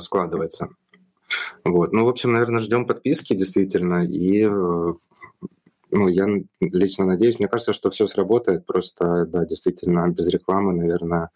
складывается. 0.01 0.68
Вот. 1.64 1.93
Ну, 1.93 2.05
в 2.05 2.09
общем, 2.09 2.33
наверное, 2.33 2.61
ждем 2.61 2.87
подписки 2.87 3.35
действительно 3.35 4.05
и 4.05 4.49
ну, 5.91 6.09
я 6.09 6.26
лично 6.61 7.05
надеюсь, 7.05 7.38
мне 7.38 7.49
кажется, 7.49 7.72
что 7.72 7.91
все 7.91 8.07
сработает, 8.07 8.66
просто, 8.66 9.26
да, 9.26 9.45
действительно, 9.45 10.09
без 10.09 10.28
рекламы, 10.28 10.72
наверное, 10.72 11.30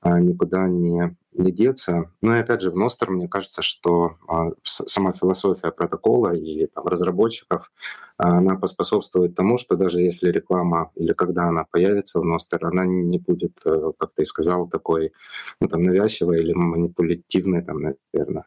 а, 0.00 0.20
никуда 0.20 0.68
не, 0.68 1.16
не 1.32 1.52
деться. 1.52 2.12
Ну 2.22 2.34
и 2.34 2.38
опять 2.38 2.60
же, 2.60 2.70
в 2.70 2.76
Ностер, 2.76 3.10
мне 3.10 3.28
кажется, 3.28 3.62
что 3.62 4.16
а, 4.28 4.50
сама 4.62 5.12
философия 5.12 5.72
протокола 5.72 6.34
и 6.34 6.66
там, 6.66 6.86
разработчиков, 6.86 7.72
она 8.18 8.56
поспособствует 8.56 9.34
тому, 9.34 9.58
что 9.58 9.76
даже 9.76 10.00
если 10.00 10.30
реклама 10.30 10.90
или 10.94 11.12
когда 11.12 11.48
она 11.48 11.64
появится 11.64 12.20
в 12.20 12.24
Ностер, 12.24 12.64
она 12.64 12.84
не 12.86 13.18
будет, 13.18 13.60
э, 13.66 13.92
как 13.98 14.12
ты 14.14 14.24
сказал, 14.24 14.68
такой 14.68 15.12
ну, 15.60 15.68
там, 15.68 15.82
навязчивой 15.84 16.40
или 16.40 16.52
манипулятивной, 16.52 17.62
там, 17.62 17.80
наверное. 18.12 18.46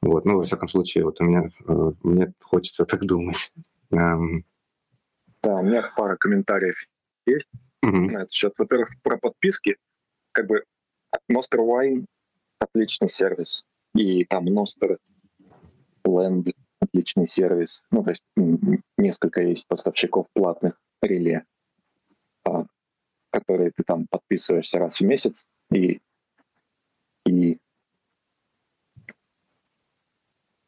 Вот. 0.00 0.24
Ну, 0.24 0.38
во 0.38 0.44
всяком 0.44 0.68
случае, 0.68 1.04
вот 1.04 1.20
у 1.20 1.24
меня, 1.24 1.50
э, 1.68 1.92
мне 2.02 2.32
хочется 2.40 2.84
так 2.86 3.04
думать. 3.04 3.52
Да, 5.42 5.56
у 5.56 5.62
меня 5.62 5.90
пара 5.96 6.16
комментариев 6.16 6.76
есть 7.26 7.48
угу. 7.82 7.96
на 7.96 8.22
этот 8.22 8.32
счет. 8.32 8.52
Во-первых, 8.58 8.90
про 9.02 9.18
подписки. 9.18 9.76
Как 10.32 10.46
бы 10.46 10.64
Nostr 11.30 11.58
Wine 11.58 12.06
отличный 12.58 13.08
сервис. 13.08 13.64
И 13.94 14.24
там 14.24 14.46
Nostr 14.48 14.98
Land 16.06 16.52
отличный 16.80 17.26
сервис. 17.26 17.82
Ну, 17.90 18.02
то 18.02 18.10
есть 18.10 18.22
несколько 18.96 19.42
есть 19.42 19.66
поставщиков 19.66 20.26
платных 20.32 20.80
реле, 21.02 21.44
а, 22.44 22.66
которые 23.30 23.70
ты 23.72 23.82
там 23.84 24.06
подписываешься 24.08 24.78
раз 24.78 25.00
в 25.00 25.04
месяц, 25.04 25.46
и, 25.72 26.00
и 27.26 27.58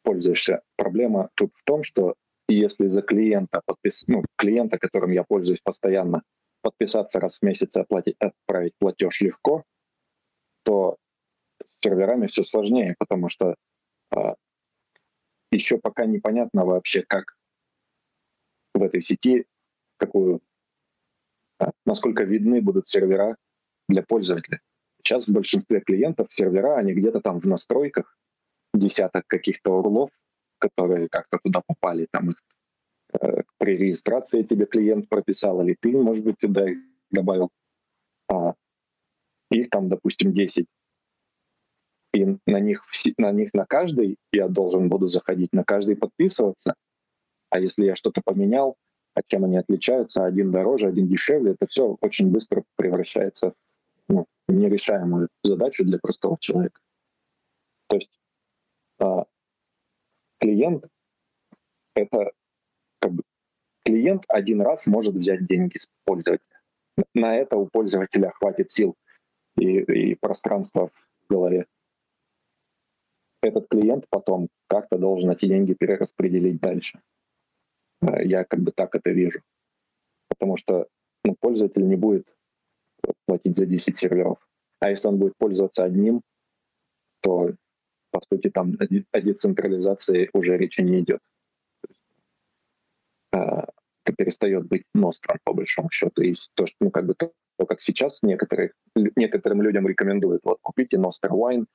пользуешься. 0.03 0.61
Проблема 0.75 1.29
тут 1.35 1.51
в 1.55 1.63
том, 1.63 1.83
что 1.83 2.15
если 2.53 2.87
за 2.87 3.01
клиента 3.01 3.61
подпис... 3.65 4.03
ну, 4.07 4.23
клиента, 4.35 4.77
которым 4.77 5.11
я 5.11 5.23
пользуюсь 5.23 5.61
постоянно, 5.61 6.23
подписаться 6.61 7.19
раз 7.19 7.39
в 7.39 7.45
месяц 7.45 7.75
и 7.75 7.79
оплатить, 7.79 8.15
отправить 8.19 8.73
платеж 8.79 9.21
легко, 9.21 9.63
то 10.63 10.97
с 11.61 11.83
серверами 11.83 12.27
все 12.27 12.43
сложнее, 12.43 12.95
потому 12.97 13.29
что 13.29 13.55
а, 14.11 14.35
еще 15.51 15.77
пока 15.77 16.05
непонятно 16.05 16.65
вообще, 16.65 17.03
как 17.03 17.35
в 18.73 18.81
этой 18.81 19.01
сети, 19.01 19.45
какую, 19.97 20.41
а, 21.59 21.71
насколько 21.85 22.23
видны 22.23 22.61
будут 22.61 22.87
сервера 22.87 23.35
для 23.89 24.03
пользователя. 24.03 24.61
Сейчас 24.99 25.27
в 25.27 25.33
большинстве 25.33 25.81
клиентов 25.81 26.27
сервера, 26.31 26.77
они 26.77 26.93
где-то 26.93 27.19
там 27.19 27.41
в 27.41 27.45
настройках, 27.45 28.17
десяток 28.73 29.27
каких-то 29.27 29.71
урлов, 29.71 30.09
которые 30.63 31.09
как-то 31.09 31.39
туда 31.43 31.61
попали, 31.67 32.07
там 32.09 32.31
их 32.31 32.37
э, 33.19 33.41
при 33.57 33.75
регистрации 33.75 34.43
тебе 34.43 34.65
клиент 34.65 35.09
прописал, 35.09 35.61
или 35.61 35.75
ты, 35.77 35.91
может 35.91 36.23
быть, 36.23 36.37
туда 36.39 36.69
их 36.69 36.77
добавил. 37.11 37.49
А, 38.31 38.53
их 39.51 39.69
там, 39.69 39.89
допустим, 39.89 40.31
10. 40.31 40.65
И 42.13 42.25
на 42.47 42.59
них, 42.59 42.85
на 43.17 43.31
них 43.31 43.53
на 43.53 43.65
каждый 43.65 44.15
я 44.31 44.47
должен 44.47 44.87
буду 44.87 45.07
заходить, 45.07 45.51
на 45.51 45.65
каждый 45.65 45.97
подписываться. 45.97 46.75
А 47.49 47.59
если 47.59 47.85
я 47.85 47.95
что-то 47.95 48.21
поменял, 48.23 48.77
а 49.15 49.21
чем 49.27 49.43
они 49.43 49.57
отличаются, 49.57 50.25
один 50.25 50.51
дороже, 50.51 50.87
один 50.87 51.07
дешевле, 51.07 51.51
это 51.51 51.67
все 51.67 51.97
очень 51.99 52.31
быстро 52.31 52.63
превращается 52.77 53.53
ну, 54.07 54.27
нерешаемую 54.47 55.27
задачу 55.43 55.83
для 55.83 55.99
простого 55.99 56.37
человека. 56.39 56.79
То 57.87 57.97
есть 57.97 58.11
а, 58.99 59.25
клиент— 60.43 60.89
это 61.95 62.33
как 62.99 63.13
бы 63.13 63.23
клиент 63.85 64.25
один 64.27 64.61
раз 64.61 64.87
может 64.87 65.15
взять 65.15 65.45
деньги 65.45 65.77
с 65.77 65.87
пользователя. 66.05 66.59
На 67.13 67.37
это 67.37 67.55
у 67.55 67.67
пользователя 67.67 68.31
хватит 68.31 68.69
сил 68.69 68.95
и, 69.57 69.79
и 69.79 70.15
пространства 70.15 70.89
в 70.89 71.31
голове. 71.31 71.65
Этот 73.41 73.67
клиент 73.69 74.05
потом 74.09 74.49
как-то 74.67 74.97
должен 74.97 75.31
эти 75.31 75.47
деньги 75.47 75.73
перераспределить 75.73 76.59
дальше. 76.59 77.01
А, 78.01 78.21
я 78.21 78.43
как 78.43 78.59
бы 78.59 78.71
так 78.71 78.95
это 78.95 79.11
вижу. 79.11 79.41
Потому 80.27 80.57
что 80.57 80.87
ну, 81.23 81.35
пользователь 81.39 81.87
не 81.87 81.95
будет 81.95 82.27
платить 83.25 83.57
за 83.57 83.65
10 83.65 83.97
серверов. 83.97 84.37
А 84.79 84.89
если 84.89 85.07
он 85.07 85.19
будет 85.19 85.37
пользоваться 85.37 85.85
одним, 85.85 86.21
то 87.21 87.51
по 88.13 88.21
сути, 88.21 88.49
там 88.51 88.77
о 89.11 89.21
децентрализации 89.21 90.29
уже 90.33 90.55
речи 90.55 90.81
не 90.81 90.99
идет. 90.99 91.19
Это 93.31 94.13
перестает 94.15 94.67
быть 94.67 94.83
ностром, 94.93 95.39
по 95.43 95.53
большому 95.53 95.89
счету. 95.89 96.21
И 96.21 96.35
то, 96.53 96.67
что, 96.67 96.75
ну, 96.79 96.91
как 96.91 97.07
бы 97.07 97.15
то, 97.15 97.33
как 97.67 97.81
сейчас 97.81 98.21
некоторые, 98.21 98.73
некоторым 99.15 99.63
людям 99.63 99.87
рекомендуют, 99.87 100.41
вот, 100.43 100.59
купите 100.61 100.97
Nostr 100.97 101.31
Wine, 101.31 101.65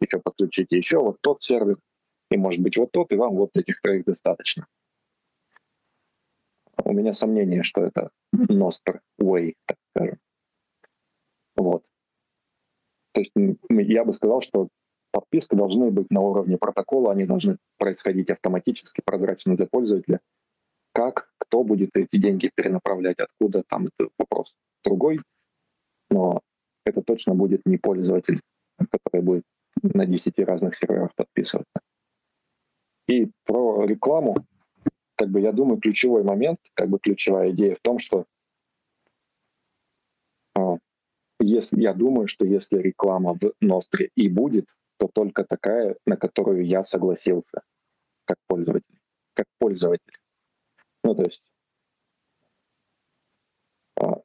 еще 0.00 0.20
подключите 0.20 0.76
еще 0.76 0.98
вот 0.98 1.16
тот 1.22 1.42
сервер, 1.42 1.78
и 2.30 2.36
может 2.36 2.60
быть 2.60 2.76
вот 2.76 2.92
тот, 2.92 3.10
и 3.10 3.16
вам 3.16 3.36
вот 3.36 3.56
этих 3.56 3.80
троих 3.80 4.04
достаточно. 4.04 4.66
У 6.84 6.92
меня 6.92 7.14
сомнение, 7.14 7.62
что 7.62 7.86
это 7.86 8.10
Nostr 8.34 9.00
Way, 9.18 9.54
так 9.64 9.78
скажем. 9.90 10.18
Вот. 11.56 11.84
То 13.12 13.20
есть 13.22 13.32
я 13.70 14.04
бы 14.04 14.12
сказал, 14.12 14.42
что 14.42 14.68
подписки 15.12 15.54
должны 15.54 15.90
быть 15.90 16.10
на 16.10 16.20
уровне 16.20 16.56
протокола, 16.56 17.12
они 17.12 17.26
должны 17.26 17.58
происходить 17.78 18.30
автоматически, 18.30 19.02
прозрачно 19.04 19.56
для 19.56 19.66
пользователя. 19.66 20.20
Как, 20.92 21.30
кто 21.38 21.62
будет 21.62 21.90
эти 21.94 22.16
деньги 22.16 22.50
перенаправлять, 22.54 23.18
откуда, 23.18 23.62
там 23.68 23.86
это 23.86 24.10
вопрос 24.18 24.54
другой. 24.84 25.20
Но 26.10 26.40
это 26.84 27.02
точно 27.02 27.34
будет 27.34 27.64
не 27.66 27.78
пользователь, 27.78 28.40
который 28.90 29.22
будет 29.22 29.44
на 29.82 30.06
10 30.06 30.38
разных 30.40 30.76
серверах 30.76 31.14
подписываться. 31.14 31.80
И 33.08 33.30
про 33.44 33.84
рекламу, 33.84 34.36
как 35.16 35.28
бы 35.28 35.40
я 35.40 35.52
думаю, 35.52 35.80
ключевой 35.80 36.22
момент, 36.22 36.58
как 36.74 36.88
бы 36.88 36.98
ключевая 36.98 37.50
идея 37.50 37.76
в 37.76 37.80
том, 37.80 37.98
что 37.98 38.26
а, 40.54 40.78
если, 41.40 41.80
я 41.80 41.94
думаю, 41.94 42.26
что 42.26 42.44
если 42.44 42.78
реклама 42.78 43.34
в 43.34 43.52
Ностре 43.60 44.10
и 44.14 44.28
будет, 44.28 44.66
то 45.02 45.08
только 45.08 45.44
такая, 45.44 45.96
на 46.06 46.16
которую 46.16 46.64
я 46.64 46.84
согласился 46.84 47.62
как 48.24 48.36
пользователь. 48.46 49.00
Как 49.34 49.46
пользователь. 49.58 50.16
Ну, 51.02 51.16
то 51.16 51.24
есть 51.24 51.44
а, 54.00 54.22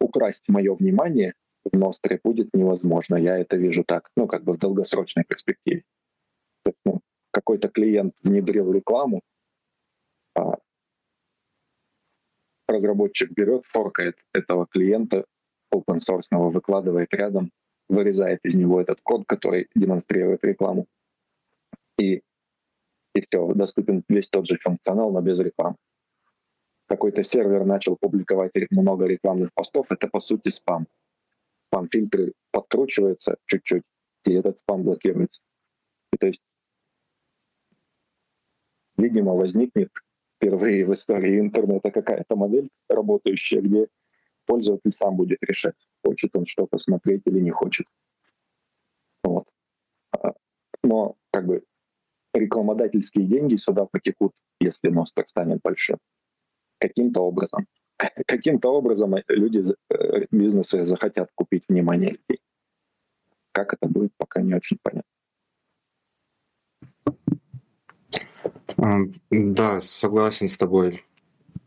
украсть 0.00 0.48
мое 0.48 0.74
внимание 0.74 1.34
в 1.64 1.76
Ностре 1.78 2.18
будет 2.24 2.52
невозможно. 2.54 3.14
Я 3.14 3.38
это 3.38 3.56
вижу 3.56 3.84
так, 3.84 4.10
ну, 4.16 4.26
как 4.26 4.42
бы 4.42 4.54
в 4.54 4.58
долгосрочной 4.58 5.22
перспективе. 5.22 5.84
То 6.64 6.70
есть, 6.70 6.80
ну, 6.84 7.00
какой-то 7.30 7.68
клиент 7.68 8.14
внедрил 8.24 8.72
рекламу, 8.72 9.22
а 10.34 10.58
разработчик 12.66 13.30
берет, 13.30 13.64
форкает 13.66 14.18
этого 14.32 14.66
клиента 14.66 15.24
open 15.72 15.98
source, 15.98 16.26
выкладывает 16.32 17.14
рядом, 17.14 17.52
вырезает 17.90 18.40
из 18.44 18.54
него 18.54 18.80
этот 18.80 19.00
код, 19.02 19.24
который 19.26 19.68
демонстрирует 19.74 20.44
рекламу. 20.44 20.86
И, 21.98 22.22
и 23.14 23.20
все, 23.20 23.52
доступен 23.54 24.02
весь 24.08 24.28
тот 24.28 24.46
же 24.46 24.58
функционал, 24.58 25.12
но 25.12 25.20
без 25.20 25.40
рекламы. 25.40 25.76
Какой-то 26.86 27.22
сервер 27.22 27.64
начал 27.64 27.96
публиковать 27.96 28.52
много 28.70 29.06
рекламных 29.06 29.52
постов, 29.54 29.86
это 29.90 30.08
по 30.08 30.20
сути 30.20 30.48
спам. 30.48 30.86
Спам-фильтры 31.68 32.32
подкручиваются 32.50 33.36
чуть-чуть, 33.46 33.84
и 34.24 34.32
этот 34.32 34.58
спам 34.58 34.82
блокируется. 34.82 35.40
И 36.12 36.16
то 36.16 36.26
есть, 36.26 36.42
видимо, 38.96 39.34
возникнет 39.34 39.90
впервые 40.36 40.84
в 40.86 40.94
истории 40.94 41.38
интернета 41.38 41.90
какая-то 41.90 42.34
модель 42.34 42.70
работающая, 42.88 43.60
где 43.60 43.88
пользователь 44.46 44.90
сам 44.90 45.16
будет 45.16 45.38
решать, 45.42 45.76
хочет 46.04 46.34
он 46.34 46.46
что-то 46.46 46.78
смотреть 46.78 47.22
или 47.26 47.40
не 47.40 47.50
хочет. 47.50 47.86
Вот. 49.22 49.46
А, 50.12 50.32
но 50.82 51.16
как 51.30 51.46
бы 51.46 51.64
рекламодательские 52.34 53.26
деньги 53.26 53.56
сюда 53.56 53.86
потекут, 53.86 54.32
если 54.60 54.88
Ностер 54.88 55.26
станет 55.28 55.60
большим. 55.62 55.98
Каким-то 56.78 57.20
образом. 57.20 57.66
Каким-то 58.26 58.72
образом 58.72 59.14
люди, 59.28 59.64
э, 59.90 60.26
бизнесы 60.30 60.84
захотят 60.84 61.30
купить 61.34 61.64
внимание 61.68 62.10
людей. 62.10 62.40
Как 63.52 63.74
это 63.74 63.88
будет, 63.88 64.12
пока 64.16 64.42
не 64.42 64.54
очень 64.54 64.78
понятно. 64.82 65.04
Да, 69.30 69.80
согласен 69.80 70.48
с 70.48 70.56
тобой. 70.56 71.04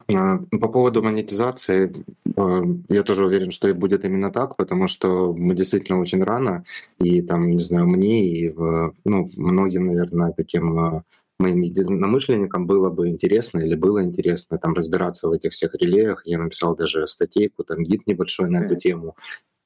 А, 0.08 0.38
по 0.60 0.68
поводу 0.68 1.02
монетизации, 1.02 1.94
а, 2.36 2.62
я 2.90 3.04
тоже 3.04 3.26
уверен, 3.26 3.52
что 3.52 3.68
и 3.70 3.74
будет 3.74 4.06
именно 4.06 4.32
так, 4.32 4.56
потому 4.58 4.88
что 4.88 5.34
мы 5.34 5.56
действительно 5.56 6.00
очень 6.00 6.24
рано, 6.24 6.64
и 7.00 7.22
там, 7.22 7.50
не 7.50 7.64
знаю, 7.64 7.88
мне 7.88 8.26
и 8.26 8.54
ну, 8.54 9.32
многим, 9.36 9.88
наверное, 9.88 10.34
таким 10.34 10.80
а, 10.80 11.04
моим 11.40 11.62
единомышленникам 11.62 12.68
было 12.68 12.90
бы 12.90 13.10
интересно 13.10 13.60
или 13.60 13.76
было 13.76 14.04
интересно 14.04 14.58
там 14.58 14.74
разбираться 14.74 15.28
в 15.28 15.32
этих 15.32 15.52
всех 15.52 15.76
релеях. 15.76 16.22
Я 16.26 16.40
написал 16.40 16.76
даже 16.76 17.08
статейку, 17.08 17.64
там 17.64 17.84
гид 17.84 18.08
небольшой 18.08 18.50
на 18.50 18.66
эту 18.66 18.76
тему. 18.76 19.16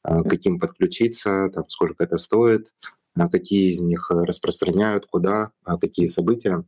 каким 0.01 0.59
подключиться, 0.59 1.49
там, 1.53 1.65
сколько 1.67 2.03
это 2.03 2.17
стоит, 2.17 2.71
какие 3.31 3.71
из 3.71 3.81
них 3.81 4.09
распространяют, 4.09 5.05
куда, 5.05 5.51
какие 5.81 6.05
события. 6.05 6.63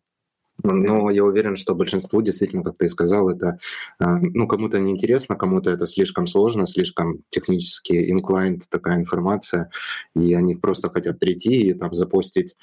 Но 0.63 1.09
я 1.09 1.23
уверен, 1.23 1.55
что 1.55 1.75
большинству 1.75 2.21
действительно, 2.21 2.63
как 2.63 2.77
ты 2.77 2.85
и 2.85 2.89
сказал, 2.89 3.29
это 3.29 3.59
ну, 3.99 4.47
кому-то 4.47 4.79
неинтересно, 4.79 5.35
кому-то 5.35 5.69
это 5.71 5.87
слишком 5.87 6.27
сложно, 6.27 6.67
слишком 6.67 7.23
технически 7.29 8.11
inclined 8.11 8.63
такая 8.69 8.97
информация, 8.97 9.69
и 10.15 10.33
они 10.33 10.55
просто 10.55 10.89
хотят 10.89 11.19
прийти 11.19 11.69
и 11.69 11.73
там 11.73 11.93
запостить 11.93 12.55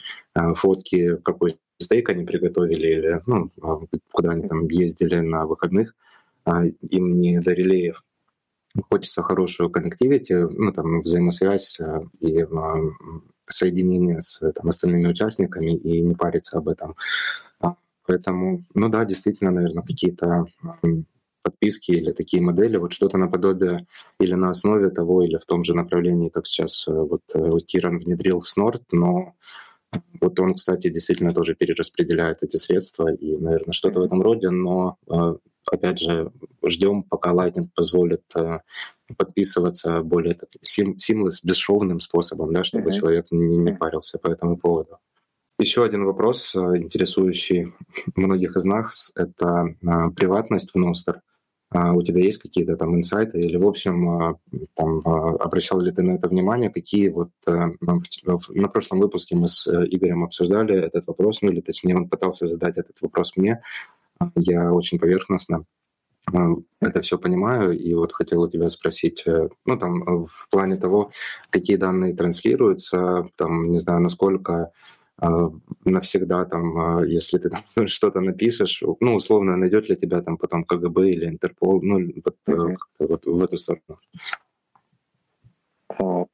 фотки, 0.55 1.17
какой 1.17 1.59
стейк 1.79 2.09
они 2.11 2.25
приготовили, 2.25 2.87
или 2.87 3.23
ну, 3.27 3.51
куда 4.13 4.31
они 4.33 4.49
там 4.49 4.69
ездили 4.69 5.21
на 5.21 5.47
выходных, 5.47 5.95
им 6.91 7.21
не 7.21 7.41
до 7.41 7.53
релеев. 7.53 8.03
Хочется 8.91 9.23
хорошую 9.23 9.71
коннективити, 9.71 10.35
ну, 10.35 10.71
там, 10.73 11.01
взаимосвязь 11.01 11.81
и 12.21 12.47
соединение 13.47 14.21
с 14.21 14.41
там, 14.53 14.69
остальными 14.69 15.09
участниками 15.09 15.71
и 15.71 16.03
не 16.03 16.15
париться 16.15 16.59
об 16.59 16.69
этом. 16.69 16.95
Поэтому, 18.07 18.65
ну 18.75 18.89
да, 18.89 19.05
действительно, 19.05 19.51
наверное, 19.51 19.83
какие-то 19.83 20.47
подписки 21.47 21.93
или 21.93 22.11
такие 22.11 22.43
модели, 22.43 22.77
вот 22.77 22.93
что-то 22.93 23.19
наподобие 23.19 23.87
или 24.19 24.35
на 24.35 24.51
основе 24.51 24.91
того, 24.91 25.23
или 25.23 25.37
в 25.37 25.47
том 25.47 25.65
же 25.65 25.75
направлении, 25.75 26.29
как 26.29 26.47
сейчас 26.47 26.89
э, 26.89 26.93
вот 26.93 27.23
э, 27.35 27.61
Киран 27.65 27.99
внедрил 27.99 28.41
в 28.41 28.49
Снорт, 28.49 28.83
но 28.91 29.35
вот 30.21 30.41
он, 30.41 30.55
кстати, 30.55 30.89
действительно 30.91 31.33
тоже 31.33 31.55
перераспределяет 31.55 32.43
эти 32.43 32.57
средства 32.57 33.13
и, 33.13 33.37
наверное, 33.37 33.73
что-то 33.73 34.01
в 34.01 34.03
этом 34.03 34.23
роде, 34.23 34.51
но 34.51 34.97
э, 35.09 35.37
опять 35.71 36.01
же, 36.01 36.33
ждем, 36.67 37.05
пока 37.05 37.33
Lightning 37.33 37.69
позволит 37.73 38.25
подписываться 39.17 40.03
более 40.03 40.37
seamless, 40.65 41.39
бесшовным 41.45 42.01
способом, 42.01 42.53
да, 42.53 42.65
чтобы 42.65 42.91
mm-hmm. 42.91 42.99
человек 42.99 43.27
не, 43.31 43.57
не 43.57 43.73
парился 43.73 44.19
по 44.19 44.27
этому 44.27 44.57
поводу. 44.57 44.99
Еще 45.59 45.83
один 45.83 46.05
вопрос, 46.05 46.55
э, 46.55 46.59
интересующий 46.77 47.73
многих 48.15 48.57
из 48.57 48.67
нас, 48.67 49.11
это 49.17 49.75
а, 49.87 50.11
приватность 50.11 50.73
в 50.75 50.79
Ностер. 50.79 51.23
А 51.71 51.95
у 51.95 52.03
тебя 52.03 52.21
есть 52.21 52.39
какие-то 52.39 52.77
там 52.77 52.95
инсайты 52.95 53.41
или, 53.41 53.57
в 53.57 53.67
общем, 53.67 54.09
а, 54.11 54.39
там, 54.75 55.01
обращал 55.07 55.81
ли 55.81 55.93
ты 55.93 56.03
на 56.03 56.13
это 56.13 56.29
внимание? 56.29 56.69
Какие 56.69 57.09
вот 57.09 57.31
э, 57.47 57.69
на 57.81 58.69
прошлом 58.69 59.01
выпуске 59.01 59.35
мы 59.35 59.49
с 59.49 59.67
э, 59.67 59.87
Игорем 59.89 60.25
обсуждали 60.25 60.77
этот 60.77 61.07
вопрос, 61.07 61.41
ну 61.41 61.51
или 61.51 61.63
точнее 61.63 61.97
он 61.97 62.11
пытался 62.11 62.47
задать 62.47 62.77
этот 62.77 63.01
вопрос 63.01 63.35
мне. 63.37 63.63
Я 64.35 64.73
очень 64.73 64.99
поверхностно 64.99 65.65
это 66.81 67.03
все 67.03 67.19
понимаю, 67.19 67.71
и 67.71 67.95
вот 67.95 68.13
хотел 68.13 68.43
у 68.43 68.51
тебя 68.51 68.69
спросить, 68.69 69.25
ну 69.65 69.79
там 69.79 70.27
в 70.27 70.49
плане 70.51 70.77
того, 70.77 71.13
какие 71.51 71.77
данные 71.77 72.17
транслируются, 72.17 73.29
там, 73.37 73.71
не 73.71 73.79
знаю, 73.79 74.01
насколько 74.01 74.73
навсегда 75.19 76.45
там, 76.45 76.79
а, 76.79 77.07
если 77.07 77.39
ты 77.39 77.49
там 77.49 77.63
что-то 77.87 78.21
напишешь, 78.21 78.83
ну, 79.01 79.15
условно, 79.15 79.57
найдет 79.57 79.89
ли 79.89 79.97
тебя 79.97 80.21
там 80.23 80.37
потом 80.37 80.65
КГБ 80.65 81.11
или 81.11 81.29
Интерпол, 81.29 81.83
ну, 81.83 82.13
вот, 82.25 82.37
mm-hmm. 82.47 82.77
вот 82.99 83.27
в 83.27 83.43
эту 83.43 83.57
сторону. 83.57 83.99
А, 85.89 86.27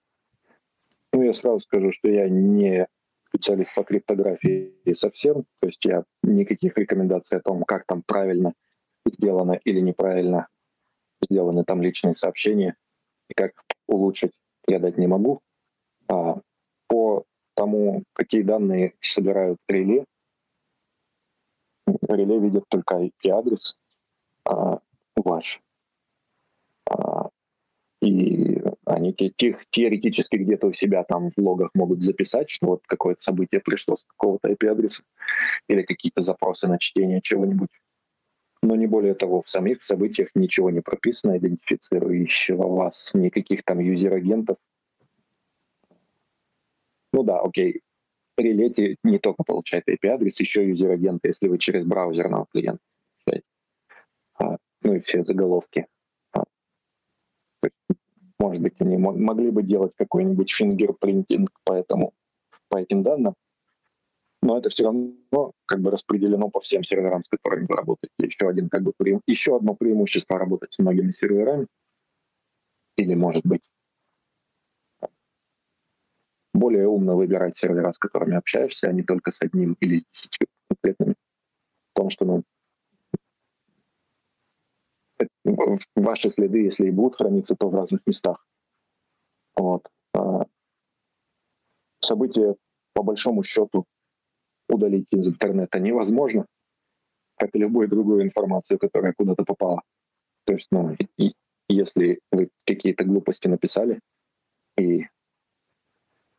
ну, 1.12 1.22
я 1.22 1.32
сразу 1.32 1.60
скажу, 1.60 1.92
что 1.92 2.08
я 2.08 2.28
не 2.28 2.86
специалист 3.28 3.74
по 3.74 3.82
криптографии 3.82 4.74
совсем, 4.92 5.44
то 5.60 5.68
есть 5.68 5.84
я 5.84 6.04
никаких 6.22 6.76
рекомендаций 6.76 7.38
о 7.38 7.42
том, 7.42 7.62
как 7.64 7.86
там 7.86 8.02
правильно 8.02 8.52
сделано 9.06 9.58
или 9.64 9.80
неправильно 9.80 10.48
сделаны 11.22 11.64
там 11.64 11.82
личные 11.82 12.14
сообщения 12.14 12.76
и 13.30 13.34
как 13.34 13.52
улучшить, 13.86 14.32
я 14.66 14.78
дать 14.78 14.98
не 14.98 15.06
могу. 15.06 15.40
А 16.08 16.40
по 16.88 17.24
тому, 17.54 18.04
какие 18.12 18.42
данные 18.42 18.94
собирают 19.00 19.58
реле. 19.68 20.04
Реле 22.08 22.38
видит 22.38 22.64
только 22.68 22.96
IP-адрес 22.96 23.76
а, 24.44 24.80
ваш. 25.16 25.60
А, 26.88 27.28
и 28.00 28.60
они 28.84 29.12
те, 29.12 29.30
тех, 29.30 29.64
теоретически 29.70 30.36
где-то 30.36 30.66
у 30.66 30.72
себя 30.72 31.04
там 31.04 31.30
в 31.30 31.38
логах 31.38 31.70
могут 31.74 32.02
записать, 32.02 32.50
что 32.50 32.66
вот 32.66 32.82
какое-то 32.86 33.22
событие 33.22 33.60
пришло 33.60 33.96
с 33.96 34.04
какого-то 34.04 34.50
IP-адреса 34.50 35.02
или 35.68 35.82
какие-то 35.82 36.20
запросы 36.20 36.66
на 36.68 36.78
чтение 36.78 37.20
чего-нибудь. 37.22 37.70
Но 38.62 38.76
не 38.76 38.86
более 38.86 39.14
того, 39.14 39.42
в 39.42 39.48
самих 39.48 39.82
событиях 39.82 40.28
ничего 40.34 40.70
не 40.70 40.80
прописано, 40.80 41.36
идентифицирующего 41.36 42.66
вас, 42.68 43.10
никаких 43.12 43.64
там 43.64 43.80
user-agent 43.80 44.39
ов, 44.39 44.56
ну 47.12 47.22
да, 47.22 47.40
окей. 47.40 47.82
Relay-то 48.36 48.96
не 49.04 49.18
только 49.18 49.44
получает 49.44 49.88
IP-адрес, 49.88 50.40
еще 50.40 50.66
user-agent, 50.66 51.20
если 51.24 51.48
вы 51.48 51.58
через 51.58 51.84
браузерного 51.84 52.46
клиента. 52.50 52.80
А, 54.38 54.56
ну 54.82 54.94
и 54.94 55.00
все 55.00 55.22
заголовки. 55.24 55.86
А, 56.32 56.44
может 58.38 58.62
быть, 58.62 58.74
они 58.80 58.96
могли 58.96 59.50
бы 59.50 59.62
делать 59.62 59.92
какой-нибудь 59.96 60.50
fingerprinting 60.50 61.50
по, 61.64 61.74
этому, 61.74 62.14
по 62.68 62.78
этим 62.78 63.02
данным, 63.02 63.34
но 64.42 64.58
это 64.58 64.70
все 64.70 64.84
равно 64.84 65.52
как 65.66 65.80
бы 65.80 65.90
распределено 65.90 66.48
по 66.48 66.60
всем 66.60 66.82
серверам, 66.82 67.22
с 67.24 67.28
которыми 67.28 67.66
вы 67.68 67.76
работаете. 67.76 68.14
Еще, 68.18 68.48
один, 68.48 68.68
как 68.68 68.82
бы, 68.82 68.92
еще 69.26 69.56
одно 69.56 69.74
преимущество 69.74 70.38
работать 70.38 70.72
с 70.72 70.78
многими 70.78 71.12
серверами, 71.12 71.66
или, 72.96 73.14
может 73.14 73.44
быть, 73.46 73.62
более 76.54 76.88
умно 76.88 77.16
выбирать 77.16 77.56
сервера, 77.56 77.92
с 77.92 77.98
которыми 77.98 78.36
общаешься, 78.36 78.88
а 78.88 78.92
не 78.92 79.02
только 79.02 79.30
с 79.30 79.40
одним 79.40 79.76
или 79.80 80.00
с 80.00 80.04
десятью 80.12 80.48
конкретными. 80.68 81.14
В 81.94 81.94
том, 81.94 82.10
что 82.10 82.24
ну, 82.24 82.44
ваши 85.96 86.30
следы, 86.30 86.60
если 86.60 86.86
и 86.86 86.90
будут 86.90 87.16
храниться, 87.16 87.54
то 87.54 87.68
в 87.68 87.74
разных 87.74 88.00
местах. 88.06 88.46
Вот. 89.56 89.88
А 90.14 90.46
события, 92.00 92.56
по 92.94 93.02
большому 93.02 93.42
счету, 93.42 93.84
удалить 94.68 95.06
из 95.10 95.28
интернета 95.28 95.78
невозможно, 95.78 96.46
как 97.36 97.50
и 97.54 97.58
любую 97.58 97.88
другую 97.88 98.22
информацию, 98.22 98.78
которая 98.78 99.12
куда-то 99.16 99.44
попала. 99.44 99.82
То 100.44 100.54
есть, 100.54 100.68
ну, 100.70 100.96
и, 101.18 101.34
если 101.68 102.20
вы 102.30 102.50
какие-то 102.66 103.04
глупости 103.04 103.48
написали, 103.48 104.00
и 104.78 105.06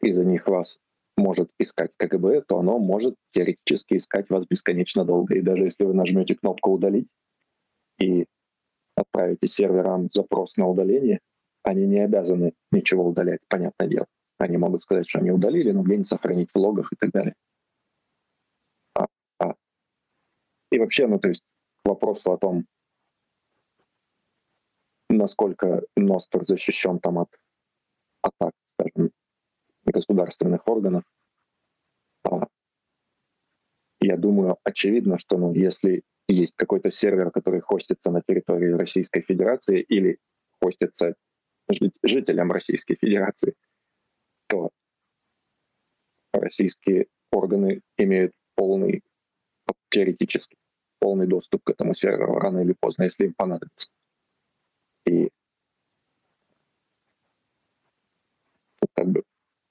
из-за 0.03 0.23
них 0.23 0.47
вас 0.47 0.79
может 1.17 1.49
искать 1.59 1.91
КГБ, 1.97 2.43
то 2.47 2.59
оно 2.59 2.79
может 2.79 3.15
теоретически 3.31 3.95
искать 3.95 4.29
вас 4.29 4.45
бесконечно 4.45 5.05
долго. 5.05 5.35
И 5.35 5.41
даже 5.41 5.63
если 5.63 5.85
вы 5.85 5.93
нажмете 5.93 6.35
кнопку 6.35 6.71
«Удалить» 6.71 7.07
и 7.99 8.25
отправите 8.95 9.47
серверам 9.47 10.09
запрос 10.11 10.57
на 10.57 10.67
удаление, 10.67 11.19
они 11.63 11.85
не 11.85 11.99
обязаны 11.99 12.53
ничего 12.71 13.07
удалять, 13.07 13.39
понятное 13.47 13.87
дело. 13.87 14.07
Они 14.37 14.57
могут 14.57 14.81
сказать, 14.81 15.07
что 15.07 15.19
они 15.19 15.31
удалили, 15.31 15.71
но 15.71 15.83
где-нибудь 15.83 16.07
сохранить 16.07 16.49
в 16.53 16.57
логах 16.57 16.91
и 16.91 16.95
так 16.97 17.11
далее. 17.11 17.35
А, 18.95 19.07
а. 19.39 19.53
И 20.71 20.79
вообще, 20.79 21.07
ну 21.07 21.19
то 21.19 21.29
есть 21.29 21.41
к 21.83 21.89
вопросу 21.89 22.31
о 22.31 22.37
том, 22.37 22.65
насколько 25.09 25.83
Ностер 25.95 26.45
защищен 26.45 26.99
там 26.99 27.19
от 27.19 27.29
атак, 28.21 28.53
государственных 29.85 30.67
органов. 30.67 31.03
А, 32.23 32.47
я 33.99 34.17
думаю, 34.17 34.57
очевидно, 34.63 35.17
что 35.17 35.37
ну, 35.37 35.53
если 35.53 36.03
есть 36.27 36.53
какой-то 36.55 36.89
сервер, 36.89 37.31
который 37.31 37.61
хостится 37.61 38.11
на 38.11 38.21
территории 38.21 38.71
Российской 38.71 39.21
Федерации 39.21 39.81
или 39.81 40.17
хостится 40.61 41.15
жителям 42.03 42.51
Российской 42.51 42.95
Федерации, 42.95 43.55
то 44.47 44.69
российские 46.33 47.07
органы 47.31 47.81
имеют 47.97 48.33
полный, 48.55 49.03
теоретически, 49.89 50.57
полный 50.99 51.27
доступ 51.27 51.63
к 51.63 51.69
этому 51.69 51.93
серверу 51.93 52.35
рано 52.35 52.59
или 52.59 52.75
поздно, 52.79 53.03
если 53.03 53.25
им 53.25 53.33
понадобится. 53.33 53.89
И 55.05 55.29
как 58.93 59.07
бы 59.07 59.23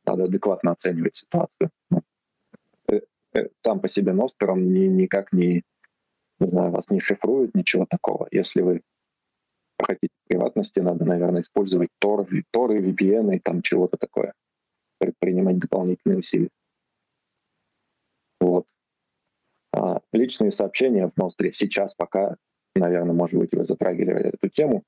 надо 0.04 0.24
адекватно 0.24 0.72
оценивать 0.72 1.16
ситуацию. 1.16 1.70
Ну, 1.90 2.02
э, 2.88 3.00
э, 3.34 3.48
сам 3.64 3.80
по 3.80 3.88
себе 3.88 4.12
Ностером 4.12 4.72
ни, 4.72 4.86
никак 4.86 5.32
не, 5.32 5.62
не 6.40 6.48
знаю, 6.48 6.70
вас 6.70 6.90
не 6.90 7.00
шифрует, 7.00 7.54
ничего 7.54 7.86
такого. 7.88 8.28
Если 8.30 8.62
вы 8.62 8.82
хотите 9.80 10.14
приватности, 10.28 10.80
надо, 10.80 11.04
наверное, 11.04 11.42
использовать 11.42 11.90
Tor, 12.02 12.26
Tor 12.54 12.78
VPN 12.78 13.36
и 13.36 13.38
там 13.38 13.62
чего-то 13.62 13.96
такое. 13.96 14.34
Предпринимать 14.98 15.58
дополнительные 15.58 16.18
усилия. 16.18 16.50
Вот. 18.40 18.66
А 19.72 20.00
личные 20.12 20.50
сообщения 20.50 21.08
в 21.08 21.16
Ностре 21.16 21.52
сейчас 21.52 21.94
пока, 21.94 22.36
наверное, 22.74 23.14
может 23.14 23.38
быть, 23.38 23.52
вы 23.52 23.64
затрагивали 23.64 24.30
эту 24.30 24.48
тему. 24.48 24.84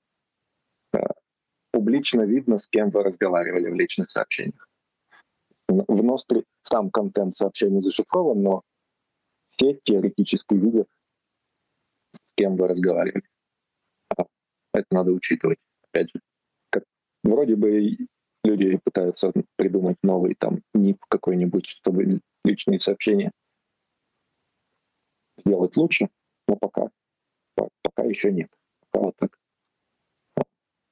публично 1.73 2.23
видно, 2.23 2.59
с 2.59 2.69
кем 2.69 2.91
вы 2.91 3.03
разговаривали 3.03 3.69
в 3.69 3.75
личных 3.75 4.11
сообщениях. 4.11 4.69
В 5.69 6.03
Ностре 6.03 6.45
сам 6.62 6.91
контент 6.91 7.35
сообщений 7.35 7.81
зашифрован, 7.81 8.43
но 8.43 8.62
все 9.53 9.81
теоретически 9.85 10.55
видят, 10.55 10.89
с 12.25 12.33
кем 12.35 12.57
вы 12.57 12.69
разговаривали. 12.69 13.25
А 14.17 14.25
это 14.73 14.87
надо 14.91 15.12
учитывать. 15.12 15.59
Опять 15.91 16.11
же, 16.11 16.21
как, 16.71 16.85
вроде 17.23 17.57
бы 17.57 17.97
люди 18.45 18.79
пытаются 18.85 19.33
придумать 19.57 19.97
новый 20.03 20.35
там 20.35 20.61
НИП 20.75 21.01
какой-нибудь, 21.09 21.67
чтобы 21.67 22.21
личные 22.45 22.81
сообщения 22.81 23.33
сделать 25.39 25.77
лучше, 25.77 26.09
но 26.47 26.57
пока, 26.57 26.91
пока 27.55 28.03
еще 28.05 28.33
нет. 28.33 28.51
Пока 28.91 29.07
вот 29.07 29.17
так. 29.17 29.39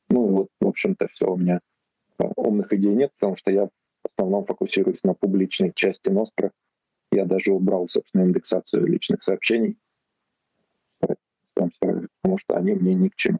Ну 0.08 0.28
и 0.28 0.30
вот, 0.30 0.48
в 0.60 0.66
общем-то, 0.66 1.08
все 1.08 1.26
у 1.26 1.36
меня 1.36 1.60
а, 2.18 2.24
умных 2.36 2.72
идей 2.72 2.94
нет, 2.94 3.12
потому 3.14 3.36
что 3.36 3.50
я 3.50 3.68
основном 4.16 4.44
фокусируюсь 4.44 5.02
на 5.04 5.14
публичной 5.14 5.72
части 5.74 6.08
Ностра. 6.08 6.50
Я 7.10 7.24
даже 7.26 7.52
убрал, 7.52 7.88
собственно, 7.88 8.22
индексацию 8.22 8.86
личных 8.86 9.22
сообщений, 9.22 9.76
потому 11.54 12.38
что 12.38 12.56
они 12.56 12.72
мне 12.72 12.94
ни 12.94 13.08
к 13.08 13.16
чему. 13.16 13.38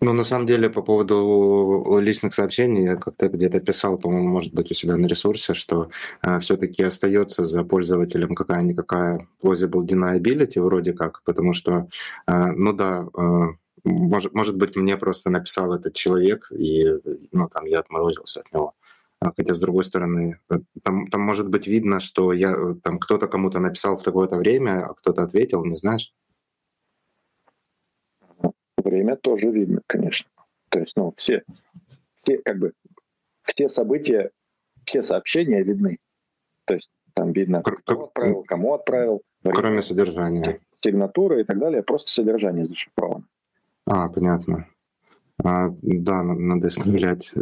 Ну, 0.00 0.12
на 0.12 0.24
самом 0.24 0.46
деле, 0.46 0.68
по 0.68 0.82
поводу 0.82 1.98
личных 2.00 2.34
сообщений, 2.34 2.82
я 2.82 2.96
как-то 2.96 3.28
где-то 3.28 3.60
писал, 3.60 3.98
по-моему, 3.98 4.28
может 4.28 4.52
быть, 4.52 4.68
у 4.72 4.74
себя 4.74 4.96
на 4.96 5.06
ресурсе, 5.06 5.54
что 5.54 5.90
э, 6.22 6.40
все-таки 6.40 6.82
остается 6.82 7.44
за 7.44 7.62
пользователем 7.62 8.34
какая-никакая 8.34 9.28
plausible 9.40 9.86
deniability 9.86 10.60
вроде 10.60 10.92
как, 10.92 11.22
потому 11.22 11.52
что, 11.54 11.86
э, 12.26 12.46
ну 12.56 12.72
да, 12.72 13.06
э, 13.16 13.20
может, 13.84 14.34
может 14.34 14.56
быть, 14.56 14.74
мне 14.74 14.96
просто 14.96 15.30
написал 15.30 15.72
этот 15.72 15.94
человек, 15.94 16.50
и 16.50 16.84
ну, 17.30 17.48
там, 17.48 17.66
я 17.66 17.78
отморозился 17.78 18.40
от 18.40 18.52
него. 18.52 18.74
А 19.22 19.32
хотя, 19.36 19.54
с 19.54 19.60
другой 19.60 19.84
стороны, 19.84 20.40
э, 20.50 20.58
там, 20.82 21.06
там 21.06 21.20
может 21.20 21.48
быть 21.48 21.68
видно, 21.68 22.00
что 22.00 22.32
я, 22.32 22.52
э, 22.52 22.74
там 22.82 22.98
кто-то 22.98 23.28
кому-то 23.28 23.60
написал 23.60 23.96
в 23.96 24.02
такое-то 24.02 24.36
время, 24.36 24.84
а 24.84 24.94
кто-то 24.94 25.22
ответил, 25.22 25.64
не 25.64 25.76
знаешь? 25.76 26.12
время 28.82 29.16
тоже 29.16 29.48
видно, 29.50 29.80
конечно. 29.86 30.28
То 30.70 30.80
есть, 30.80 30.96
ну, 30.96 31.14
все, 31.16 31.44
все 32.18 32.38
как 32.38 32.58
бы, 32.58 32.72
все 33.44 33.68
события, 33.68 34.30
все 34.84 35.04
сообщения 35.04 35.62
видны. 35.62 35.98
То 36.64 36.74
есть 36.74 36.90
там 37.14 37.32
видно, 37.32 37.62
кто 37.62 38.04
отправил, 38.04 38.42
кому 38.42 38.74
отправил. 38.74 39.22
Кроме 39.44 39.82
содержания. 39.82 40.58
Сигнатуры 40.80 41.42
и 41.42 41.44
так 41.44 41.60
далее, 41.60 41.82
просто 41.84 42.10
содержание 42.10 42.64
зашифровано. 42.64 43.24
А, 43.86 44.08
понятно. 44.08 44.66
А, 45.44 45.68
да, 45.80 46.24
надо 46.24 46.66
исправлять 46.66 47.32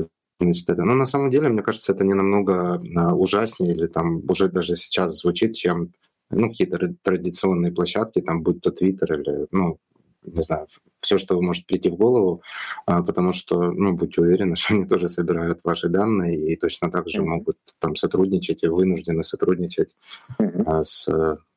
значит, 0.41 0.69
это. 0.69 0.85
Но 0.85 0.95
на 0.95 1.07
самом 1.07 1.31
деле, 1.31 1.49
мне 1.49 1.63
кажется, 1.63 1.93
это 1.93 2.05
не 2.05 2.15
намного 2.15 2.83
а, 2.97 3.15
ужаснее 3.15 3.75
или 3.75 3.87
там 3.87 4.23
уже 4.29 4.49
даже 4.49 4.77
сейчас 4.77 5.19
звучит, 5.19 5.55
чем 5.55 5.93
ну, 6.31 6.49
какие-то 6.49 6.95
традиционные 7.03 7.73
площадки, 7.73 8.21
там, 8.21 8.43
будь 8.43 8.61
то 8.61 8.71
Твиттер 8.71 9.21
или, 9.21 9.47
ну, 9.51 9.79
не 10.23 10.43
знаю, 10.43 10.67
все, 11.01 11.19
что 11.19 11.41
может 11.41 11.67
прийти 11.67 11.89
в 11.91 11.97
голову, 11.97 12.43
а, 12.87 13.03
потому 13.03 13.33
что, 13.33 13.73
ну, 13.73 13.95
будьте 13.95 14.21
уверены, 14.21 14.57
что 14.57 14.75
они 14.75 14.87
тоже 14.87 15.09
собирают 15.09 15.61
ваши 15.65 15.89
данные 15.89 16.37
и 16.37 16.57
точно 16.57 16.91
так 16.91 17.09
же 17.09 17.21
mm-hmm. 17.21 17.27
могут 17.27 17.59
там 17.79 17.97
сотрудничать 17.97 18.63
и 18.63 18.69
вынуждены 18.69 19.23
сотрудничать 19.23 19.97
mm-hmm. 20.41 20.85
с, 20.85 21.09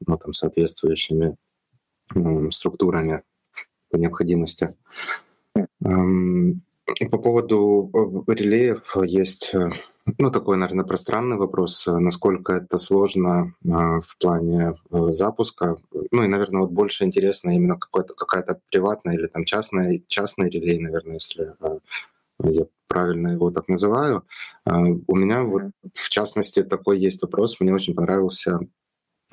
ну, 0.05 0.17
там, 0.17 0.33
соответствующими 0.33 1.35
структурами 2.51 3.23
по 3.89 3.97
необходимости. 3.97 4.75
Mm-hmm. 5.57 6.55
По 7.11 7.17
поводу 7.17 7.89
э, 8.27 8.33
релеев 8.33 8.95
есть 9.05 9.53
э, 9.53 9.69
ну, 10.17 10.31
такой, 10.31 10.57
наверное, 10.57 10.85
пространный 10.85 11.37
вопрос, 11.37 11.87
насколько 11.87 12.53
это 12.53 12.77
сложно 12.77 13.55
э, 13.63 13.67
в 13.69 14.17
плане 14.19 14.73
запуска. 14.91 15.77
Ну 16.11 16.23
и, 16.23 16.27
наверное, 16.27 16.61
вот 16.61 16.71
больше 16.71 17.05
интересно 17.05 17.51
именно 17.51 17.79
какая-то 17.79 18.59
приватная 18.69 19.15
или 19.15 19.27
там 19.27 19.45
частная, 19.45 20.01
частный 20.07 20.49
релей, 20.49 20.79
наверное, 20.79 21.15
если 21.15 21.53
я 22.43 22.65
правильно 22.87 23.29
его 23.29 23.49
так 23.49 23.69
называю. 23.69 24.25
У 24.65 25.15
меня 25.15 25.43
вот 25.43 25.63
в 25.93 26.09
частности 26.09 26.63
такой 26.63 26.99
есть 26.99 27.21
вопрос. 27.21 27.59
Мне 27.59 27.73
очень 27.73 27.95
понравился 27.95 28.59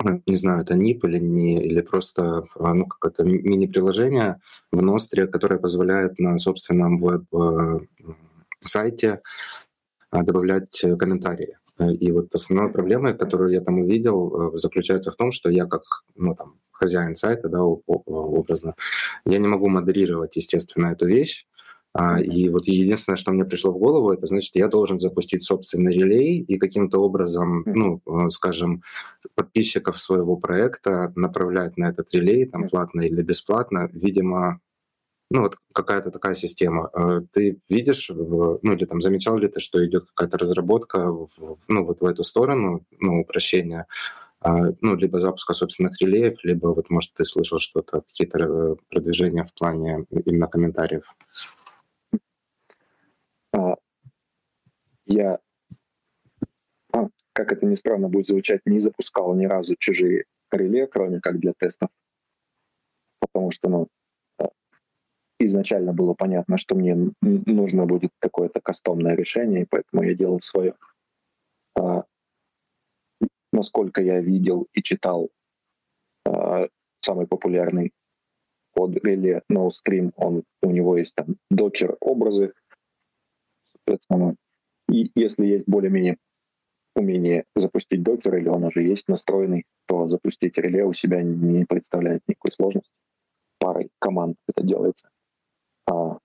не 0.03 0.35
знаю, 0.35 0.61
это 0.61 0.75
НИП 0.75 1.05
или 1.05 1.19
не, 1.19 1.63
или 1.63 1.81
просто 1.81 2.45
а, 2.55 2.73
ну, 2.73 2.85
какое-то 2.85 3.23
мини-приложение 3.23 4.39
в 4.71 4.81
Ностре, 4.81 5.27
которое 5.27 5.59
позволяет 5.59 6.19
на 6.19 6.37
собственном 6.37 6.99
веб-сайте 6.99 8.11
а, 10.09 10.23
добавлять 10.23 10.83
комментарии. 10.99 11.57
И 11.99 12.11
вот 12.11 12.35
основной 12.35 12.71
проблемой, 12.71 13.17
которую 13.17 13.51
я 13.51 13.61
там 13.61 13.79
увидел, 13.79 14.53
э, 14.53 14.57
заключается 14.57 15.11
в 15.11 15.15
том, 15.15 15.31
что 15.31 15.49
я 15.49 15.65
как 15.65 15.81
ну, 16.15 16.35
там, 16.35 16.59
хозяин 16.71 17.15
сайта, 17.15 17.49
да, 17.49 17.63
образно, 17.63 18.75
я 19.25 19.39
не 19.39 19.47
могу 19.47 19.67
модерировать, 19.67 20.35
естественно, 20.35 20.87
эту 20.87 21.07
вещь, 21.07 21.47
и 22.23 22.49
вот 22.49 22.67
единственное, 22.67 23.17
что 23.17 23.31
мне 23.31 23.43
пришло 23.43 23.71
в 23.71 23.77
голову, 23.77 24.11
это 24.11 24.25
значит, 24.25 24.55
я 24.55 24.69
должен 24.69 24.99
запустить 24.99 25.43
собственный 25.43 25.93
релей 25.93 26.39
и 26.39 26.57
каким-то 26.57 26.99
образом, 26.99 27.63
ну, 27.65 28.01
э, 28.05 28.29
скажем, 28.29 28.81
подписчиков 29.35 29.99
своего 29.99 30.37
проекта 30.37 31.11
направлять 31.15 31.77
на 31.77 31.89
этот 31.89 32.13
релей, 32.13 32.45
там, 32.45 32.69
платно 32.69 33.01
или 33.01 33.21
бесплатно, 33.21 33.89
видимо, 33.91 34.61
ну, 35.29 35.41
вот 35.41 35.57
какая-то 35.73 36.11
такая 36.11 36.35
система. 36.35 36.89
Э, 36.93 37.21
ты 37.31 37.59
видишь, 37.69 38.09
ну, 38.09 38.59
или 38.61 38.85
там 38.85 39.01
замечал 39.01 39.37
ли 39.37 39.47
ты, 39.47 39.59
что 39.59 39.85
идет 39.85 40.05
какая-то 40.13 40.37
разработка, 40.37 41.11
в, 41.11 41.57
ну, 41.67 41.85
вот 41.85 42.01
в 42.01 42.05
эту 42.05 42.23
сторону, 42.23 42.85
ну, 42.99 43.21
упрощения, 43.21 43.85
а, 44.41 44.71
ну, 44.81 44.95
либо 44.95 45.19
запуска 45.19 45.53
собственных 45.53 46.01
релеев, 46.01 46.43
либо 46.43 46.67
вот, 46.67 46.89
может, 46.89 47.13
ты 47.13 47.25
слышал 47.25 47.59
что-то, 47.59 48.01
какие-то 48.01 48.39
э, 48.39 48.75
продвижения 48.89 49.45
в 49.45 49.53
плане 49.53 50.05
именно 50.25 50.47
комментариев? 50.47 51.03
А, 53.53 53.75
я, 55.11 55.39
а, 56.93 57.09
как 57.33 57.51
это 57.51 57.65
ни 57.65 57.75
странно 57.75 58.07
будет 58.07 58.27
звучать, 58.27 58.61
не 58.65 58.79
запускал 58.79 59.35
ни 59.35 59.45
разу 59.45 59.75
чужие 59.75 60.25
реле, 60.51 60.87
кроме 60.87 61.19
как 61.19 61.39
для 61.39 61.53
тестов. 61.53 61.89
Потому 63.19 63.51
что, 63.51 63.69
ну, 63.69 63.87
а, 64.39 64.49
изначально 65.39 65.93
было 65.93 66.13
понятно, 66.13 66.57
что 66.57 66.75
мне 66.75 67.11
нужно 67.21 67.85
будет 67.85 68.11
какое-то 68.19 68.61
кастомное 68.61 69.15
решение, 69.15 69.63
и 69.63 69.67
поэтому 69.69 70.03
я 70.03 70.13
делал 70.13 70.39
свое. 70.41 70.75
А, 71.77 72.03
насколько 73.51 74.01
я 74.01 74.19
видел 74.21 74.67
и 74.73 74.81
читал, 74.81 75.29
а, 76.25 76.67
самый 77.01 77.27
популярный 77.27 77.93
под 78.73 79.03
реле 79.03 79.43
NoStream, 79.51 80.11
он, 80.15 80.43
у 80.61 80.71
него 80.71 80.97
есть 80.97 81.13
там 81.15 81.35
докер 81.49 81.97
образы, 81.99 82.53
Соответственно, 83.85 84.35
и 84.91 85.09
если 85.15 85.45
есть 85.45 85.67
более-менее 85.67 86.17
умение 86.95 87.45
запустить 87.55 88.03
докер, 88.03 88.35
или 88.35 88.49
он 88.49 88.65
уже 88.65 88.83
есть 88.83 89.07
настроенный, 89.07 89.65
то 89.87 90.07
запустить 90.07 90.57
реле 90.57 90.83
у 90.85 90.93
себя 90.93 91.21
не 91.21 91.65
представляет 91.65 92.21
никакой 92.27 92.51
сложности. 92.51 92.91
Парой 93.59 93.89
команд 93.99 94.35
это 94.47 94.65
делается. 94.65 95.09
А 95.89 96.17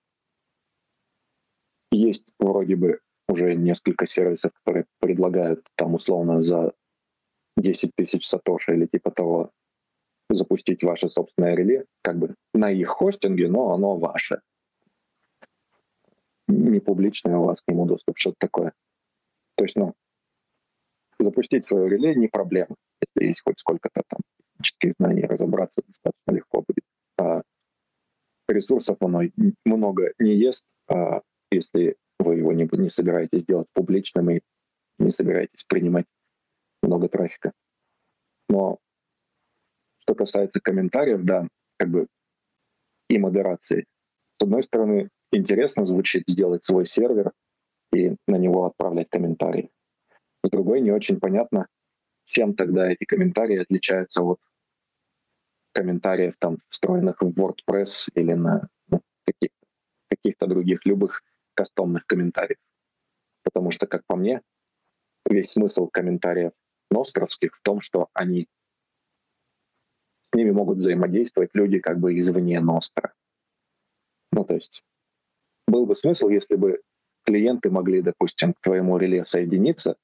есть 1.91 2.33
вроде 2.39 2.75
бы 2.75 2.99
уже 3.29 3.55
несколько 3.55 4.05
сервисов, 4.05 4.51
которые 4.53 4.85
предлагают 4.99 5.65
там 5.75 5.95
условно 5.95 6.41
за 6.41 6.73
10 7.57 7.91
тысяч 7.95 8.27
сатоши 8.27 8.75
или 8.75 8.85
типа 8.85 9.11
того 9.11 9.51
запустить 10.29 10.83
ваше 10.83 11.07
собственное 11.07 11.55
реле, 11.55 11.85
как 12.01 12.17
бы 12.17 12.35
на 12.53 12.69
их 12.69 12.89
хостинге, 12.89 13.47
но 13.47 13.71
оно 13.71 13.97
ваше 13.97 14.41
не 16.47 16.79
публичное, 16.79 17.37
у 17.37 17.45
вас 17.45 17.61
к 17.61 17.67
нему 17.67 17.85
доступ, 17.85 18.17
что-то 18.17 18.37
такое. 18.39 18.73
То 19.55 19.65
есть, 19.65 19.75
ну, 19.75 19.93
запустить 21.19 21.65
свое 21.65 21.89
реле 21.89 22.15
не 22.15 22.27
проблема, 22.27 22.75
если 23.01 23.27
есть 23.27 23.41
хоть 23.43 23.59
сколько-то 23.59 24.03
там 24.07 24.19
технических 24.57 24.93
знаний, 24.99 25.25
разобраться 25.25 25.81
достаточно 25.85 26.31
легко 26.31 26.63
будет. 26.67 26.83
А 27.17 27.41
ресурсов 28.47 28.97
оно 29.01 29.21
много 29.65 30.13
не 30.19 30.35
ест, 30.35 30.65
а 30.87 31.21
если 31.51 31.97
вы 32.19 32.35
его 32.37 32.53
не, 32.53 32.67
не 32.71 32.89
собираетесь 32.89 33.45
делать 33.45 33.67
публичным 33.73 34.29
и 34.29 34.41
не 34.99 35.11
собираетесь 35.11 35.63
принимать 35.63 36.05
много 36.81 37.07
трафика. 37.09 37.51
Но 38.49 38.79
что 39.99 40.15
касается 40.15 40.59
комментариев, 40.61 41.23
да, 41.23 41.47
как 41.77 41.89
бы 41.89 42.07
и 43.09 43.17
модерации. 43.17 43.85
С 44.39 44.43
одной 44.43 44.63
стороны, 44.63 45.09
интересно 45.31 45.85
звучит 45.85 46.23
сделать 46.27 46.63
свой 46.63 46.85
сервер 46.85 47.31
и 47.93 48.15
на 48.27 48.35
него 48.35 48.65
отправлять 48.65 49.09
комментарии. 49.09 49.69
С 50.43 50.49
другой, 50.49 50.81
не 50.81 50.91
очень 50.91 51.19
понятно, 51.19 51.67
чем 52.25 52.53
тогда 52.53 52.91
эти 52.91 53.05
комментарии 53.05 53.57
отличаются 53.57 54.21
от 54.23 54.39
комментариев, 55.73 56.35
там, 56.39 56.57
встроенных 56.69 57.21
в 57.21 57.29
WordPress 57.29 58.09
или 58.15 58.33
на 58.33 58.67
ну, 58.87 59.01
каких-то, 59.25 59.67
каких-то 60.09 60.47
других 60.47 60.85
любых 60.85 61.23
кастомных 61.53 62.05
комментариев. 62.05 62.57
Потому 63.43 63.71
что, 63.71 63.87
как 63.87 64.05
по 64.05 64.15
мне, 64.15 64.41
весь 65.25 65.51
смысл 65.51 65.87
комментариев 65.87 66.51
ностровских 66.89 67.55
в 67.55 67.61
том, 67.61 67.81
что 67.81 68.09
они 68.13 68.47
с 70.31 70.35
ними 70.35 70.51
могут 70.51 70.77
взаимодействовать 70.77 71.51
люди 71.53 71.79
как 71.79 71.99
бы 71.99 72.17
извне 72.17 72.59
Ностра. 72.59 73.13
Ну, 74.31 74.43
то 74.43 74.55
есть 74.55 74.83
был 75.67 75.85
бы 75.85 75.95
смысл, 75.95 76.29
если 76.29 76.55
бы 76.55 76.81
клиенты 77.25 77.69
могли, 77.69 78.01
допустим, 78.01 78.53
к 78.53 78.61
твоему 78.61 78.97
реле 78.97 79.25
соединиться, 79.25 79.97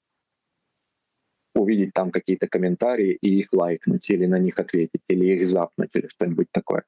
увидеть 1.55 1.93
там 1.93 2.11
какие-то 2.11 2.47
комментарии 2.47 3.17
и 3.21 3.39
их 3.39 3.53
лайкнуть, 3.53 4.09
или 4.09 4.25
на 4.25 4.39
них 4.39 4.59
ответить, 4.59 5.01
или 5.07 5.37
их 5.37 5.47
запнуть, 5.47 5.91
или 5.93 6.07
что-нибудь 6.07 6.47
такое. 6.51 6.83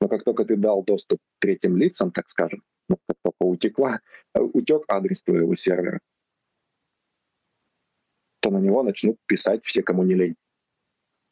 Но 0.00 0.08
как 0.08 0.24
только 0.24 0.44
ты 0.44 0.56
дал 0.56 0.82
доступ 0.82 1.18
третьим 1.38 1.76
лицам, 1.76 2.12
так 2.12 2.28
скажем, 2.28 2.62
ну, 2.88 2.98
как 3.06 3.16
только 3.22 3.42
утекла, 3.42 4.00
утек 4.34 4.84
адрес 4.88 5.22
твоего 5.22 5.56
сервера, 5.56 6.00
то 8.40 8.50
на 8.50 8.58
него 8.58 8.82
начнут 8.82 9.16
писать 9.26 9.64
все, 9.64 9.82
кому 9.82 10.04
не 10.04 10.14
лень. 10.14 10.36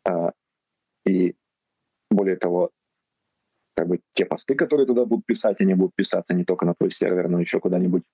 А, 0.05 0.33
и 1.07 1.37
более 2.11 2.37
того, 2.37 2.71
как 3.77 3.89
бы 3.89 4.01
те 4.15 4.25
посты, 4.25 4.55
которые 4.55 4.87
туда 4.87 5.05
будут 5.05 5.27
писать, 5.27 5.61
они 5.61 5.75
будут 5.75 5.95
писаться 5.95 6.33
не 6.35 6.45
только 6.45 6.65
на 6.65 6.75
твой 6.75 6.91
сервер, 6.91 7.29
но 7.29 7.39
еще 7.39 7.61
куда-нибудь. 7.61 8.05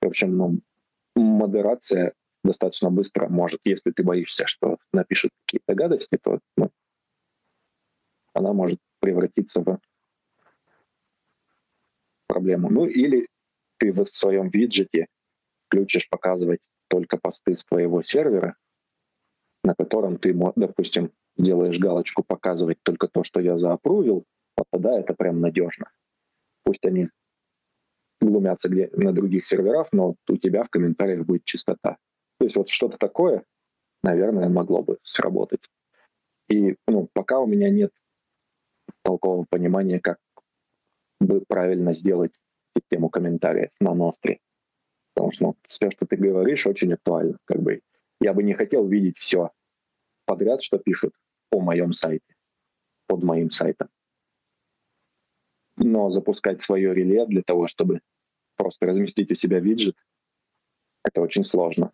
В 0.00 0.06
общем, 0.06 0.36
ну, 0.36 0.60
модерация 1.16 2.14
достаточно 2.44 2.90
быстро 2.90 3.28
может, 3.28 3.60
если 3.64 3.90
ты 3.90 4.04
боишься, 4.04 4.46
что 4.46 4.78
напишут 4.92 5.32
какие-то 5.44 5.74
гадости, 5.74 6.16
то 6.22 6.38
ну, 6.56 6.70
она 8.34 8.52
может 8.52 8.78
превратиться 9.00 9.62
в 9.62 9.80
проблему. 12.28 12.70
Ну 12.70 12.86
или 12.86 13.28
ты 13.78 13.92
в 13.92 14.06
своем 14.06 14.48
виджете 14.48 15.06
включишь 15.66 16.08
показывать 16.08 16.60
только 16.88 17.16
посты 17.16 17.56
с 17.56 17.64
твоего 17.64 18.02
сервера, 18.02 18.56
на 19.64 19.74
котором 19.74 20.18
ты, 20.18 20.34
допустим, 20.54 21.12
делаешь 21.36 21.78
галочку 21.78 22.22
«Показывать 22.22 22.78
только 22.82 23.08
то, 23.08 23.24
что 23.24 23.40
я 23.40 23.58
заапрувил», 23.58 24.24
вот 24.60 24.66
тогда 24.70 24.98
это 24.98 25.14
прям 25.14 25.40
надежно. 25.40 25.90
Пусть 26.64 26.84
они 26.84 27.08
глумятся 28.20 28.68
где 28.68 28.90
на 28.92 29.12
других 29.12 29.44
серверах, 29.44 29.88
но 29.92 30.16
у 30.28 30.36
тебя 30.36 30.64
в 30.64 30.68
комментариях 30.68 31.24
будет 31.24 31.44
чистота. 31.44 31.96
То 32.38 32.44
есть 32.44 32.56
вот 32.56 32.68
что-то 32.68 32.98
такое, 32.98 33.44
наверное, 34.02 34.48
могло 34.48 34.82
бы 34.82 34.98
сработать. 35.02 35.62
И 36.48 36.76
ну, 36.86 37.08
пока 37.12 37.38
у 37.38 37.46
меня 37.46 37.70
нет 37.70 37.92
толкового 39.02 39.46
понимания, 39.48 39.98
как 39.98 40.18
бы 41.20 41.42
правильно 41.48 41.94
сделать 41.94 42.38
систему 42.76 43.08
комментариев 43.08 43.70
на 43.80 43.94
Ностре. 43.94 44.40
Потому 45.14 45.32
что 45.32 45.44
ну, 45.44 45.56
все, 45.68 45.90
что 45.90 46.06
ты 46.06 46.16
говоришь, 46.16 46.66
очень 46.66 46.92
актуально. 46.92 47.38
Как 47.46 47.60
бы 47.62 47.80
я 48.20 48.34
бы 48.34 48.42
не 48.42 48.52
хотел 48.52 48.86
видеть 48.86 49.16
все 49.18 49.50
подряд, 50.26 50.62
что 50.62 50.78
пишут 50.78 51.14
о 51.50 51.60
моем 51.60 51.92
сайте, 51.92 52.34
под 53.06 53.22
моим 53.22 53.50
сайтом. 53.50 53.88
Но 55.80 56.10
запускать 56.10 56.60
свое 56.60 56.94
реле 56.94 57.26
для 57.26 57.42
того, 57.42 57.66
чтобы 57.66 58.00
просто 58.56 58.86
разместить 58.86 59.30
у 59.32 59.34
себя 59.34 59.60
виджет, 59.60 59.96
это 61.02 61.22
очень 61.22 61.42
сложно. 61.42 61.92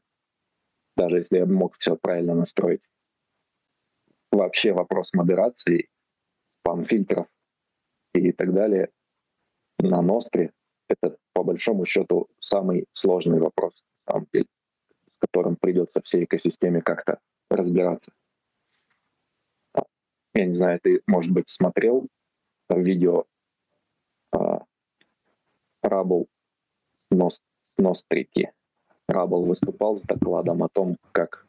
Даже 0.97 1.18
если 1.18 1.39
я 1.39 1.47
мог 1.47 1.76
все 1.78 1.97
правильно 1.97 2.34
настроить. 2.34 2.82
Вообще 4.32 4.72
вопрос 4.72 5.12
модерации, 5.14 5.89
спам-фильтров 6.61 7.28
и 8.12 8.32
так 8.32 8.53
далее 8.53 8.91
на 9.78 10.03
Ностре— 10.03 10.53
это 10.89 11.16
по 11.32 11.45
большому 11.45 11.84
счету 11.84 12.28
самый 12.41 12.87
сложный 12.93 13.39
вопрос, 13.39 13.84
самом 14.09 14.26
деле, 14.32 14.47
с 14.47 15.18
которым 15.20 15.57
придется 15.57 16.01
всей 16.03 16.24
экосистеме 16.24 16.82
как-то 16.82 17.20
разбираться. 17.51 18.12
Я 20.34 20.47
не 20.47 20.55
знаю, 20.55 20.80
ты, 20.82 21.03
может 21.07 21.32
быть, 21.32 21.49
смотрел 21.49 22.09
видео 22.68 23.26
а, 24.37 24.64
Рабл 25.82 26.28
Ност, 27.11 27.43
Нострики. 27.78 28.53
Рабл 29.09 29.45
выступал 29.45 29.97
с 29.97 30.03
докладом 30.03 30.62
о 30.62 30.68
том, 30.68 30.97
как... 31.12 31.47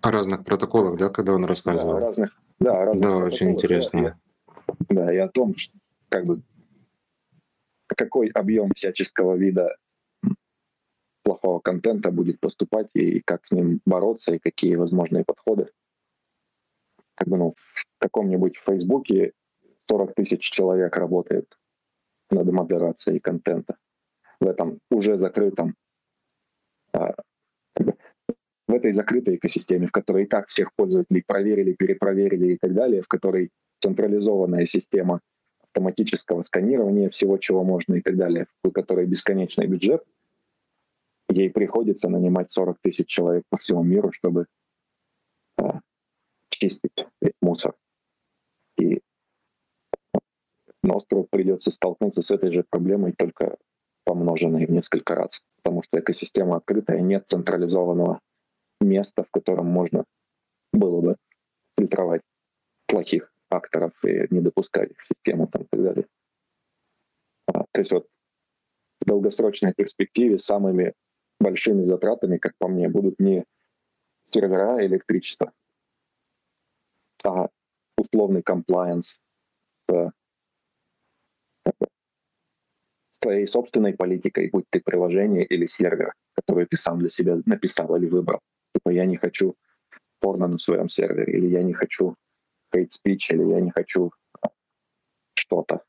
О 0.00 0.10
разных 0.10 0.44
протоколах, 0.44 0.98
да, 0.98 1.08
когда 1.08 1.34
он 1.34 1.44
рассказывал? 1.44 1.94
Да, 1.94 2.00
разных, 2.00 2.40
да, 2.58 2.84
разных 2.84 3.02
да 3.02 3.16
очень 3.16 3.50
интересно. 3.50 4.20
Да, 4.88 5.12
и 5.12 5.16
о 5.18 5.28
том, 5.28 5.54
что, 5.56 5.76
как 6.08 6.24
бы, 6.24 6.42
какой 7.86 8.28
объем 8.28 8.70
всяческого 8.74 9.34
вида 9.34 9.76
плохого 11.22 11.60
контента 11.60 12.10
будет 12.10 12.40
поступать 12.40 12.88
и 12.94 13.20
как 13.20 13.46
с 13.46 13.52
ним 13.52 13.80
бороться, 13.84 14.34
и 14.34 14.38
какие 14.38 14.76
возможные 14.76 15.24
подходы 15.24 15.70
как 17.18 17.28
бы, 17.28 17.36
ну, 17.36 17.54
в 17.56 17.84
каком-нибудь 17.98 18.58
Фейсбуке 18.58 19.32
40 19.88 20.14
тысяч 20.14 20.40
человек 20.50 20.96
работает 20.96 21.58
над 22.30 22.50
модерацией 22.52 23.20
контента. 23.20 23.76
В 24.40 24.46
этом 24.46 24.78
уже 24.90 25.16
закрытом, 25.16 25.74
а, 26.92 27.14
в 27.76 28.72
этой 28.72 28.92
закрытой 28.92 29.36
экосистеме, 29.36 29.86
в 29.86 29.92
которой 29.92 30.24
и 30.24 30.26
так 30.26 30.48
всех 30.48 30.72
пользователей 30.74 31.22
проверили, 31.26 31.72
перепроверили 31.72 32.54
и 32.54 32.58
так 32.58 32.74
далее, 32.74 33.02
в 33.02 33.08
которой 33.08 33.50
централизованная 33.80 34.64
система 34.66 35.20
автоматического 35.62 36.42
сканирования 36.42 37.08
всего, 37.08 37.38
чего 37.38 37.64
можно 37.64 37.94
и 37.94 38.00
так 38.00 38.16
далее, 38.16 38.46
у 38.62 38.70
которой 38.70 39.06
бесконечный 39.06 39.66
бюджет, 39.66 40.04
ей 41.28 41.50
приходится 41.50 42.08
нанимать 42.08 42.50
40 42.50 42.78
тысяч 42.80 43.06
человек 43.06 43.44
по 43.50 43.56
всему 43.56 43.82
миру, 43.82 44.12
чтобы 44.12 44.46
а, 45.56 45.80
чистить 46.50 47.06
мусор. 47.40 47.74
И 48.78 49.00
Ностру 50.98 51.28
придется 51.30 51.70
столкнуться 51.70 52.22
с 52.22 52.32
этой 52.32 52.52
же 52.52 52.64
проблемой, 52.68 53.12
только 53.12 53.56
помноженной 54.04 54.66
в 54.66 54.70
несколько 54.70 55.14
раз, 55.14 55.40
потому 55.62 55.84
что 55.84 56.00
экосистема 56.00 56.56
открытая, 56.56 57.00
нет 57.00 57.28
централизованного 57.28 58.20
места, 58.80 59.22
в 59.22 59.30
котором 59.30 59.66
можно 59.66 60.04
было 60.72 61.00
бы 61.00 61.16
фильтровать 61.78 62.22
плохих 62.88 63.32
акторов 63.48 63.92
и 64.04 64.26
не 64.30 64.40
допускать 64.40 64.90
их 64.90 64.98
в 64.98 65.06
систему 65.06 65.46
там, 65.46 65.62
и 65.62 65.66
так 65.70 65.82
далее. 65.84 66.06
А, 67.46 67.64
то 67.70 67.80
есть 67.80 67.92
вот 67.92 68.08
в 69.00 69.04
долгосрочной 69.04 69.74
перспективе 69.74 70.38
самыми 70.38 70.94
большими 71.38 71.84
затратами, 71.84 72.38
как 72.38 72.54
по 72.58 72.66
мне, 72.66 72.88
будут 72.88 73.20
не 73.20 73.44
сервера 74.26 74.84
электричество, 74.84 75.52
а, 77.24 77.50
условный 77.96 78.42
комплайенс 78.42 79.20
с 79.86 80.12
твоей 83.28 83.46
собственной 83.46 83.92
политикой, 83.92 84.48
будь 84.50 84.64
ты 84.70 84.80
приложение 84.80 85.44
или 85.44 85.66
сервер, 85.66 86.14
который 86.34 86.64
ты 86.64 86.78
сам 86.78 86.98
для 86.98 87.10
себя 87.10 87.36
написал 87.44 87.94
или 87.96 88.06
выбрал. 88.06 88.40
Типа 88.74 88.88
я 88.88 89.04
не 89.04 89.18
хочу 89.18 89.54
порно 90.20 90.48
на 90.48 90.58
своем 90.58 90.88
сервере, 90.88 91.34
или 91.34 91.46
я 91.46 91.62
не 91.62 91.74
хочу 91.74 92.14
hate 92.74 92.88
speech, 92.88 93.28
или 93.28 93.44
я 93.44 93.60
не 93.60 93.70
хочу 93.70 94.12
а, 94.40 94.48
что-то, 95.34 95.82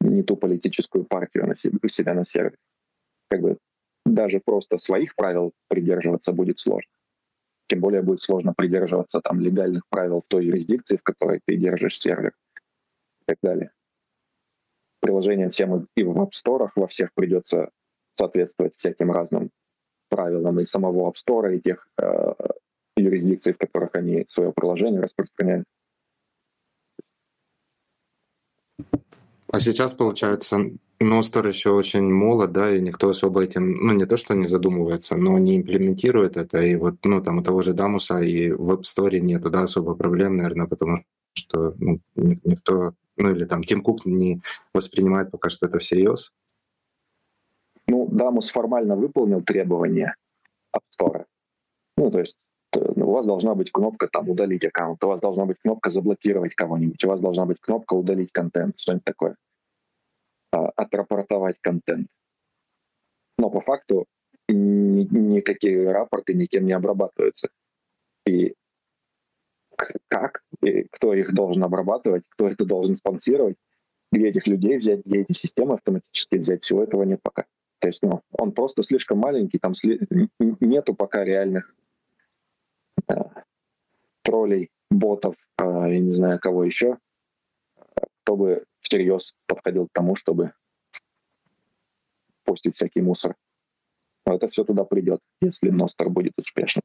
не 0.00 0.22
ту 0.22 0.36
политическую 0.36 1.04
партию 1.04 1.46
на 1.46 1.56
себе, 1.56 1.78
у 1.82 1.88
себя 1.88 2.12
на 2.12 2.24
сервере. 2.24 2.58
Как 3.30 3.40
бы 3.40 3.56
даже 4.04 4.40
просто 4.40 4.76
своих 4.76 5.14
правил 5.16 5.52
придерживаться 5.68 6.32
будет 6.32 6.58
сложно. 6.58 6.92
Тем 7.68 7.80
более 7.80 8.02
будет 8.02 8.20
сложно 8.20 8.52
придерживаться 8.54 9.20
там 9.22 9.40
легальных 9.40 9.84
правил 9.88 10.20
в 10.20 10.28
той 10.28 10.44
юрисдикции, 10.44 10.98
в 10.98 11.02
которой 11.02 11.40
ты 11.46 11.56
держишь 11.56 11.98
сервер 11.98 12.34
и 13.22 13.24
так 13.24 13.38
далее. 13.42 13.71
Приложениям 15.22 15.50
всем 15.50 15.86
и 15.96 16.02
в 16.02 16.18
App 16.18 16.30
Store 16.30 16.68
во 16.74 16.86
всех 16.88 17.10
придется 17.14 17.70
соответствовать 18.18 18.72
всяким 18.76 19.12
разным 19.12 19.50
правилам 20.08 20.58
и 20.58 20.64
самого 20.64 21.08
App 21.08 21.14
Store, 21.14 21.54
и 21.54 21.60
тех 21.60 21.86
э, 21.98 22.34
юрисдикций, 22.96 23.52
в 23.52 23.58
которых 23.58 23.94
они 23.94 24.26
свое 24.28 24.52
приложение 24.52 25.00
распространяют. 25.00 25.64
А 29.52 29.60
сейчас, 29.60 29.94
получается, 29.94 30.58
Ностер 30.98 31.46
еще 31.46 31.70
очень 31.70 32.12
молод, 32.12 32.52
да, 32.52 32.74
и 32.74 32.80
никто 32.80 33.10
особо 33.10 33.44
этим, 33.44 33.70
ну, 33.70 33.92
не 33.92 34.06
то, 34.06 34.16
что 34.16 34.34
не 34.34 34.46
задумывается, 34.46 35.16
но 35.16 35.38
не 35.38 35.58
имплементирует 35.58 36.36
это. 36.36 36.58
И 36.62 36.74
вот, 36.74 36.96
ну, 37.04 37.22
там 37.22 37.38
у 37.38 37.42
того 37.42 37.62
же 37.62 37.74
Дамуса 37.74 38.18
и 38.18 38.50
в 38.50 38.72
App 38.72 38.82
Store 38.82 39.20
нету, 39.20 39.50
да, 39.50 39.62
особо 39.62 39.94
проблем, 39.94 40.36
наверное, 40.36 40.66
потому 40.66 40.96
что 41.34 41.74
ну, 41.78 42.00
никто, 42.16 42.94
ну, 43.16 43.30
или 43.30 43.44
там 43.44 43.62
Тим 43.62 43.82
Кук 43.82 44.04
не 44.06 44.40
воспринимает 44.74 45.30
пока 45.30 45.48
что 45.48 45.66
это 45.66 45.78
всерьез. 45.78 46.32
Ну, 47.86 48.08
Дамус 48.10 48.50
формально 48.50 48.96
выполнил 48.96 49.42
требования 49.42 50.16
Store. 50.98 51.26
Ну, 51.96 52.10
то 52.10 52.20
есть 52.20 52.36
э, 52.72 52.78
у 52.78 53.10
вас 53.10 53.26
должна 53.26 53.54
быть 53.54 53.70
кнопка 53.70 54.08
там 54.08 54.28
удалить 54.30 54.64
аккаунт, 54.64 55.02
у 55.04 55.08
вас 55.08 55.20
должна 55.20 55.44
быть 55.44 55.58
кнопка 55.62 55.90
заблокировать 55.90 56.54
кого-нибудь, 56.54 57.04
у 57.04 57.08
вас 57.08 57.20
должна 57.20 57.44
быть 57.44 57.60
кнопка 57.60 57.94
удалить 57.94 58.32
контент, 58.32 58.78
что-нибудь 58.78 59.04
такое. 59.04 59.36
а, 60.52 60.68
отрапортовать 60.76 61.58
контент. 61.60 62.08
Но 63.38 63.50
по 63.50 63.60
факту 63.60 64.06
ни, 64.48 65.04
никакие 65.04 65.90
рапорты 65.90 66.34
никем 66.34 66.66
не 66.66 66.72
обрабатываются. 66.72 67.48
И 68.26 68.54
как, 70.08 70.42
и 70.62 70.84
кто 70.84 71.14
их 71.14 71.34
должен 71.34 71.62
обрабатывать, 71.64 72.24
кто 72.28 72.48
это 72.48 72.64
должен 72.64 72.94
спонсировать, 72.94 73.56
где 74.10 74.28
этих 74.28 74.46
людей 74.46 74.76
взять, 74.76 75.04
где 75.04 75.20
эти 75.20 75.32
системы 75.32 75.74
автоматически 75.74 76.36
взять, 76.36 76.62
всего 76.62 76.82
этого 76.82 77.02
нет 77.02 77.20
пока. 77.22 77.46
То 77.78 77.88
есть 77.88 78.00
ну, 78.02 78.22
он 78.30 78.52
просто 78.52 78.82
слишком 78.82 79.18
маленький, 79.18 79.58
там 79.58 79.74
сли... 79.74 80.00
нету 80.38 80.94
пока 80.94 81.24
реальных 81.24 81.74
э, 83.08 83.14
троллей, 84.22 84.70
ботов, 84.90 85.34
э, 85.58 85.64
я 85.64 85.98
не 85.98 86.12
знаю 86.12 86.38
кого 86.38 86.64
еще, 86.64 86.98
кто 88.22 88.36
бы 88.36 88.64
всерьез 88.80 89.34
подходил 89.46 89.88
к 89.88 89.92
тому, 89.92 90.14
чтобы 90.14 90.52
постить 92.44 92.76
всякий 92.76 93.00
мусор. 93.00 93.34
Но 94.26 94.34
это 94.34 94.46
все 94.48 94.64
туда 94.64 94.84
придет, 94.84 95.20
если 95.40 95.70
Ностер 95.70 96.08
будет 96.08 96.34
успешным. 96.36 96.82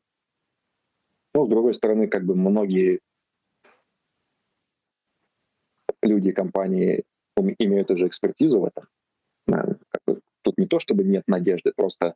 Но, 1.38 1.46
с 1.46 1.50
другой 1.50 1.76
стороны, 1.76 2.08
как 2.08 2.26
бы 2.26 2.34
многие 2.34 3.00
люди 6.02 6.32
компании 6.32 7.04
имеют 7.60 7.92
уже 7.92 8.08
экспертизу 8.08 8.60
в 8.60 8.66
этом. 8.66 8.88
Как 9.46 10.02
бы, 10.08 10.22
тут 10.42 10.58
не 10.58 10.66
то, 10.66 10.80
чтобы 10.80 11.04
нет 11.04 11.26
надежды, 11.28 11.74
просто 11.76 12.16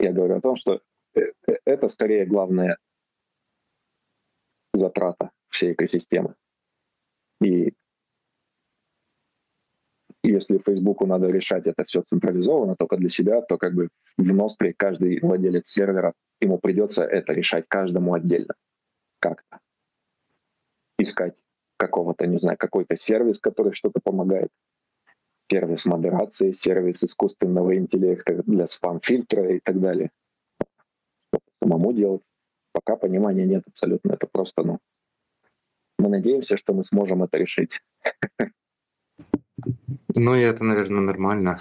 я 0.00 0.12
говорю 0.12 0.38
о 0.38 0.40
том, 0.40 0.56
что 0.56 0.80
э, 1.14 1.20
э, 1.46 1.52
это 1.64 1.86
скорее 1.86 2.26
главная 2.26 2.78
затрата 4.72 5.30
всей 5.50 5.74
экосистемы. 5.74 6.34
И 7.40 7.74
если 10.24 10.58
Фейсбуку 10.58 11.06
надо 11.06 11.28
решать 11.28 11.68
это 11.68 11.84
все 11.84 12.02
централизованно 12.02 12.74
только 12.74 12.96
для 12.96 13.08
себя, 13.08 13.40
то 13.40 13.56
как 13.56 13.74
бы 13.74 13.88
в 14.18 14.34
Ностре 14.34 14.74
каждый 14.76 15.20
владелец 15.20 15.68
сервера, 15.68 16.12
ему 16.40 16.58
придется 16.58 17.04
это 17.04 17.32
решать 17.32 17.66
каждому 17.68 18.14
отдельно. 18.14 18.54
Как-то. 19.20 19.60
Искать 20.98 21.42
какого-то, 21.76 22.26
не 22.26 22.38
знаю, 22.38 22.56
какой-то 22.56 22.96
сервис, 22.96 23.40
который 23.40 23.74
что-то 23.74 24.00
помогает. 24.02 24.50
Сервис 25.50 25.84
модерации, 25.84 26.52
сервис 26.52 27.02
искусственного 27.02 27.76
интеллекта 27.76 28.42
для 28.44 28.66
спам-фильтра 28.66 29.56
и 29.56 29.60
так 29.60 29.80
далее. 29.80 30.10
Что-то 30.58 31.50
самому 31.62 31.92
делать. 31.92 32.22
Пока 32.72 32.96
понимания 32.96 33.44
нет 33.44 33.64
абсолютно. 33.66 34.12
Это 34.12 34.26
просто, 34.26 34.62
ну, 34.62 34.78
мы 35.98 36.08
надеемся, 36.08 36.56
что 36.56 36.72
мы 36.72 36.82
сможем 36.82 37.22
это 37.22 37.38
решить. 37.38 37.80
Ну 40.14 40.34
и 40.34 40.40
это, 40.40 40.64
наверное, 40.64 41.00
нормально, 41.00 41.60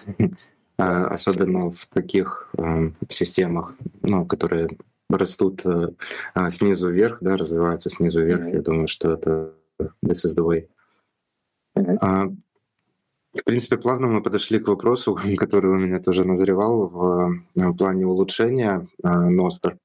особенно 0.86 1.72
в 1.72 1.86
таких 1.88 2.50
э, 2.58 2.92
системах, 3.10 3.74
ну, 4.02 4.26
которые 4.26 4.70
растут 5.10 5.66
э, 5.66 5.90
а, 6.34 6.50
снизу 6.50 6.90
вверх, 6.90 7.18
да, 7.22 7.38
развиваются 7.38 7.90
снизу 7.90 8.22
вверх. 8.22 8.54
Я 8.54 8.62
думаю, 8.62 8.88
что 8.88 9.14
это 9.14 9.54
this 10.04 10.26
is 10.26 10.36
the 10.36 10.46
way. 10.46 10.68
А, 12.02 12.28
в 13.34 13.44
принципе, 13.44 13.78
плавно 13.78 14.08
мы 14.08 14.24
подошли 14.24 14.60
к 14.60 14.68
вопросу, 14.68 15.18
который 15.38 15.72
у 15.72 15.78
меня 15.78 16.00
тоже 16.00 16.26
назревал 16.26 16.88
в, 16.88 17.34
в 17.56 17.78
плане 17.78 18.06
улучшения 18.06 18.88
Ностер. 19.04 19.78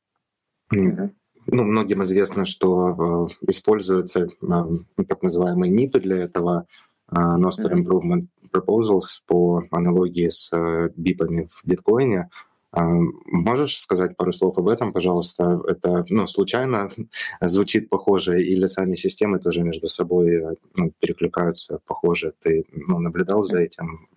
Mm-hmm. 0.74 1.10
Ну, 1.50 1.64
многим 1.64 2.02
известно, 2.04 2.44
что 2.44 3.28
э, 3.40 3.50
используются 3.50 4.28
э, 4.28 5.04
так 5.08 5.22
называемые 5.22 5.72
НИПы 5.72 5.98
для 5.98 6.18
этого, 6.18 6.66
э, 7.10 7.14
Noster 7.14 7.72
Improvement 7.72 8.26
Proposals 8.52 9.22
по 9.26 9.62
аналогии 9.70 10.28
с 10.28 10.52
э, 10.52 10.90
бипами 10.96 11.48
в 11.50 11.66
биткоине. 11.66 12.30
Э, 12.72 12.80
можешь 13.26 13.78
сказать 13.78 14.16
пару 14.16 14.32
слов 14.32 14.58
об 14.58 14.68
этом, 14.68 14.92
пожалуйста? 14.92 15.60
Это 15.66 16.04
ну, 16.08 16.26
случайно 16.26 16.90
звучит 17.40 17.88
похоже 17.88 18.42
или 18.42 18.66
сами 18.66 18.94
системы 18.94 19.38
тоже 19.38 19.62
между 19.62 19.88
собой 19.88 20.34
э, 20.34 20.54
ну, 20.74 20.92
перекликаются 20.98 21.80
похоже? 21.86 22.34
Ты 22.40 22.64
ну, 22.72 22.98
наблюдал 22.98 23.42
за 23.42 23.60
этим? 23.60 24.08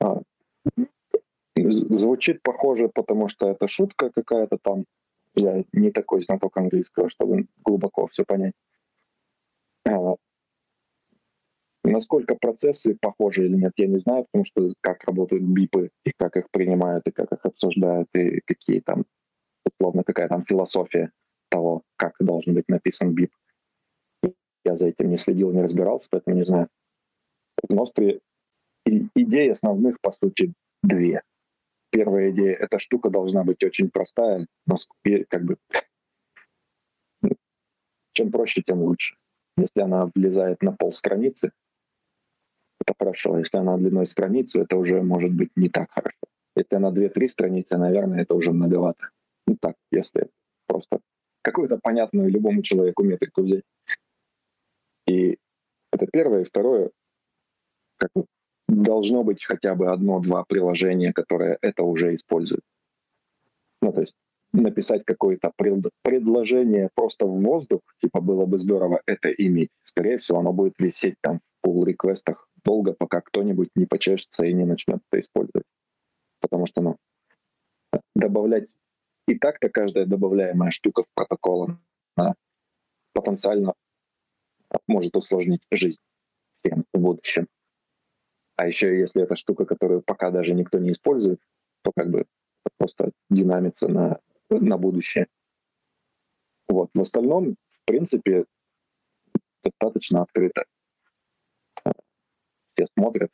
А, 0.00 0.20
звучит 1.56 2.42
похоже, 2.42 2.88
потому 2.88 3.28
что 3.28 3.48
это 3.48 3.66
шутка 3.68 4.10
какая-то 4.10 4.58
там 4.58 4.84
я 5.34 5.64
не 5.72 5.90
такой 5.90 6.22
знаток 6.22 6.56
английского, 6.56 7.10
чтобы 7.10 7.46
глубоко 7.64 8.06
все 8.06 8.24
понять. 8.24 8.54
Насколько 11.84 12.34
процессы 12.34 12.96
похожи 12.98 13.44
или 13.44 13.56
нет, 13.56 13.72
я 13.76 13.86
не 13.86 13.98
знаю, 13.98 14.24
потому 14.24 14.44
что 14.44 14.72
как 14.80 15.04
работают 15.04 15.42
бипы, 15.42 15.90
и 16.04 16.12
как 16.16 16.36
их 16.36 16.50
принимают, 16.50 17.06
и 17.06 17.10
как 17.10 17.30
их 17.30 17.44
обсуждают, 17.44 18.08
и 18.14 18.40
какие 18.46 18.80
там, 18.80 19.04
условно, 19.66 20.02
какая 20.02 20.28
там 20.28 20.46
философия 20.46 21.12
того, 21.50 21.82
как 21.96 22.14
должен 22.20 22.54
быть 22.54 22.68
написан 22.68 23.14
бип. 23.14 23.30
Я 24.64 24.78
за 24.78 24.88
этим 24.88 25.10
не 25.10 25.18
следил, 25.18 25.52
не 25.52 25.62
разбирался, 25.62 26.08
поэтому 26.10 26.36
не 26.36 26.44
знаю. 26.44 26.68
В 27.62 27.74
Ностре 27.74 28.20
идеи 28.86 29.50
основных, 29.50 30.00
по 30.00 30.10
сути, 30.10 30.54
две— 30.82 31.22
первая 31.94 32.30
идея, 32.30 32.54
эта 32.54 32.80
штука 32.80 33.08
должна 33.08 33.44
быть 33.44 33.62
очень 33.62 33.88
простая, 33.88 34.46
но 34.66 34.76
как 35.28 35.44
бы 35.44 35.56
чем 38.12 38.32
проще, 38.32 38.62
тем 38.62 38.82
лучше. 38.82 39.16
Если 39.56 39.80
она 39.80 40.10
влезает 40.12 40.60
на 40.62 40.72
пол 40.72 40.92
страницы, 40.92 41.52
это 42.84 42.94
хорошо. 42.98 43.38
Если 43.38 43.58
она 43.58 43.76
длиной 43.76 44.06
страницу, 44.06 44.60
это 44.60 44.76
уже 44.76 45.02
может 45.02 45.32
быть 45.32 45.50
не 45.56 45.68
так 45.68 45.90
хорошо. 45.90 46.18
Если 46.56 46.76
она 46.76 46.90
2-3 46.90 47.28
страницы, 47.28 47.76
наверное, 47.76 48.22
это 48.22 48.34
уже 48.34 48.52
многовато. 48.52 49.10
Ну 49.46 49.56
так, 49.60 49.74
если 49.90 50.28
просто 50.66 51.00
какую-то 51.42 51.78
понятную 51.82 52.30
любому 52.30 52.62
человеку 52.62 53.02
метрику 53.02 53.42
взять. 53.42 53.64
И 55.06 55.38
это 55.92 56.06
первое. 56.06 56.42
И 56.42 56.44
второе, 56.44 56.90
как 57.96 58.10
бы 58.14 58.26
должно 58.68 59.24
быть 59.24 59.44
хотя 59.44 59.74
бы 59.74 59.90
одно-два 59.92 60.44
приложения, 60.44 61.12
которые 61.12 61.58
это 61.60 61.82
уже 61.82 62.14
используют. 62.14 62.64
Ну, 63.82 63.92
то 63.92 64.00
есть 64.00 64.14
написать 64.52 65.04
какое-то 65.04 65.52
пред, 65.56 65.90
предложение 66.02 66.88
просто 66.94 67.26
в 67.26 67.42
воздух, 67.42 67.80
типа 68.00 68.20
было 68.20 68.46
бы 68.46 68.58
здорово 68.58 69.00
это 69.06 69.28
иметь. 69.30 69.70
Скорее 69.82 70.16
всего, 70.18 70.38
оно 70.38 70.52
будет 70.52 70.74
висеть 70.78 71.16
там 71.20 71.38
в 71.38 71.66
pull 71.66 71.84
реквестах 71.84 72.48
долго, 72.64 72.92
пока 72.92 73.20
кто-нибудь 73.20 73.70
не 73.74 73.86
почешется 73.86 74.44
и 74.44 74.52
не 74.52 74.64
начнет 74.64 75.00
это 75.10 75.20
использовать. 75.20 75.66
Потому 76.40 76.66
что, 76.66 76.80
ну, 76.82 76.96
добавлять 78.14 78.68
и 79.26 79.38
так-то 79.38 79.68
каждая 79.68 80.06
добавляемая 80.06 80.70
штука 80.70 81.04
в 81.04 81.06
протокол 81.14 81.70
она 82.16 82.34
потенциально 83.12 83.74
может 84.86 85.16
усложнить 85.16 85.62
жизнь 85.70 86.00
всем 86.62 86.84
в 86.92 86.98
будущем. 86.98 87.48
А 88.56 88.66
еще 88.66 88.98
если 88.98 89.22
это 89.22 89.34
штука, 89.36 89.64
которую 89.64 90.02
пока 90.02 90.30
даже 90.30 90.54
никто 90.54 90.78
не 90.78 90.92
использует, 90.92 91.40
то 91.82 91.92
как 91.96 92.10
бы 92.10 92.26
просто 92.76 93.12
динамится 93.30 93.88
на, 93.88 94.20
на 94.50 94.78
будущее. 94.78 95.26
Вот. 96.68 96.90
В 96.94 97.00
остальном, 97.00 97.56
в 97.82 97.84
принципе, 97.84 98.44
достаточно 99.62 100.22
открыто. 100.22 100.64
Все 102.74 102.86
смотрят 102.96 103.30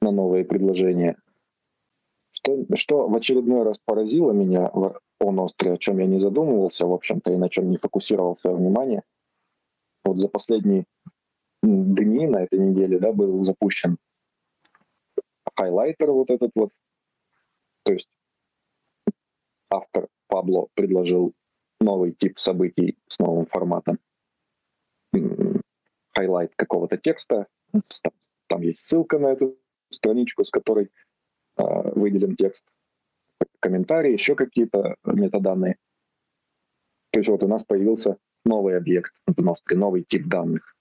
на 0.00 0.10
новые 0.10 0.44
предложения. 0.44 1.16
Что, 2.32 2.64
что 2.74 3.08
в 3.08 3.14
очередной 3.14 3.64
раз 3.64 3.78
поразило 3.84 4.32
меня 4.32 4.70
в 4.72 5.00
Оностре, 5.20 5.72
о 5.72 5.78
чем 5.78 5.98
я 5.98 6.06
не 6.06 6.18
задумывался, 6.18 6.86
в 6.86 6.92
общем-то, 6.92 7.32
и 7.32 7.36
на 7.36 7.48
чем 7.48 7.70
не 7.70 7.78
фокусировал 7.78 8.36
свое 8.36 8.56
внимание, 8.56 9.02
вот 10.04 10.18
за 10.18 10.28
последние 10.28 10.84
дни 11.62 12.26
на 12.26 12.42
этой 12.42 12.58
неделе 12.58 12.98
да, 12.98 13.12
был 13.12 13.42
запущен 13.42 13.98
highlighter 15.56 16.10
вот 16.10 16.30
этот 16.30 16.50
вот. 16.54 16.70
То 17.84 17.92
есть 17.92 18.08
автор 19.70 20.08
Пабло 20.28 20.68
предложил 20.74 21.32
новый 21.80 22.12
тип 22.12 22.38
событий 22.38 22.98
с 23.08 23.18
новым 23.18 23.46
форматом. 23.46 23.98
Highlight 26.14 26.54
какого-то 26.56 26.96
текста. 26.98 27.46
Там, 27.72 28.12
там 28.48 28.62
есть 28.62 28.84
ссылка 28.84 29.18
на 29.18 29.28
эту 29.28 29.58
страничку, 29.90 30.44
с 30.44 30.50
которой 30.50 30.90
э, 31.56 31.62
выделен 31.94 32.36
текст, 32.36 32.66
комментарии, 33.60 34.12
еще 34.12 34.34
какие-то 34.34 34.96
метаданные. 35.04 35.78
То 37.10 37.20
есть 37.20 37.28
вот 37.28 37.42
у 37.42 37.48
нас 37.48 37.64
появился 37.64 38.18
новый 38.44 38.76
объект 38.76 39.14
в 39.26 39.42
Ностре, 39.42 39.76
новый 39.76 40.04
тип 40.04 40.26
данных 40.26 40.76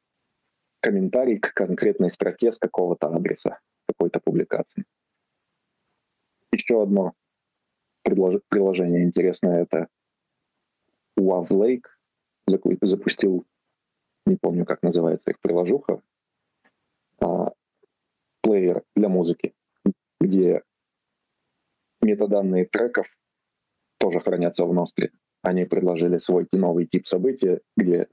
комментарий 0.86 1.40
к 1.40 1.52
конкретной 1.56 2.12
строке 2.12 2.52
с 2.52 2.60
какого-то 2.60 3.07
адреса 3.07 3.60
какой-то 3.88 4.20
публикации. 4.20 4.86
Еще 6.52 6.80
одно 6.80 7.14
приложение 8.03 9.03
интересное— 9.03 9.64
это 9.64 9.88
WavLake 11.20 11.86
запустил, 12.82 13.48
не 14.28 14.36
помню, 14.36 14.64
как 14.64 14.84
называется 14.84 15.32
их 15.32 15.40
приложуха, 15.40 16.03
а, 17.20 17.52
плеер 18.42 18.84
для 18.96 19.10
музыки, 19.10 19.54
где 20.20 20.62
метаданные 22.02 22.66
треков 22.66 23.08
тоже 23.98 24.20
хранятся 24.20 24.66
в 24.66 24.74
Ностре. 24.74 25.12
Они 25.42 25.66
предложили 25.66 26.18
свой 26.18 26.48
новый 26.52 26.86
тип 26.86 27.08
события, 27.08 27.62
где 27.78 28.08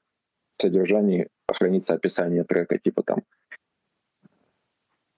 в 0.56 0.62
содержании 0.62 1.28
хранится 1.48 1.94
описание 1.94 2.44
трека, 2.44 2.78
типа 2.78 3.02
там 3.02 3.22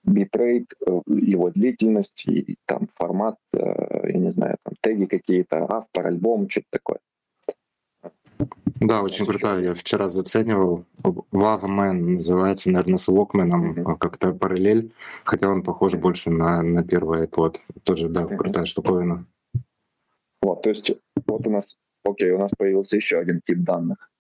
битрейт, 0.05 0.73
э, 0.87 1.01
его 1.07 1.51
длительность, 1.51 2.27
и 2.27 2.59
там 2.67 2.89
формат, 2.95 3.37
э, 3.53 3.59
я 3.59 4.19
не 4.19 4.31
знаю, 4.31 4.59
там 4.63 4.75
теги 4.81 5.07
какие-то, 5.07 5.67
автор, 5.69 6.07
альбом, 6.07 6.49
что-то 6.49 6.67
такое. 6.71 6.99
Да, 8.81 9.03
очень 9.03 9.27
крутая. 9.27 9.61
Я 9.61 9.75
вчера 9.75 10.09
заценивал. 10.09 10.85
Wavman 11.03 11.93
называется, 11.93 12.71
наверное, 12.71 12.99
с 12.99 13.09
Walkman 13.09 13.51
mm-hmm. 13.51 13.99
как-то 13.99 14.33
параллель, 14.33 14.93
хотя 15.25 15.49
он 15.49 15.63
похож 15.63 15.95
больше 15.95 16.31
на, 16.31 16.63
на 16.63 16.83
первый 16.83 17.27
iPod. 17.27 17.59
Тоже, 17.85 18.09
да, 18.09 18.23
mm-hmm. 18.23 18.37
крутая 18.37 18.65
штуковина. 18.65 19.27
Вот, 20.43 20.63
то 20.63 20.69
есть 20.69 20.93
вот 21.27 21.47
у 21.47 21.51
нас, 21.51 21.77
окей, 22.05 22.31
у 22.33 22.39
нас 22.39 22.51
появился 22.57 22.97
еще 22.97 23.19
один 23.19 23.41
тип 23.47 23.59
данных 23.61 24.11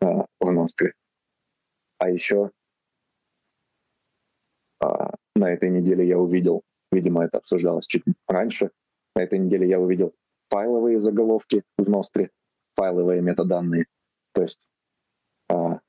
э, 0.00 0.06
в 0.40 0.50
Ностре. 0.50 0.94
А 1.98 2.08
еще 2.08 2.50
э, 4.82 4.86
на 5.34 5.50
этой 5.50 5.68
неделе 5.68 6.06
я 6.06 6.18
увидел, 6.18 6.62
видимо, 6.92 7.24
это 7.24 7.38
обсуждалось 7.38 7.86
чуть 7.86 8.04
раньше, 8.26 8.70
на 9.14 9.22
этой 9.22 9.38
неделе 9.38 9.68
я 9.68 9.78
увидел 9.78 10.14
файловые 10.48 11.00
заголовки 11.00 11.62
в 11.76 11.88
Ностре, 11.90 12.30
файловые 12.80 13.20
метаданные. 13.20 13.84
То 14.32 14.42
есть 14.42 14.66
а, 15.50 15.80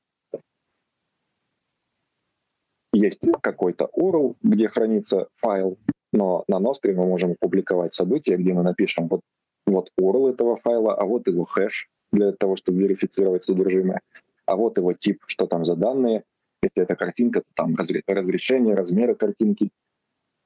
есть 2.92 3.22
какой-то 3.40 3.88
URL, 3.98 4.36
где 4.42 4.68
хранится 4.68 5.28
файл, 5.36 5.78
но 6.12 6.44
на 6.48 6.58
Ностре 6.58 6.92
мы 6.94 7.06
можем 7.06 7.36
публиковать 7.40 7.94
события, 7.94 8.36
где 8.36 8.52
мы 8.52 8.62
напишем 8.62 9.08
вот, 9.08 9.22
вот 9.66 9.90
URL 9.98 10.32
этого 10.34 10.56
файла, 10.56 10.94
а 10.94 11.06
вот 11.06 11.26
его 11.26 11.46
хэш 11.46 11.88
для 12.12 12.32
того, 12.32 12.56
чтобы 12.56 12.82
верифицировать 12.82 13.44
содержимое, 13.44 14.00
а 14.44 14.56
вот 14.56 14.76
его 14.76 14.92
тип, 14.92 15.24
что 15.26 15.46
там 15.46 15.64
за 15.64 15.76
данные. 15.76 16.24
Если 16.62 16.82
это 16.82 16.94
картинка, 16.94 17.40
то 17.40 17.46
там 17.54 17.74
разрешение, 18.06 18.74
размеры 18.74 19.14
картинки, 19.14 19.70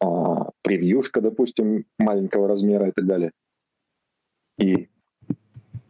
а, 0.00 0.50
превьюшка, 0.62 1.20
допустим, 1.20 1.86
маленького 1.98 2.46
размера 2.46 2.88
и 2.88 2.92
так 2.92 3.06
далее. 3.06 3.32
И 4.58 4.88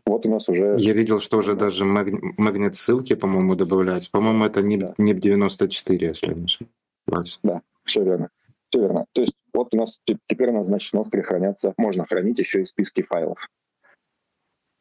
вот 0.06 0.24
у 0.24 0.30
нас 0.30 0.48
уже... 0.48 0.76
Я 0.78 0.92
видел, 0.92 1.20
что 1.20 1.38
уже 1.38 1.54
даже 1.54 1.84
магнит 1.84 2.76
ссылки, 2.76 3.14
по-моему, 3.14 3.56
добавляются. 3.56 4.10
По-моему, 4.10 4.44
это 4.44 4.62
не, 4.62 4.76
да. 4.76 4.94
не 4.98 5.14
94, 5.14 6.06
если 6.06 6.32
не 6.32 6.44
ошибаюсь. 6.44 7.40
Да, 7.42 7.62
все 7.84 8.04
верно. 8.04 8.30
Все 8.70 8.80
верно. 8.80 9.06
То 9.12 9.22
есть 9.22 9.34
вот 9.52 9.68
у 9.72 9.76
нас 9.76 10.00
теперь 10.28 10.50
у 10.50 10.52
нас, 10.52 10.66
значит, 10.66 10.90
в 10.92 10.94
Ностре 10.94 11.22
хранятся, 11.22 11.74
можно 11.76 12.04
хранить 12.04 12.38
еще 12.38 12.60
и 12.60 12.64
списки 12.64 13.02
файлов. 13.02 13.38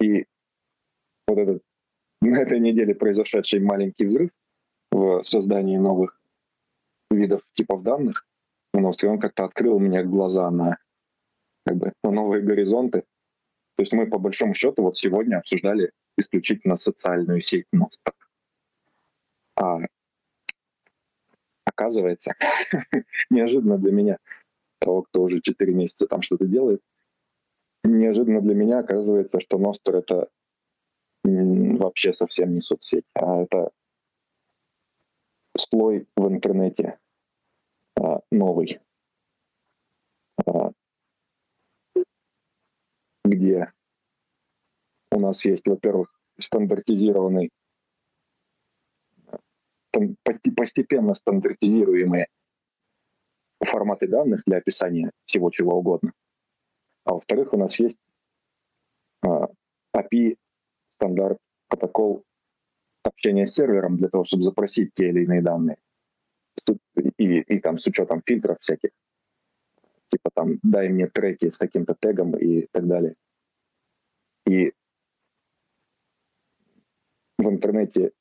И 0.02 0.26
вот 1.28 1.38
этот 1.40 1.64
на 2.22 2.42
этой 2.42 2.60
неделе 2.60 2.94
произошедший 2.94 3.60
маленький 3.60 4.06
взрыв 4.06 4.30
в 4.92 5.24
создании 5.24 5.78
новых 5.78 6.20
видов 7.10 7.42
типов 7.54 7.84
данных 7.84 8.28
Ностре, 8.74 9.10
он 9.10 9.20
как-то 9.20 9.46
открыл 9.46 9.80
мне 9.80 10.04
глаза 10.04 10.52
на, 10.52 10.78
как 11.66 11.78
бы, 11.78 11.94
на 12.04 12.12
новые 12.12 12.44
горизонты, 12.44 13.06
то 13.76 13.84
есть 13.84 13.94
мы 13.94 14.08
по 14.08 14.18
большому 14.18 14.54
счету 14.54 14.84
вот 14.84 14.98
сегодня 14.98 15.38
обсуждали 15.38 15.92
исключительно 16.18 16.78
социальную 16.78 17.42
сеть 17.42 17.68
Ностер. 17.72 18.14
А 19.56 19.80
оказывается, 21.66 22.36
неожиданно 23.30 23.78
для 23.78 23.92
меня, 23.92 24.18
того, 24.80 25.04
кто 25.04 25.24
уже 25.24 25.42
4 25.42 25.74
месяца 25.74 26.08
там 26.08 26.22
что-то 26.22 26.46
делает, 26.46 26.82
неожиданно 27.84 28.42
для 28.42 28.56
меня 28.56 28.80
оказывается, 28.80 29.40
что 29.40 29.58
Ностер— 29.58 29.96
это 29.98 30.30
вообще 31.24 32.14
совсем 32.14 32.54
не 32.54 32.62
соцсеть, 32.62 33.06
а 33.14 33.42
это 33.42 33.72
слой 35.58 36.08
в 36.16 36.28
интернете 36.28 37.00
а, 38.00 38.20
новый, 38.32 38.80
а, 40.46 40.72
где 43.26 43.72
у 45.12 45.20
нас 45.20 45.44
есть, 45.46 45.66
во-первых, 45.68 46.14
стандартизированный, 46.38 47.50
постепенно 50.56 51.14
стандартизируемые 51.14 52.28
форматы 53.64 54.08
данных 54.08 54.44
для 54.46 54.58
описания 54.58 55.12
всего 55.26 55.50
чего 55.50 55.78
угодно. 55.80 56.12
А 57.06 57.14
во-вторых, 57.14 57.54
у 57.54 57.58
нас 57.58 57.80
есть 57.80 58.00
API, 59.24 60.34
а, 60.34 60.36
стандарт, 60.90 61.38
протокол 61.70 62.24
общения 63.04 63.48
с 63.48 63.54
сервером 63.54 63.98
для 63.98 64.10
того, 64.10 64.24
чтобы 64.24 64.44
запросить 64.44 64.92
те 64.94 65.10
или 65.10 65.24
иные 65.24 65.42
данные. 65.42 65.78
И, 67.18 67.40
и 67.40 67.60
там 67.60 67.78
с 67.78 67.88
учетом 67.88 68.22
фильтров 68.26 68.58
всяких 68.60 68.90
типа 70.10 70.30
там 70.34 70.60
дай 70.64 70.90
мне 70.90 71.08
треки 71.08 71.50
с 71.50 71.58
таким-то 71.58 71.96
тегом 72.00 72.36
и 72.38 72.68
так 72.72 72.88
далее. 72.88 73.16
И 74.48 74.74
в 77.38 77.48
интернете 77.48 78.12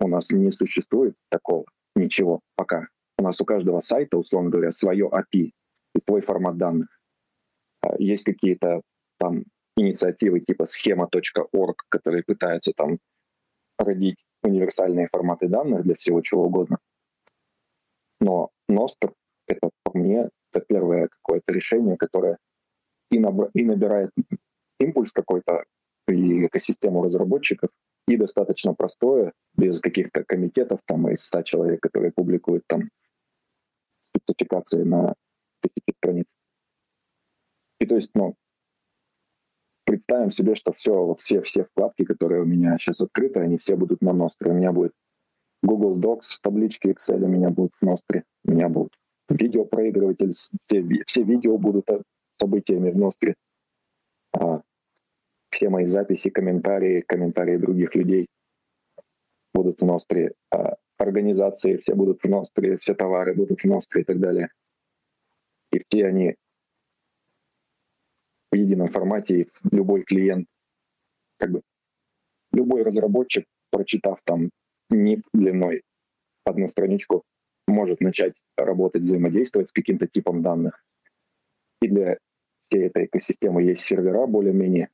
у 0.00 0.08
нас 0.08 0.30
не 0.30 0.50
существует 0.50 1.14
такого 1.28 1.64
ничего 1.94 2.40
пока. 2.56 2.88
У 3.18 3.22
нас 3.22 3.40
у 3.40 3.44
каждого 3.44 3.80
сайта, 3.80 4.16
условно 4.16 4.50
говоря, 4.50 4.70
свое 4.70 5.08
API 5.08 5.52
и 5.94 6.00
свой 6.06 6.20
формат 6.20 6.56
данных. 6.56 6.88
А 7.82 7.94
есть 7.98 8.24
какие-то 8.24 8.82
там 9.18 9.44
инициативы 9.76 10.40
типа 10.40 10.66
схема.org, 10.66 11.76
которые 11.88 12.24
пытаются 12.24 12.72
там 12.76 12.98
родить 13.78 14.24
универсальные 14.42 15.08
форматы 15.12 15.48
данных 15.48 15.82
для 15.82 15.94
всего 15.94 16.20
чего 16.20 16.46
угодно. 16.46 16.78
Но 18.20 18.50
Nostr— 18.70 19.12
это 19.46 19.70
по 19.84 19.98
мне 19.98 20.28
это 20.52 20.64
первое 20.64 21.08
какое-то 21.08 21.52
решение, 21.52 21.96
которое 21.96 22.38
и, 23.10 23.18
наб- 23.18 23.50
и 23.54 23.64
набирает 23.64 24.10
импульс 24.78 25.12
какой-то 25.12 25.64
и 26.08 26.46
экосистему 26.46 27.02
разработчиков, 27.02 27.70
и 28.08 28.16
достаточно 28.16 28.74
простое, 28.74 29.32
без 29.56 29.80
каких-то 29.80 30.24
комитетов 30.24 30.80
там 30.86 31.08
из 31.08 31.24
100 31.24 31.42
человек, 31.42 31.80
которые 31.80 32.12
публикуют 32.12 32.64
там 32.66 32.90
спецификации 34.16 34.82
на 34.82 35.14
тысячи 35.60 35.96
страниц. 35.96 36.26
И 37.80 37.86
то 37.86 37.96
есть, 37.96 38.10
ну, 38.14 38.34
представим 39.84 40.30
себе, 40.30 40.54
что 40.54 40.72
все, 40.72 40.92
вот 40.92 41.20
все, 41.20 41.42
все 41.42 41.64
вкладки, 41.64 42.04
которые 42.04 42.42
у 42.42 42.46
меня 42.46 42.76
сейчас 42.78 43.00
открыты, 43.00 43.40
они 43.40 43.58
все 43.58 43.76
будут 43.76 44.02
на 44.02 44.12
Ностре. 44.12 44.50
У 44.50 44.54
меня 44.54 44.72
будет 44.72 44.92
Google 45.62 45.98
Docs, 45.98 46.38
таблички 46.42 46.88
Excel 46.88 47.22
у 47.22 47.28
меня 47.28 47.50
будут 47.50 47.72
в 47.80 47.84
Ностре, 47.84 48.24
у 48.44 48.50
меня 48.50 48.68
будут 48.68 48.92
видеопроигрыватель, 49.32 50.32
все, 50.32 51.04
все 51.06 51.22
видео 51.22 51.58
будут 51.58 51.88
событиями 52.40 52.90
в 52.90 52.96
Ностре. 52.96 53.34
А, 54.32 54.62
все 55.50 55.68
мои 55.68 55.86
записи, 55.86 56.30
комментарии, 56.30 57.00
комментарии 57.00 57.56
других 57.56 57.94
людей 57.94 58.26
будут 59.54 59.80
в 59.80 59.84
Ностре. 59.84 60.32
А, 60.50 60.76
организации 60.98 61.76
все 61.76 61.94
будут 61.94 62.22
в 62.22 62.28
Ностре, 62.28 62.76
все 62.78 62.94
товары 62.94 63.34
будут 63.34 63.60
в 63.60 63.64
Ностре 63.64 64.02
и 64.02 64.04
так 64.04 64.18
далее. 64.18 64.48
И 65.72 65.82
все 65.88 66.06
они 66.06 66.36
в 68.50 68.56
едином 68.56 68.88
формате, 68.88 69.40
и 69.40 69.48
любой 69.70 70.02
клиент, 70.02 70.46
как 71.38 71.50
бы 71.50 71.62
любой 72.52 72.82
разработчик, 72.82 73.46
прочитав 73.70 74.20
там 74.24 74.50
ник 74.90 75.26
длиной 75.32 75.82
одну 76.44 76.66
страничку, 76.66 77.22
может 77.66 78.00
начать 78.00 78.34
работать, 78.56 79.02
взаимодействовать 79.02 79.68
с 79.68 79.72
каким-то 79.72 80.06
типом 80.06 80.42
данных. 80.42 80.84
И 81.80 81.88
для 81.88 82.18
всей 82.68 82.86
этой 82.86 83.06
экосистемы 83.06 83.62
есть 83.62 83.82
сервера 83.82 84.26
более-менее. 84.26 84.88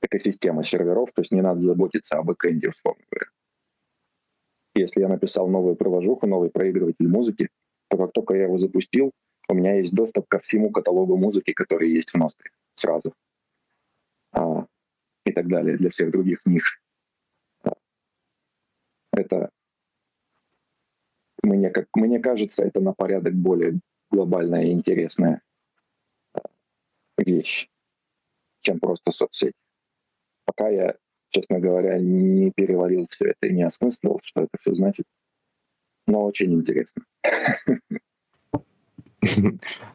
Экосистема 0.00 0.62
серверов, 0.62 1.10
то 1.14 1.22
есть 1.22 1.32
не 1.32 1.40
надо 1.40 1.60
заботиться 1.60 2.18
об 2.18 2.26
бэкэнде, 2.26 2.70
условно 2.70 3.02
говоря. 3.10 3.30
Если 4.74 5.00
я 5.00 5.08
написал 5.08 5.48
новую 5.48 5.76
приложуху, 5.76 6.26
новый 6.26 6.50
проигрыватель 6.50 7.08
музыки, 7.08 7.48
то 7.88 7.96
как 7.96 8.12
только 8.12 8.34
я 8.34 8.44
его 8.44 8.58
запустил, 8.58 9.12
у 9.48 9.54
меня 9.54 9.74
есть 9.74 9.94
доступ 9.94 10.28
ко 10.28 10.38
всему 10.40 10.70
каталогу 10.70 11.16
музыки, 11.16 11.52
который 11.52 11.90
есть 11.90 12.10
в 12.10 12.16
Ностре 12.16 12.50
сразу. 12.74 13.14
А, 14.32 14.66
и 15.24 15.32
так 15.32 15.46
далее 15.48 15.76
для 15.76 15.90
всех 15.90 16.10
других 16.10 16.40
ниш. 16.46 16.80
Это 19.12 19.50
мне, 21.42 21.70
как, 21.70 21.86
мне 21.94 22.20
кажется, 22.20 22.64
это 22.64 22.80
на 22.80 22.92
порядок 22.92 23.34
более 23.34 23.80
глобальная 24.10 24.64
и 24.64 24.72
интересная 24.72 25.42
э, 26.34 26.40
вещь, 27.18 27.68
чем 28.60 28.78
просто 28.80 29.10
соцсеть. 29.10 29.54
Пока 30.44 30.68
я 30.68 30.96
честно 31.32 31.58
говоря, 31.58 31.98
не 31.98 32.50
переварил 32.50 33.06
все 33.10 33.30
это 33.30 33.48
и 33.48 33.54
не 33.54 33.62
осмыслил, 33.62 34.20
что 34.22 34.42
это 34.42 34.56
все 34.60 34.74
значит. 34.74 35.06
Но 36.06 36.24
очень 36.24 36.52
интересно. 36.54 37.02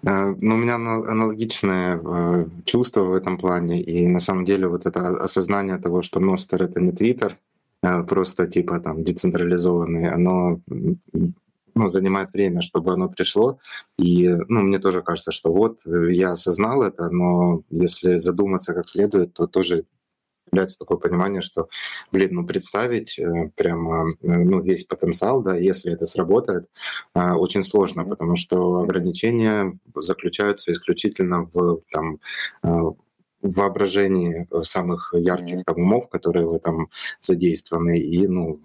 А, 0.06 0.34
ну, 0.40 0.56
у 0.56 0.58
меня 0.58 0.76
аналогичное 0.76 2.00
э, 2.02 2.46
чувство 2.64 3.02
в 3.02 3.14
этом 3.14 3.38
плане. 3.38 3.82
И 3.82 4.08
на 4.08 4.22
самом 4.22 4.46
деле 4.46 4.70
вот 4.70 4.86
это 4.86 5.10
осознание 5.10 5.78
того, 5.78 6.02
что 6.02 6.22
Ностер— 6.22 6.64
это 6.64 6.80
не 6.80 6.94
Твиттер, 6.94 7.38
просто 8.08 8.48
типа 8.48 8.80
там 8.80 9.04
децентрализованный, 9.04 10.10
оно 10.10 10.62
ну, 11.78 11.90
занимает 11.90 12.34
время, 12.34 12.62
чтобы 12.62 12.94
оно 12.94 13.10
пришло. 13.10 13.60
И 14.00 14.28
ну, 14.48 14.62
мне 14.62 14.80
тоже 14.80 15.02
кажется, 15.02 15.32
что 15.32 15.54
вот 15.54 15.86
э, 15.86 16.12
я 16.12 16.32
осознал 16.32 16.84
это, 16.84 17.10
но 17.10 17.62
если 17.70 18.18
задуматься 18.18 18.74
как 18.74 18.90
следует, 18.90 19.34
то 19.34 19.48
тоже 19.48 19.86
появляется 20.50 20.80
такое 20.80 20.98
понимание, 20.98 21.42
что, 21.42 21.68
блин, 22.12 22.30
ну 22.34 22.46
представить 22.46 23.20
э, 23.20 23.52
прямо 23.56 24.10
э, 24.10 24.14
ну, 24.22 24.62
весь 24.62 24.86
потенциал, 24.86 25.42
да, 25.44 25.58
если 25.58 25.92
это 25.92 26.06
сработает, 26.06 26.68
э, 27.16 27.34
очень 27.34 27.64
сложно, 27.64 28.06
потому 28.06 28.36
что 28.36 28.82
ограничения 28.82 29.78
заключаются 29.96 30.72
исключительно 30.72 31.50
в 31.54 31.82
там, 31.92 32.20
воображении 33.56 34.48
самых 34.64 35.14
ярких 35.14 35.64
там, 35.66 35.78
умов, 35.78 36.10
которые 36.10 36.48
в 36.48 36.54
этом 36.54 36.90
задействованы, 37.22 38.00
и 38.00 38.28
ну, 38.28 38.60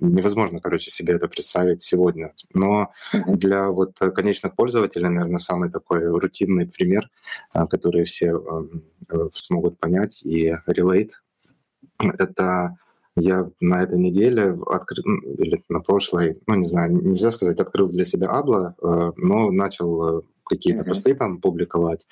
невозможно, 0.00 0.60
короче, 0.60 0.90
себе 0.90 1.14
это 1.14 1.28
представить 1.28 1.82
сегодня. 1.82 2.32
Но 2.54 2.92
для 3.12 3.70
вот 3.70 3.98
конечных 3.98 4.54
пользователей, 4.54 5.08
наверное, 5.08 5.38
самый 5.38 5.70
такой 5.70 6.06
рутинный 6.06 6.66
пример, 6.66 7.08
который 7.52 8.04
все 8.04 8.34
смогут 9.34 9.78
понять 9.78 10.22
и 10.24 10.52
relate, 10.68 11.10
это 12.18 12.76
я 13.16 13.50
на 13.60 13.82
этой 13.82 13.98
неделе 13.98 14.58
открыл, 14.66 15.04
или 15.38 15.62
на 15.68 15.80
прошлой, 15.80 16.40
ну 16.46 16.54
не 16.54 16.64
знаю, 16.64 16.92
нельзя 16.92 17.30
сказать, 17.30 17.58
открыл 17.58 17.88
для 17.88 18.04
себя 18.04 18.28
Абла, 18.28 18.74
э, 18.80 19.12
но 19.16 19.50
начал 19.50 20.20
э, 20.20 20.22
какие-то 20.44 20.82
mm-hmm. 20.82 20.88
посты 20.88 21.14
там 21.14 21.40
публиковать. 21.40 22.06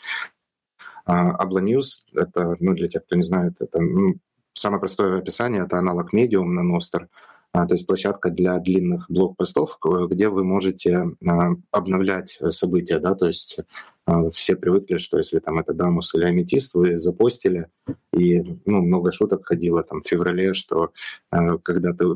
Абла 1.04 1.60
News— 1.60 2.00
это, 2.14 2.56
ну 2.60 2.74
для 2.74 2.88
тех, 2.88 3.04
кто 3.04 3.16
не 3.16 3.22
знает, 3.22 3.54
это 3.60 3.80
ну, 3.80 4.14
самое 4.52 4.80
простое 4.80 5.18
описание, 5.18 5.64
это 5.64 5.78
аналог 5.78 6.14
Medium 6.14 6.46
на 6.46 6.62
а, 6.62 7.08
то 7.52 7.74
есть 7.74 7.86
площадка 7.86 8.30
для 8.30 8.58
длинных 8.58 9.06
блог-постов, 9.08 9.78
где 10.08 10.28
вы 10.28 10.44
можете 10.44 11.10
а, 11.26 11.50
обновлять 11.72 12.38
события, 12.50 13.00
да, 13.00 13.14
то 13.14 13.26
есть 13.26 13.58
а, 14.06 14.30
все 14.30 14.54
привыкли, 14.54 14.98
что 14.98 15.18
если 15.18 15.40
там 15.40 15.58
это 15.58 15.74
Дамус 15.74 16.14
или 16.14 16.24
Аметист, 16.24 16.74
вы 16.74 16.98
запостили, 16.98 17.66
и 18.16 18.40
ну, 18.66 18.82
много 18.82 19.10
шуток 19.10 19.46
ходило 19.46 19.82
там 19.82 20.00
в 20.00 20.06
феврале, 20.06 20.54
что 20.54 20.92
когда 21.62 21.92
ты 21.92 22.06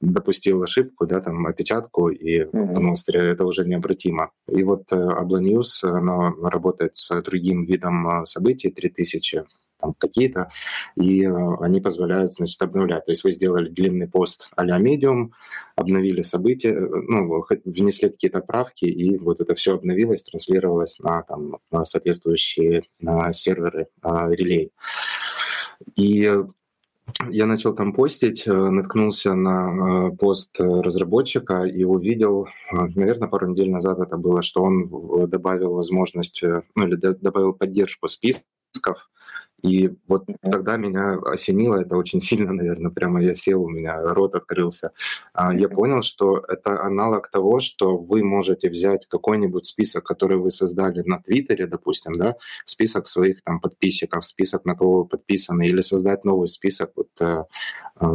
допустил 0.00 0.62
ошибку, 0.62 1.06
да, 1.06 1.20
там 1.20 1.46
опечатку, 1.46 2.08
и 2.08 2.40
mm-hmm. 2.40 2.74
в 2.74 2.80
Ностре 2.80 3.20
это 3.20 3.44
уже 3.44 3.66
необратимо. 3.66 4.30
И 4.48 4.62
вот 4.62 4.90
Abla 4.90 5.40
News, 5.40 5.84
она 5.84 6.32
работает 6.42 6.96
с 6.96 7.20
другим 7.22 7.64
видом 7.64 8.24
событий, 8.24 8.70
3000 8.70 9.44
там 9.78 9.94
какие-то, 9.94 10.50
и 10.96 11.24
э, 11.24 11.56
они 11.60 11.80
позволяют, 11.80 12.34
значит, 12.34 12.60
обновлять. 12.62 13.06
То 13.06 13.12
есть 13.12 13.24
вы 13.24 13.32
сделали 13.32 13.68
длинный 13.68 14.08
пост 14.08 14.48
а-ля 14.56 14.78
Medium, 14.78 15.30
обновили 15.76 16.22
события, 16.22 16.74
э, 16.74 16.88
ну, 17.08 17.44
внесли 17.64 18.08
какие-то 18.08 18.40
правки, 18.40 18.84
и 18.86 19.18
вот 19.18 19.40
это 19.40 19.54
все 19.54 19.74
обновилось, 19.74 20.22
транслировалось 20.22 20.98
на, 20.98 21.22
там, 21.22 21.58
на 21.70 21.84
соответствующие 21.84 22.84
на 23.00 23.32
серверы 23.32 23.88
а, 24.02 24.28
релей. 24.30 24.72
И 25.96 26.30
я 27.30 27.46
начал 27.46 27.74
там 27.74 27.92
постить, 27.92 28.46
э, 28.46 28.52
наткнулся 28.52 29.34
на 29.34 30.10
пост 30.18 30.58
разработчика 30.58 31.62
и 31.62 31.84
увидел, 31.84 32.48
наверное, 32.72 33.28
пару 33.28 33.48
недель 33.48 33.70
назад 33.70 34.00
это 34.00 34.18
было, 34.18 34.42
что 34.42 34.62
он 34.62 34.88
добавил 35.30 35.74
возможность, 35.74 36.42
ну 36.74 36.86
или 36.86 36.96
добавил 36.96 37.54
поддержку 37.54 38.08
списков, 38.08 39.08
и 39.62 39.90
вот 40.06 40.26
тогда 40.40 40.76
меня 40.76 41.18
осенило 41.24 41.76
это 41.76 41.96
очень 41.96 42.20
сильно, 42.20 42.52
наверное, 42.52 42.90
прямо 42.90 43.20
я 43.20 43.34
сел, 43.34 43.62
у 43.64 43.68
меня 43.68 44.00
рот 44.14 44.34
открылся. 44.34 44.92
А 45.32 45.52
я 45.52 45.68
понял, 45.68 46.02
что 46.02 46.38
это 46.48 46.80
аналог 46.82 47.28
того, 47.28 47.60
что 47.60 47.96
вы 47.96 48.22
можете 48.22 48.70
взять 48.70 49.06
какой-нибудь 49.08 49.66
список, 49.66 50.04
который 50.04 50.36
вы 50.36 50.50
создали 50.50 51.02
на 51.04 51.20
Твиттере, 51.20 51.66
допустим, 51.66 52.18
да, 52.18 52.36
список 52.64 53.06
своих 53.06 53.42
там 53.42 53.60
подписчиков, 53.60 54.24
список, 54.24 54.64
на 54.64 54.76
кого 54.76 54.98
вы 54.98 55.04
подписаны, 55.06 55.66
или 55.66 55.80
создать 55.80 56.24
новый 56.24 56.48
список. 56.48 56.92
Вот 56.94 57.08
э, 57.20 57.44
э, 58.00 58.06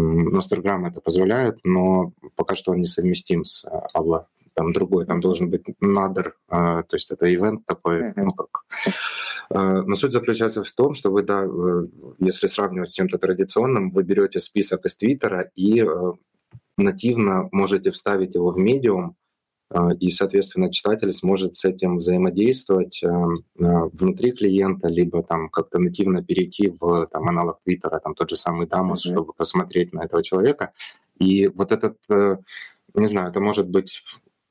это 0.87 1.01
позволяет, 1.01 1.59
но 1.63 2.13
пока 2.35 2.55
что 2.55 2.71
он 2.71 2.79
не 2.79 2.85
совместим 2.85 3.43
с 3.43 3.65
Авла 3.93 4.27
там 4.53 4.73
другой, 4.73 5.05
там 5.05 5.21
должен 5.21 5.49
быть 5.49 5.63
надр, 5.79 6.35
то 6.49 6.85
есть 6.91 7.11
это 7.11 7.33
ивент 7.33 7.65
такой, 7.65 8.13
ну 8.15 8.31
как. 8.33 8.63
А, 9.49 9.83
но 9.83 9.95
суть 9.95 10.13
заключается 10.13 10.63
в 10.63 10.71
том, 10.71 10.93
что 10.95 11.11
вы, 11.11 11.23
да, 11.23 11.45
э, 11.45 11.87
если 12.19 12.47
сравнивать 12.47 12.89
с 12.89 12.93
чем-то 12.93 13.17
традиционным, 13.19 13.91
вы 13.91 14.03
берете 14.03 14.39
список 14.39 14.85
из 14.85 14.95
Твиттера 14.95 15.51
и 15.55 15.83
э, 15.83 16.13
нативно 16.77 17.49
можете 17.51 17.91
вставить 17.91 18.33
его 18.33 18.51
в 18.51 18.57
медиум, 18.57 19.15
а, 19.69 19.91
и, 19.93 20.09
соответственно, 20.09 20.71
читатель 20.71 21.11
сможет 21.13 21.55
с 21.55 21.65
этим 21.65 21.97
взаимодействовать 21.97 23.03
э, 23.03 23.07
внутри 23.55 24.31
клиента, 24.31 24.87
либо 24.87 25.21
там 25.21 25.49
как-то 25.49 25.77
нативно 25.77 26.23
перейти 26.23 26.73
в 26.79 27.07
там, 27.11 27.27
аналог 27.29 27.59
Твиттера, 27.63 27.99
там 27.99 28.15
тот 28.15 28.29
же 28.31 28.37
самый 28.37 28.67
Дамус, 28.67 29.05
mm-hmm. 29.05 29.11
чтобы 29.11 29.33
посмотреть 29.33 29.93
на 29.93 30.01
этого 30.01 30.23
человека. 30.23 30.73
И 31.19 31.47
вот 31.47 31.71
этот, 31.71 31.97
не 32.09 33.07
знаю, 33.07 33.29
это 33.29 33.39
может 33.39 33.69
быть 33.69 34.01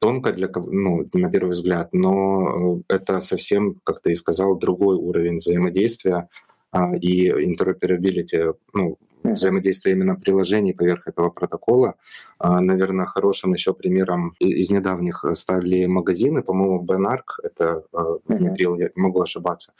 тонко 0.03 0.33
для 0.33 0.49
ну, 0.57 1.09
на 1.15 1.31
первый 1.31 1.53
взгляд, 1.53 1.91
но 1.93 2.83
э, 2.89 2.95
это 2.97 3.21
совсем, 3.21 3.81
как 3.85 4.01
ты 4.01 4.13
и 4.13 4.17
сказал, 4.17 4.59
другой 4.59 4.97
уровень 4.97 5.39
взаимодействия 5.39 6.29
а, 6.73 6.97
и 6.97 7.31
interoperability, 7.31 8.55
ну, 8.73 8.99
взаимодействия 9.23 9.93
именно 9.93 10.17
приложений 10.17 10.73
поверх 10.73 11.07
этого 11.07 11.31
протокола. 11.31 11.95
А, 12.39 12.61
наверное, 12.61 13.07
хорошим 13.07 13.53
еще 13.53 13.75
примером 13.75 14.35
из 14.41 14.71
недавних 14.71 15.25
стали 15.35 15.87
магазины, 15.87 16.43
по-моему, 16.43 16.83
Бенарк, 16.83 17.39
это 17.45 17.85
внедрил, 18.27 18.77
я 18.79 18.91
могу 18.97 19.23
ошибаться. 19.23 19.73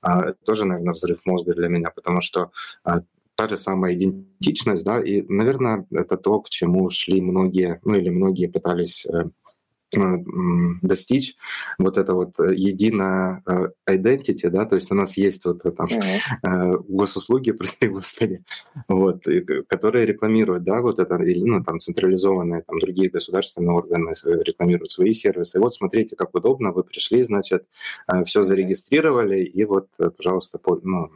А, 0.00 0.22
это 0.22 0.38
тоже, 0.44 0.64
наверное, 0.64 0.94
взрыв 0.94 1.20
мозга 1.24 1.54
для 1.54 1.68
меня, 1.68 1.90
потому 1.90 2.20
что 2.20 2.50
та 2.82 3.48
же 3.48 3.56
самая 3.56 3.94
идентичность, 3.94 4.84
да, 4.84 5.00
и, 5.00 5.22
наверное, 5.28 5.86
это 5.92 6.16
то, 6.16 6.40
к 6.40 6.48
чему 6.48 6.90
шли 6.90 7.20
многие, 7.20 7.78
ну 7.84 7.94
или 7.94 8.08
многие 8.10 8.48
пытались 8.48 9.06
Э, 9.06 9.24
достичь 9.90 11.36
вот 11.78 11.96
это 11.96 12.14
вот 12.14 12.38
э, 12.40 12.54
единое 12.54 13.42
э, 13.46 13.68
identity, 13.88 14.48
да, 14.50 14.66
то 14.66 14.74
есть 14.74 14.90
у 14.92 14.94
нас 14.94 15.16
есть 15.16 15.44
вот 15.44 15.62
там 15.62 15.86
mm-hmm. 15.86 16.84
госуслуги, 16.88 17.52
прости 17.58 17.88
господи, 17.88 18.44
вот, 18.88 19.24
которые 19.66 20.06
рекламируют, 20.06 20.64
да, 20.64 20.82
вот 20.82 20.98
это, 20.98 21.16
или, 21.16 21.42
ну, 21.42 21.64
там, 21.64 21.80
централизованные, 21.80 22.62
там, 22.62 22.78
другие 22.78 23.10
государственные 23.10 23.72
органы 23.72 24.12
рекламируют 24.24 24.90
свои 24.90 25.12
сервисы. 25.12 25.58
И 25.58 25.60
вот 25.60 25.74
смотрите, 25.74 26.16
как 26.16 26.34
удобно, 26.34 26.72
вы 26.72 26.84
пришли, 26.84 27.22
значит, 27.22 27.64
все 28.24 28.42
зарегистрировали, 28.42 29.42
и 29.42 29.64
вот, 29.64 29.88
пожалуйста, 29.96 30.60
ну, 30.82 31.10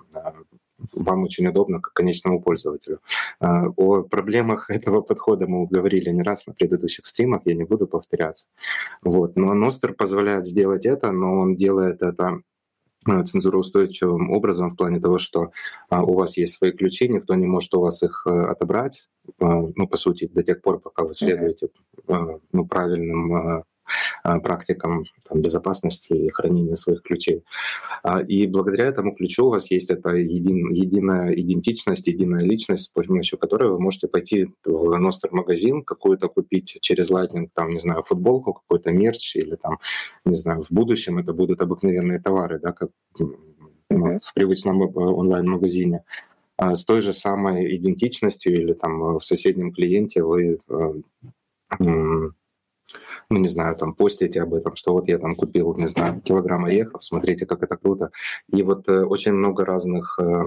вам 0.92 1.24
очень 1.24 1.46
удобно 1.46 1.80
как 1.80 1.92
конечному 1.92 2.40
пользователю. 2.40 3.00
А, 3.40 3.68
о 3.76 4.02
проблемах 4.02 4.66
этого 4.70 5.00
подхода 5.00 5.46
мы 5.46 5.66
говорили 5.66 6.10
не 6.10 6.22
раз 6.22 6.46
на 6.46 6.54
предыдущих 6.54 7.06
стримах, 7.06 7.42
я 7.44 7.54
не 7.54 7.64
буду 7.64 7.86
повторяться. 7.86 8.46
Вот. 9.02 9.36
Но 9.36 9.54
Ностер 9.54 9.94
позволяет 9.94 10.46
сделать 10.46 10.86
это, 10.86 11.12
но 11.12 11.40
он 11.40 11.56
делает 11.56 12.02
это 12.02 12.40
а, 13.04 13.24
цензуроустойчивым 13.24 14.30
образом 14.30 14.70
в 14.70 14.76
плане 14.76 15.00
того, 15.00 15.18
что 15.18 15.50
а, 15.88 16.02
у 16.02 16.14
вас 16.14 16.36
есть 16.36 16.54
свои 16.54 16.72
ключи, 16.72 17.08
никто 17.08 17.34
не 17.34 17.46
может 17.46 17.74
у 17.74 17.80
вас 17.80 18.02
их 18.02 18.22
э, 18.26 18.30
отобрать, 18.30 19.08
ну, 19.38 19.86
по 19.88 19.96
сути, 19.96 20.28
до 20.28 20.42
тех 20.42 20.60
пор, 20.62 20.80
пока 20.80 21.04
вы 21.04 21.14
следуете 21.14 21.68
ну, 22.08 22.66
правильным 22.66 23.34
а, 23.34 23.64
практикам 24.22 25.04
там, 25.28 25.40
безопасности 25.40 26.12
и 26.12 26.30
хранения 26.30 26.74
своих 26.74 27.02
ключей. 27.02 27.44
А, 28.02 28.20
и 28.20 28.46
благодаря 28.46 28.84
этому 28.86 29.14
ключу 29.14 29.46
у 29.46 29.50
вас 29.50 29.70
есть 29.70 29.90
эта 29.90 30.10
един, 30.10 30.70
единая 30.70 31.32
идентичность, 31.32 32.06
единая 32.06 32.40
личность, 32.40 32.84
с 32.84 32.88
помощью 32.88 33.38
которой 33.38 33.70
вы 33.70 33.80
можете 33.80 34.08
пойти 34.08 34.48
в 34.64 34.98
Ностер-магазин, 34.98 35.82
какую-то 35.82 36.28
купить 36.28 36.78
через 36.80 37.10
Lightning, 37.10 37.48
там, 37.54 37.70
не 37.70 37.80
знаю, 37.80 38.02
футболку, 38.04 38.54
какой-то 38.54 38.92
мерч, 38.92 39.36
или 39.36 39.56
там, 39.56 39.78
не 40.24 40.36
знаю, 40.36 40.62
в 40.62 40.70
будущем 40.70 41.18
это 41.18 41.32
будут 41.32 41.62
обыкновенные 41.62 42.20
товары, 42.20 42.58
да, 42.58 42.72
как 42.72 42.90
ну, 43.18 44.20
в 44.22 44.34
привычном 44.34 44.82
э, 44.82 44.86
онлайн-магазине. 44.94 46.04
А 46.56 46.74
с 46.74 46.84
той 46.84 47.02
же 47.02 47.12
самой 47.12 47.76
идентичностью 47.76 48.54
или 48.54 48.72
там 48.72 49.18
в 49.18 49.22
соседнем 49.22 49.72
клиенте 49.72 50.22
вы 50.22 50.60
э, 50.68 50.92
ну, 53.30 53.38
не 53.38 53.48
знаю, 53.48 53.76
там, 53.76 53.94
постите 53.94 54.42
об 54.42 54.54
этом, 54.54 54.76
что 54.76 54.92
вот 54.92 55.08
я 55.08 55.18
там 55.18 55.34
купил, 55.34 55.74
не 55.76 55.86
знаю, 55.86 56.20
килограмм 56.20 56.64
орехов, 56.64 57.04
смотрите, 57.04 57.46
как 57.46 57.62
это 57.62 57.76
круто. 57.76 58.10
И 58.52 58.62
вот 58.62 58.88
э, 58.88 59.04
очень 59.04 59.32
много 59.32 59.64
разных 59.64 60.18
э, 60.18 60.42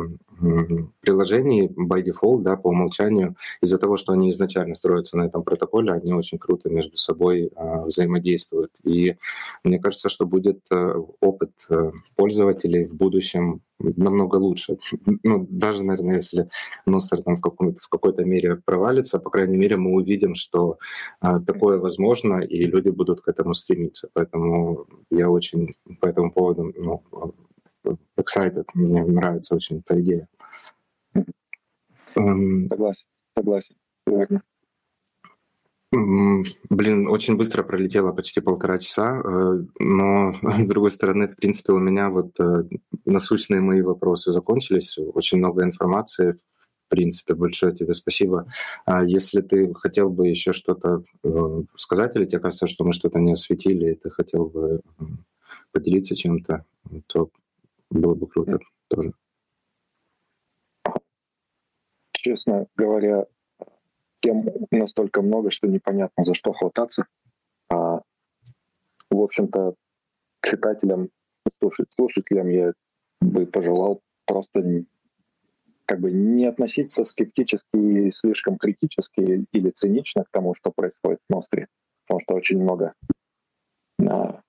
приложений 1.01 1.69
by 1.69 2.03
default, 2.03 2.41
да, 2.41 2.55
по 2.55 2.69
умолчанию, 2.69 3.35
из-за 3.61 3.77
того, 3.77 3.97
что 3.97 4.13
они 4.13 4.29
изначально 4.31 4.75
строятся 4.75 5.17
на 5.17 5.23
этом 5.23 5.43
протоколе, 5.43 5.91
они 5.91 6.13
очень 6.13 6.37
круто 6.37 6.69
между 6.69 6.97
собой 6.97 7.51
э, 7.55 7.85
взаимодействуют. 7.85 8.71
И 8.83 9.17
мне 9.63 9.79
кажется, 9.79 10.09
что 10.09 10.25
будет 10.25 10.59
э, 10.71 10.93
опыт 11.21 11.51
э, 11.69 11.91
пользователей 12.15 12.85
в 12.85 12.95
будущем 12.95 13.61
намного 13.79 14.35
лучше. 14.35 14.77
Ну, 15.23 15.47
даже, 15.49 15.83
наверное, 15.83 16.15
если 16.15 16.49
Ностер 16.85 17.21
там 17.21 17.35
в, 17.35 17.41
каком 17.41 17.75
в 17.75 17.87
какой-то 17.89 18.25
мере 18.25 18.55
провалится, 18.57 19.19
по 19.19 19.29
крайней 19.29 19.57
мере, 19.57 19.77
мы 19.77 19.91
увидим, 19.91 20.35
что 20.35 20.77
а, 21.19 21.39
такое 21.39 21.79
возможно, 21.79 22.39
и 22.39 22.65
люди 22.65 22.89
будут 22.89 23.21
к 23.21 23.27
этому 23.27 23.53
стремиться. 23.53 24.09
Поэтому 24.13 24.87
я 25.11 25.29
очень 25.29 25.75
по 25.99 26.07
этому 26.07 26.31
поводу 26.31 26.73
ну, 26.77 27.03
excited. 28.17 28.65
Мне 28.73 29.03
нравится 29.03 29.55
очень 29.55 29.79
эта 29.79 30.01
идея. 30.01 30.27
Согласен, 32.13 33.05
согласен. 33.37 33.75
Блин, 36.69 37.07
очень 37.07 37.37
быстро 37.37 37.63
пролетело 37.63 38.11
почти 38.11 38.41
полтора 38.41 38.79
часа, 38.79 39.21
э, 39.21 39.65
но, 39.79 40.33
с 40.41 40.67
другой 40.67 40.91
стороны, 40.91 41.27
в 41.27 41.35
принципе, 41.35 41.73
у 41.73 41.79
меня 41.79 42.09
вот 42.09 42.37
э, 42.39 42.63
насущные 43.05 43.61
мои 43.61 43.81
вопросы 43.81 44.31
закончились. 44.31 44.97
Очень 44.97 45.37
много 45.37 45.63
информации. 45.63 46.33
В 46.85 46.89
принципе, 46.89 47.33
большое 47.33 47.73
тебе 47.73 47.93
спасибо. 47.93 48.45
А 48.85 49.03
если 49.03 49.41
ты 49.41 49.73
хотел 49.73 50.09
бы 50.09 50.27
еще 50.27 50.53
что-то 50.53 51.03
э, 51.23 51.63
сказать, 51.77 52.15
или 52.15 52.25
тебе 52.25 52.41
кажется, 52.41 52.67
что 52.67 52.83
мы 52.83 52.91
что-то 52.91 53.19
не 53.19 53.33
осветили, 53.33 53.93
и 53.93 53.95
ты 53.95 54.09
хотел 54.09 54.47
бы 54.49 54.81
поделиться 55.71 56.15
чем-то, 56.15 56.65
то 57.07 57.29
было 57.89 58.15
бы 58.15 58.27
круто 58.27 58.59
тоже. 58.87 59.13
Честно 62.11 62.67
говоря, 62.75 63.25
тем 64.25 64.43
настолько 64.71 65.21
много, 65.21 65.51
что 65.51 65.67
непонятно, 65.67 66.23
за 66.23 66.33
что 66.33 66.51
хвататься. 66.51 67.05
А, 67.69 68.01
в 69.09 69.21
общем-то, 69.21 69.75
читателям, 70.41 71.09
слушателям 71.95 72.49
я 72.49 72.73
бы 73.21 73.45
пожелал 73.45 74.01
просто 74.25 74.83
как 75.85 75.99
бы 75.99 76.11
не 76.11 76.45
относиться 76.45 77.03
скептически 77.03 77.77
и 77.77 78.11
слишком 78.11 78.57
критически 78.57 79.47
или 79.51 79.69
цинично 79.69 80.23
к 80.23 80.31
тому, 80.31 80.55
что 80.55 80.71
происходит 80.71 81.19
в 81.29 81.33
Ностре, 81.33 81.67
потому 82.07 82.21
что 82.21 82.33
очень 82.33 82.61
много 82.61 82.93
а, 84.01 84.41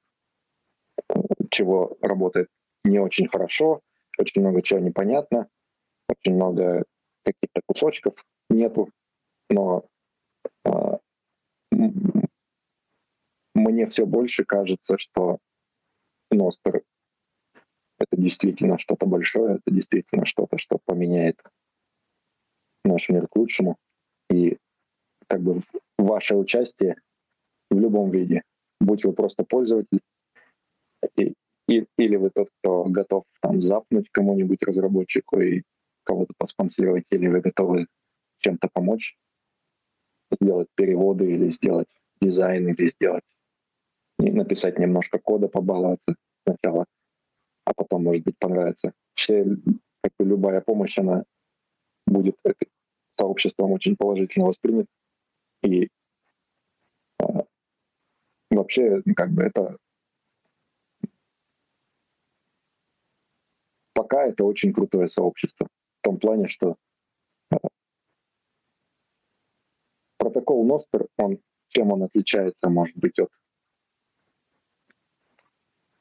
чего 1.51 1.99
работает 2.01 2.49
не 2.85 2.99
очень 2.99 3.29
хорошо, 3.29 3.81
очень 4.19 4.41
много 4.41 4.63
чего 4.63 4.81
непонятно, 4.81 5.49
очень 6.09 6.35
много 6.35 6.85
каких-то 7.25 7.61
кусочков 7.67 8.15
нету 8.49 8.89
но 9.51 9.85
а, 10.65 10.99
мне 13.55 13.87
все 13.87 14.07
больше 14.07 14.45
кажется, 14.45 14.99
что 14.99 15.39
Ностер— 16.31 16.83
это 17.99 18.17
действительно 18.21 18.79
что-то 18.79 19.07
большое, 19.07 19.57
это 19.57 19.75
действительно 19.75 20.27
что-то, 20.27 20.59
что 20.59 20.79
поменяет 20.85 21.41
наш 22.85 23.09
мир 23.09 23.27
к 23.29 23.37
лучшему. 23.37 23.77
И 24.31 24.59
как 25.29 25.41
бы 25.43 25.61
ваше 25.99 26.35
участие 26.37 26.97
в 27.71 27.79
любом 27.79 28.11
виде, 28.11 28.43
будь 28.81 29.05
вы 29.05 29.13
просто 29.13 29.45
пользователь, 29.45 30.01
и, 31.17 31.35
и, 31.69 31.87
или 31.99 32.17
вы 32.17 32.31
тот, 32.31 32.49
кто 32.59 32.85
готов 32.85 33.25
там 33.41 33.61
запнуть 33.61 34.09
кому-нибудь 34.11 34.63
разработчику 34.63 35.41
и 35.41 35.63
кого-то 36.05 36.35
поспонсировать, 36.39 37.05
или 37.11 37.27
вы 37.27 37.41
готовы 37.41 37.87
чем-то 38.39 38.69
помочь, 38.73 39.17
сделать 40.31 40.69
переводы 40.75 41.31
или 41.31 41.51
сделать 41.51 41.89
дизайн, 42.21 42.69
или 42.69 42.91
сделать 42.91 43.25
и 44.19 44.31
написать 44.31 44.79
немножко 44.79 45.19
кода, 45.19 45.49
побаловаться 45.49 46.17
сначала, 46.47 46.87
а 47.65 47.75
потом, 47.75 48.05
может 48.05 48.25
быть, 48.25 48.39
понравится. 48.39 48.93
Все, 49.15 49.45
как 50.03 50.13
бы 50.19 50.25
любая 50.25 50.61
помощь, 50.61 50.99
она 50.99 51.25
будет 52.07 52.37
сообществом 53.19 53.73
очень 53.73 53.97
положительно 53.97 54.47
воспринята. 54.47 54.89
И 55.63 55.89
а, 57.19 57.45
вообще, 58.51 59.03
как 59.15 59.31
бы 59.33 59.43
это 59.43 59.77
пока 63.93 64.27
это 64.27 64.45
очень 64.45 64.73
крутое 64.73 65.09
сообщество. 65.09 65.69
В 66.01 66.03
том 66.03 66.19
плане, 66.19 66.47
что 66.47 66.77
протокол 70.37 70.65
Ностер, 70.67 71.07
он, 71.17 71.39
чем 71.69 71.93
он 71.93 72.03
отличается, 72.03 72.69
может 72.69 72.97
быть, 72.97 73.19
от 73.19 73.31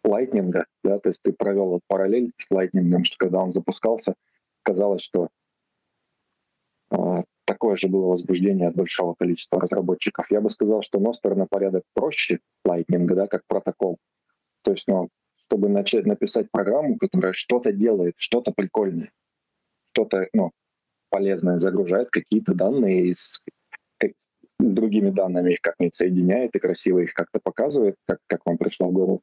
лайтнинга, 0.03 0.65
да, 0.83 0.99
то 0.99 1.09
есть 1.09 1.21
ты 1.23 1.33
провел 1.33 1.67
вот 1.67 1.81
параллель 1.87 2.31
с 2.37 2.51
лайтнингом, 2.51 3.05
что 3.05 3.17
когда 3.17 3.39
он 3.39 3.51
запускался, 3.51 4.15
казалось, 4.61 5.01
что 5.01 5.29
э, 6.91 7.23
такое 7.45 7.75
же 7.75 7.87
было 7.87 8.07
возбуждение 8.07 8.67
от 8.67 8.75
большого 8.75 9.15
количества 9.15 9.59
разработчиков. 9.59 10.29
Я 10.29 10.41
бы 10.41 10.49
сказал, 10.49 10.81
что 10.83 10.99
Ностер 10.99 11.35
на 11.35 11.47
порядок 11.47 11.83
проще 11.93 12.39
лайтнинга, 12.65 13.15
да, 13.15 13.27
как 13.27 13.43
протокол. 13.47 13.97
То 14.63 14.71
есть, 14.71 14.83
ну, 14.87 15.09
чтобы 15.47 15.69
начать 15.69 16.05
написать 16.05 16.51
программу, 16.51 16.97
которая 16.97 17.33
что-то 17.33 17.71
делает, 17.71 18.13
что-то 18.17 18.51
прикольное, 18.51 19.11
что-то, 19.93 20.27
ну, 20.33 20.51
полезное 21.09 21.57
загружает 21.57 22.09
какие-то 22.09 22.53
данные 22.53 23.07
из 23.07 23.41
с 24.67 24.73
другими 24.73 25.09
данными 25.09 25.53
их 25.53 25.61
как-нибудь 25.61 25.95
соединяет 25.95 26.55
и 26.55 26.59
красиво 26.59 26.99
их 26.99 27.13
как-то 27.13 27.39
показывает, 27.39 27.95
как, 28.05 28.19
как 28.27 28.45
вам 28.45 28.57
пришло 28.57 28.87
в 28.87 28.93
голову. 28.93 29.21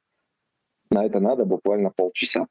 На 0.91 1.05
это 1.05 1.21
надо 1.21 1.45
буквально 1.45 1.91
полчаса. 1.91 2.47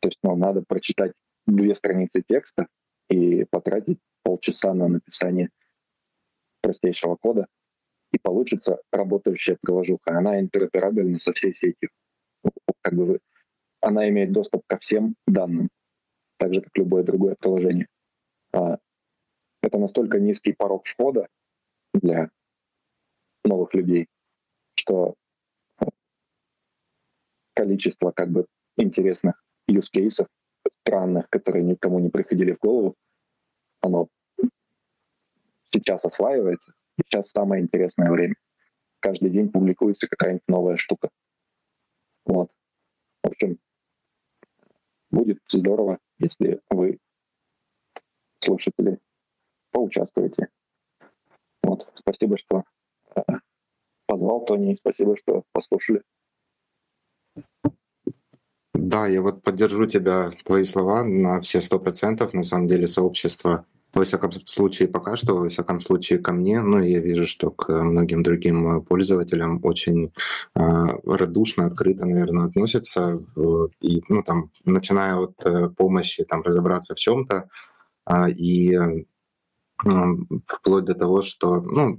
То 0.00 0.08
есть 0.08 0.18
ну, 0.22 0.36
надо 0.36 0.62
прочитать 0.66 1.12
две 1.46 1.74
страницы 1.74 2.22
текста 2.26 2.66
и 3.10 3.44
потратить 3.44 3.98
полчаса 4.22 4.74
на 4.74 4.88
написание 4.88 5.50
простейшего 6.60 7.16
кода, 7.16 7.46
и 8.12 8.18
получится 8.18 8.80
работающая 8.92 9.56
приложуха. 9.60 10.16
Она 10.18 10.40
интероперабельна 10.40 11.18
со 11.18 11.32
всей 11.32 11.54
сетью. 11.54 11.90
Как 12.82 12.94
бы 12.94 13.20
она 13.80 14.08
имеет 14.08 14.32
доступ 14.32 14.62
ко 14.66 14.78
всем 14.78 15.14
данным, 15.26 15.68
так 16.38 16.54
же, 16.54 16.60
как 16.60 16.76
любое 16.76 17.02
другое 17.02 17.36
приложение. 17.38 17.86
А, 18.52 18.78
это 19.62 19.78
настолько 19.78 20.18
низкий 20.18 20.52
порог 20.52 20.86
входа, 20.86 21.28
для 22.00 22.30
новых 23.44 23.74
людей, 23.74 24.08
что 24.74 25.14
количество 27.54 28.12
как 28.12 28.30
бы 28.30 28.46
интересных 28.76 29.42
cases, 29.68 30.26
странных, 30.80 31.28
которые 31.30 31.64
никому 31.64 31.98
не 31.98 32.08
приходили 32.08 32.52
в 32.52 32.58
голову, 32.58 32.94
оно 33.80 34.08
сейчас 35.72 36.04
осваивается. 36.04 36.72
Сейчас 36.96 37.30
самое 37.30 37.62
интересное 37.62 38.10
время. 38.10 38.34
Каждый 39.00 39.30
день 39.30 39.50
публикуется 39.50 40.08
какая-нибудь 40.08 40.48
новая 40.48 40.76
штука. 40.76 41.10
Вот. 42.24 42.50
В 43.22 43.28
общем, 43.28 43.58
будет 45.10 45.38
здорово, 45.48 45.98
если 46.18 46.60
вы, 46.70 46.98
слушатели, 48.40 48.98
поучаствуете 49.70 50.48
вот, 51.68 51.86
спасибо, 51.94 52.38
что 52.38 52.64
э, 53.14 53.20
позвал, 54.06 54.44
Тони, 54.44 54.76
спасибо, 54.80 55.16
что 55.16 55.42
послушали. 55.52 56.02
Да, 58.74 59.06
я 59.06 59.20
вот 59.22 59.42
поддержу 59.42 59.86
тебя, 59.86 60.30
твои 60.44 60.64
слова 60.64 61.04
на 61.04 61.40
все 61.40 61.60
сто 61.60 61.78
процентов. 61.78 62.32
На 62.32 62.42
самом 62.42 62.68
деле 62.68 62.86
сообщество, 62.86 63.66
во 63.92 64.04
всяком 64.04 64.30
случае 64.46 64.88
пока 64.88 65.16
что, 65.16 65.34
во 65.34 65.48
всяком 65.48 65.80
случае 65.80 66.20
ко 66.20 66.32
мне, 66.32 66.62
ну 66.62 66.80
я 66.80 67.00
вижу, 67.00 67.26
что 67.26 67.50
к 67.50 67.68
многим 67.82 68.22
другим 68.22 68.82
пользователям 68.82 69.60
очень 69.62 70.12
э, 70.54 70.60
радушно, 71.04 71.66
открыто, 71.66 72.06
наверное, 72.06 72.46
относятся. 72.46 73.20
И, 73.80 74.02
ну 74.08 74.22
там, 74.22 74.52
начиная 74.64 75.16
от 75.16 75.44
э, 75.44 75.68
помощи 75.68 76.24
там 76.24 76.42
разобраться 76.42 76.94
в 76.94 76.98
чем-то, 76.98 77.48
э, 78.06 78.30
и 78.30 79.06
вплоть 80.46 80.84
до 80.84 80.94
того, 80.94 81.22
что 81.22 81.60
ну, 81.60 81.98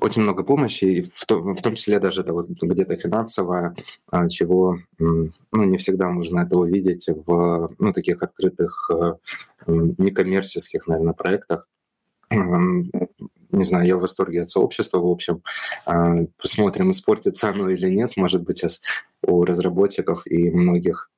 очень 0.00 0.22
много 0.22 0.44
помощи, 0.44 1.10
в 1.14 1.26
том, 1.26 1.56
в 1.56 1.62
том 1.62 1.74
числе 1.74 1.98
даже 1.98 2.20
это 2.20 2.32
вот 2.32 2.48
где-то 2.48 2.96
финансовая, 2.96 3.74
а, 4.10 4.28
чего 4.28 4.78
ну, 4.98 5.32
не 5.52 5.78
всегда 5.78 6.08
можно 6.10 6.40
это 6.40 6.56
увидеть 6.56 7.08
в 7.08 7.74
ну, 7.78 7.92
таких 7.92 8.22
открытых 8.22 8.90
э, 8.92 9.14
некоммерческих, 9.66 10.86
наверное, 10.86 11.14
проектах. 11.14 11.66
не 12.30 13.64
знаю, 13.64 13.86
я 13.86 13.96
в 13.96 14.00
восторге 14.00 14.42
от 14.42 14.50
сообщества, 14.50 14.98
в 14.98 15.06
общем. 15.06 15.42
Посмотрим, 16.38 16.90
испортится 16.90 17.50
оно 17.50 17.68
или 17.70 17.88
нет. 17.88 18.16
Может 18.16 18.42
быть, 18.42 18.58
сейчас 18.58 18.80
у 19.22 19.44
разработчиков 19.44 20.26
и 20.26 20.50
многих 20.50 21.10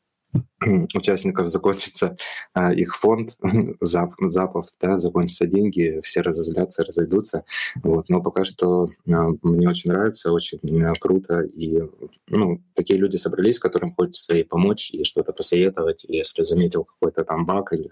участников 0.94 1.48
закончится 1.48 2.16
а, 2.54 2.72
их 2.72 2.96
фонд 2.96 3.36
зап, 3.80 4.14
запов, 4.20 4.66
да, 4.80 4.96
закончатся 4.96 5.46
деньги, 5.46 6.00
все 6.02 6.20
разозлятся, 6.20 6.84
разойдутся. 6.84 7.44
Вот. 7.82 8.08
Но 8.08 8.22
пока 8.22 8.44
что 8.44 8.90
а, 9.08 9.28
мне 9.42 9.68
очень 9.68 9.90
нравится, 9.90 10.32
очень 10.32 10.60
а, 10.82 10.94
круто. 10.94 11.40
И 11.42 11.82
ну, 12.28 12.62
такие 12.74 12.98
люди 12.98 13.16
собрались, 13.16 13.58
которым 13.58 13.92
хочется 13.92 14.34
и 14.34 14.44
помочь, 14.44 14.90
и 14.90 15.04
что-то 15.04 15.32
посоветовать. 15.32 16.04
И 16.04 16.16
если 16.16 16.42
заметил 16.42 16.84
какой-то 16.84 17.24
там 17.24 17.46
баг 17.46 17.72
или 17.72 17.90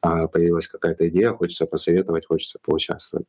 появилась 0.00 0.68
какая-то 0.68 1.08
идея, 1.08 1.32
хочется 1.32 1.66
посоветовать, 1.66 2.26
хочется 2.26 2.58
поучаствовать. 2.62 3.26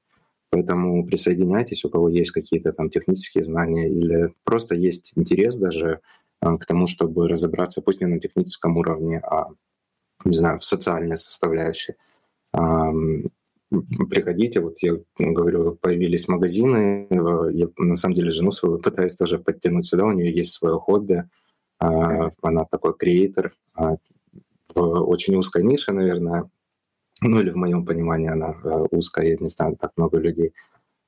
Поэтому 0.50 1.06
присоединяйтесь, 1.06 1.84
у 1.84 1.90
кого 1.90 2.10
есть 2.10 2.32
какие-то 2.32 2.72
там 2.72 2.90
технические 2.90 3.44
знания 3.44 3.90
или 3.90 4.34
просто 4.44 4.76
есть 4.76 5.14
интерес 5.18 5.58
даже 5.58 5.90
а, 5.96 6.00
к 6.42 6.66
тому, 6.66 6.88
чтобы 6.88 7.28
разобраться, 7.28 7.82
пусть 7.82 8.02
не 8.02 8.08
на 8.08 8.20
техническом 8.20 8.78
уровне, 8.78 9.20
а, 9.20 9.48
не 10.26 10.36
знаю, 10.36 10.60
в 10.60 10.66
социальной 10.66 11.18
составляющей. 11.18 11.96
Приходите, 14.10 14.62
вот 14.62 14.78
я 14.80 14.94
говорю, 15.20 15.76
появились 15.76 16.28
магазины, 16.28 17.08
я 17.52 17.68
на 17.78 17.96
самом 17.98 18.16
деле 18.16 18.32
жену 18.32 18.52
свою 18.52 18.80
пытаюсь 18.80 19.16
тоже 19.16 19.40
подтянуть 19.40 19.86
сюда, 19.86 20.06
у 20.06 20.12
нее 20.12 20.32
есть 20.34 20.54
свое 20.54 20.76
хобби, 20.76 21.24
а, 21.80 22.30
она 22.42 22.66
такой 22.66 22.96
креатор, 22.96 23.54
в 23.76 24.00
очень 24.76 25.36
узкой 25.36 25.64
нише, 25.64 25.92
наверное, 25.92 26.50
ну 27.22 27.40
или 27.40 27.50
в 27.50 27.56
моем 27.56 27.86
понимании 27.86 28.30
она 28.30 28.56
узкая, 28.92 29.28
я 29.28 29.38
не 29.40 29.48
знаю, 29.48 29.76
так 29.76 29.92
много 29.98 30.20
людей– 30.20 30.54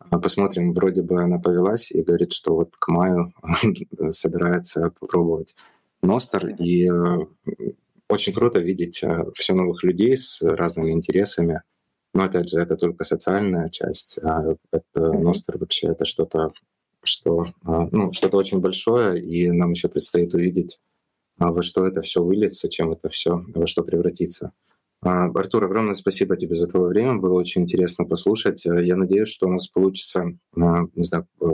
Посмотрим, 0.10 0.74
вроде 0.74 1.02
бы 1.02 1.22
она 1.22 1.40
повелась 1.40 1.92
и 1.92 2.02
говорит, 2.02 2.34
что 2.34 2.56
вот 2.56 2.76
к 2.78 2.88
маю 2.88 3.34
собирается 4.12 4.92
попробовать 5.00 5.56
Ностер. 6.02 6.56
И 6.60 6.90
э, 6.90 7.26
очень 8.08 8.34
круто 8.34 8.60
видеть 8.60 9.04
э, 9.04 9.26
все 9.36 9.54
новых 9.54 9.84
людей 9.84 10.18
с 10.18 10.42
разными 10.42 10.92
интересами. 10.92 11.62
Но 12.14 12.24
опять 12.24 12.50
же, 12.50 12.60
это 12.60 12.76
только 12.76 13.04
социальная 13.04 13.70
часть. 13.70 14.18
А 14.24 14.56
это 14.72 15.14
Ностер 15.14 15.58
вообще 15.58 15.88
это 15.88 16.06
что-то, 16.06 16.54
что, 17.04 17.46
э, 17.46 17.88
ну, 17.92 18.12
что-то 18.12 18.38
очень 18.38 18.62
большое, 18.62 19.22
и 19.22 19.52
нам 19.52 19.72
еще 19.72 19.90
предстоит 19.90 20.34
увидеть, 20.34 20.80
во 21.38 21.62
что 21.62 21.86
это 21.86 22.02
все 22.02 22.24
выльется, 22.24 22.68
чем 22.68 22.92
это 22.92 23.10
все, 23.10 23.44
во 23.54 23.68
что 23.68 23.84
превратится. 23.84 24.54
А, 25.02 25.26
Артур, 25.26 25.64
огромное 25.64 25.94
спасибо 25.94 26.36
тебе 26.36 26.56
за 26.56 26.68
твое 26.68 26.88
время. 26.88 27.16
Было 27.16 27.40
очень 27.40 27.62
интересно 27.62 28.06
послушать. 28.06 28.66
Э, 28.66 28.84
я 28.84 28.98
надеюсь, 28.98 29.30
что 29.30 29.48
у 29.48 29.52
нас 29.52 29.68
получится, 29.68 30.26
а, 30.58 30.86
не 30.94 31.04
знаю, 31.04 31.26
э, 31.42 31.46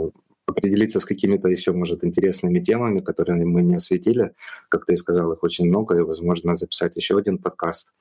определиться 0.46 0.98
с 0.98 1.04
какими-то 1.04 1.48
еще, 1.48 1.72
может, 1.72 2.04
интересными 2.04 2.58
темами, 2.58 3.00
которые 3.00 3.44
мы 3.44 3.62
не 3.62 3.76
осветили. 3.76 4.32
Как 4.68 4.86
ты 4.86 4.96
сказал, 4.96 5.32
их 5.32 5.42
очень 5.44 5.66
много, 5.66 5.96
и, 5.96 6.02
возможно, 6.02 6.56
записать 6.56 6.96
еще 6.96 7.16
один 7.18 7.38
подкаст. 7.38 7.92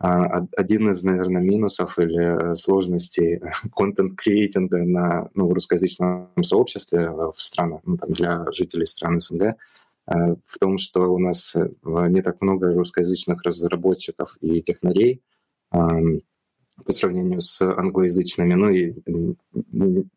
А, 0.00 0.46
один 0.56 0.90
из, 0.90 1.04
наверное, 1.04 1.42
минусов 1.42 1.96
или 1.98 2.52
э, 2.52 2.54
сложностей 2.56 3.40
контент-креатинга 3.76 4.84
на 4.84 5.28
ну, 5.34 5.52
русскоязычном 5.54 6.30
сообществе 6.42 7.10
в 7.10 7.34
странах, 7.36 7.82
ну, 7.84 7.96
там, 7.96 8.10
для 8.10 8.50
жителей 8.50 8.86
стран 8.86 9.20
СНГ— 9.20 9.54
в 10.06 10.58
том, 10.58 10.78
что 10.78 11.12
у 11.12 11.18
нас 11.18 11.54
э, 11.54 11.68
не 11.82 12.22
так 12.22 12.40
много 12.40 12.74
русскоязычных 12.74 13.42
разработчиков 13.42 14.36
и 14.40 14.60
технарей 14.60 15.22
по 15.70 16.92
сравнению 16.92 17.40
с 17.40 17.60
англоязычными. 17.62 18.54
Ну 18.54 18.70
и 18.70 18.94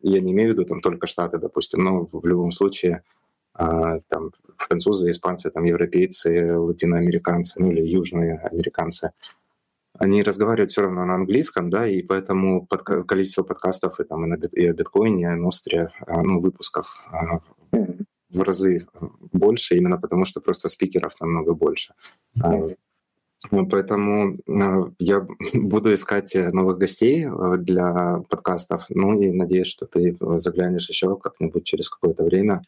я 0.02 0.22
не 0.22 0.32
имею 0.32 0.50
в 0.50 0.54
виду 0.54 0.66
там 0.66 0.82
только 0.82 1.08
Штаты, 1.08 1.38
допустим, 1.38 1.84
но 1.84 2.10
в 2.12 2.26
любом 2.26 2.52
случае 2.52 3.04
а, 3.54 4.00
там 4.08 4.32
французы, 4.58 5.12
испанцы, 5.12 5.52
там 5.52 5.64
европейцы, 5.66 6.58
латиноамериканцы, 6.58 7.60
ну 7.60 7.72
или 7.72 7.82
южные 7.82 8.40
американцы, 8.40 9.12
они 10.00 10.24
разговаривают 10.24 10.72
все 10.72 10.82
равно 10.82 11.06
на 11.06 11.16
английском, 11.16 11.70
да, 11.70 11.88
и 11.88 12.02
поэтому 12.02 12.66
под 12.66 12.84
количество 12.84 13.44
подкастов 13.44 14.00
и, 14.00 14.04
там, 14.04 14.34
и 14.34 14.66
о 14.66 14.74
биткоине, 14.74 15.24
и 15.24 15.26
о 15.26 15.36
Ностре, 15.36 15.92
а, 16.08 16.24
ну, 16.24 16.40
выпусков 16.40 16.88
а, 17.12 17.40
в 18.34 18.42
разы 18.42 18.88
больше, 19.32 19.78
именно 19.78 19.98
потому 19.98 20.26
что 20.26 20.42
просто 20.42 20.68
спикеров 20.68 21.14
намного 21.22 21.54
больше. 21.54 21.94
Mm-hmm. 22.38 22.78
Поэтому 23.70 24.38
а, 24.48 24.92
я 25.00 25.28
буду 25.54 25.94
искать 25.94 26.34
новых 26.54 26.78
гостей 26.78 27.26
а, 27.26 27.58
для 27.58 28.24
подкастов. 28.30 28.86
Ну 28.90 29.20
и 29.20 29.32
надеюсь, 29.32 29.68
что 29.68 29.86
ты 29.86 30.18
заглянешь 30.38 30.90
еще 30.90 31.18
как-нибудь 31.18 31.66
через 31.66 31.90
какое-то 31.90 32.24
время. 32.24 32.64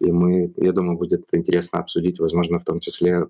И 0.00 0.10
мы, 0.10 0.52
я 0.56 0.72
думаю, 0.72 0.98
будет 0.98 1.26
интересно 1.32 1.78
обсудить, 1.78 2.18
возможно, 2.18 2.58
в 2.58 2.64
том 2.64 2.80
числе, 2.80 3.26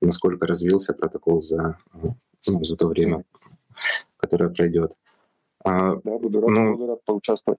насколько 0.00 0.46
развился 0.46 0.94
протокол 0.94 1.42
за, 1.42 1.78
ну, 1.92 2.64
за 2.64 2.76
то 2.76 2.88
время, 2.88 3.24
которое 4.16 4.50
пройдет. 4.50 4.92
Да, 5.64 5.96
буду 5.96 6.40
рад, 6.40 6.50
ну, 6.50 6.72
буду 6.72 6.86
рад 6.86 7.04
поучаствовать. 7.04 7.58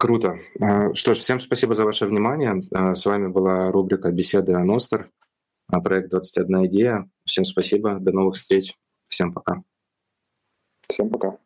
Круто. 0.00 0.40
А, 0.58 0.94
что 0.94 1.12
ж, 1.12 1.18
всем 1.18 1.40
спасибо 1.40 1.74
за 1.74 1.84
ваше 1.84 2.06
внимание. 2.06 2.62
А, 2.72 2.94
с 2.94 3.04
вами 3.04 3.28
была 3.28 3.70
рубрика 3.70 4.10
«Беседы 4.10 4.54
о 4.54 4.64
Ностер», 4.64 5.10
а, 5.66 5.82
проект 5.82 6.10
«21 6.10 6.66
идея». 6.68 7.10
Всем 7.26 7.44
спасибо, 7.44 7.98
до 8.00 8.10
новых 8.10 8.36
встреч. 8.36 8.74
Всем 9.08 9.34
пока. 9.34 9.62
Всем 10.88 11.10
пока. 11.10 11.36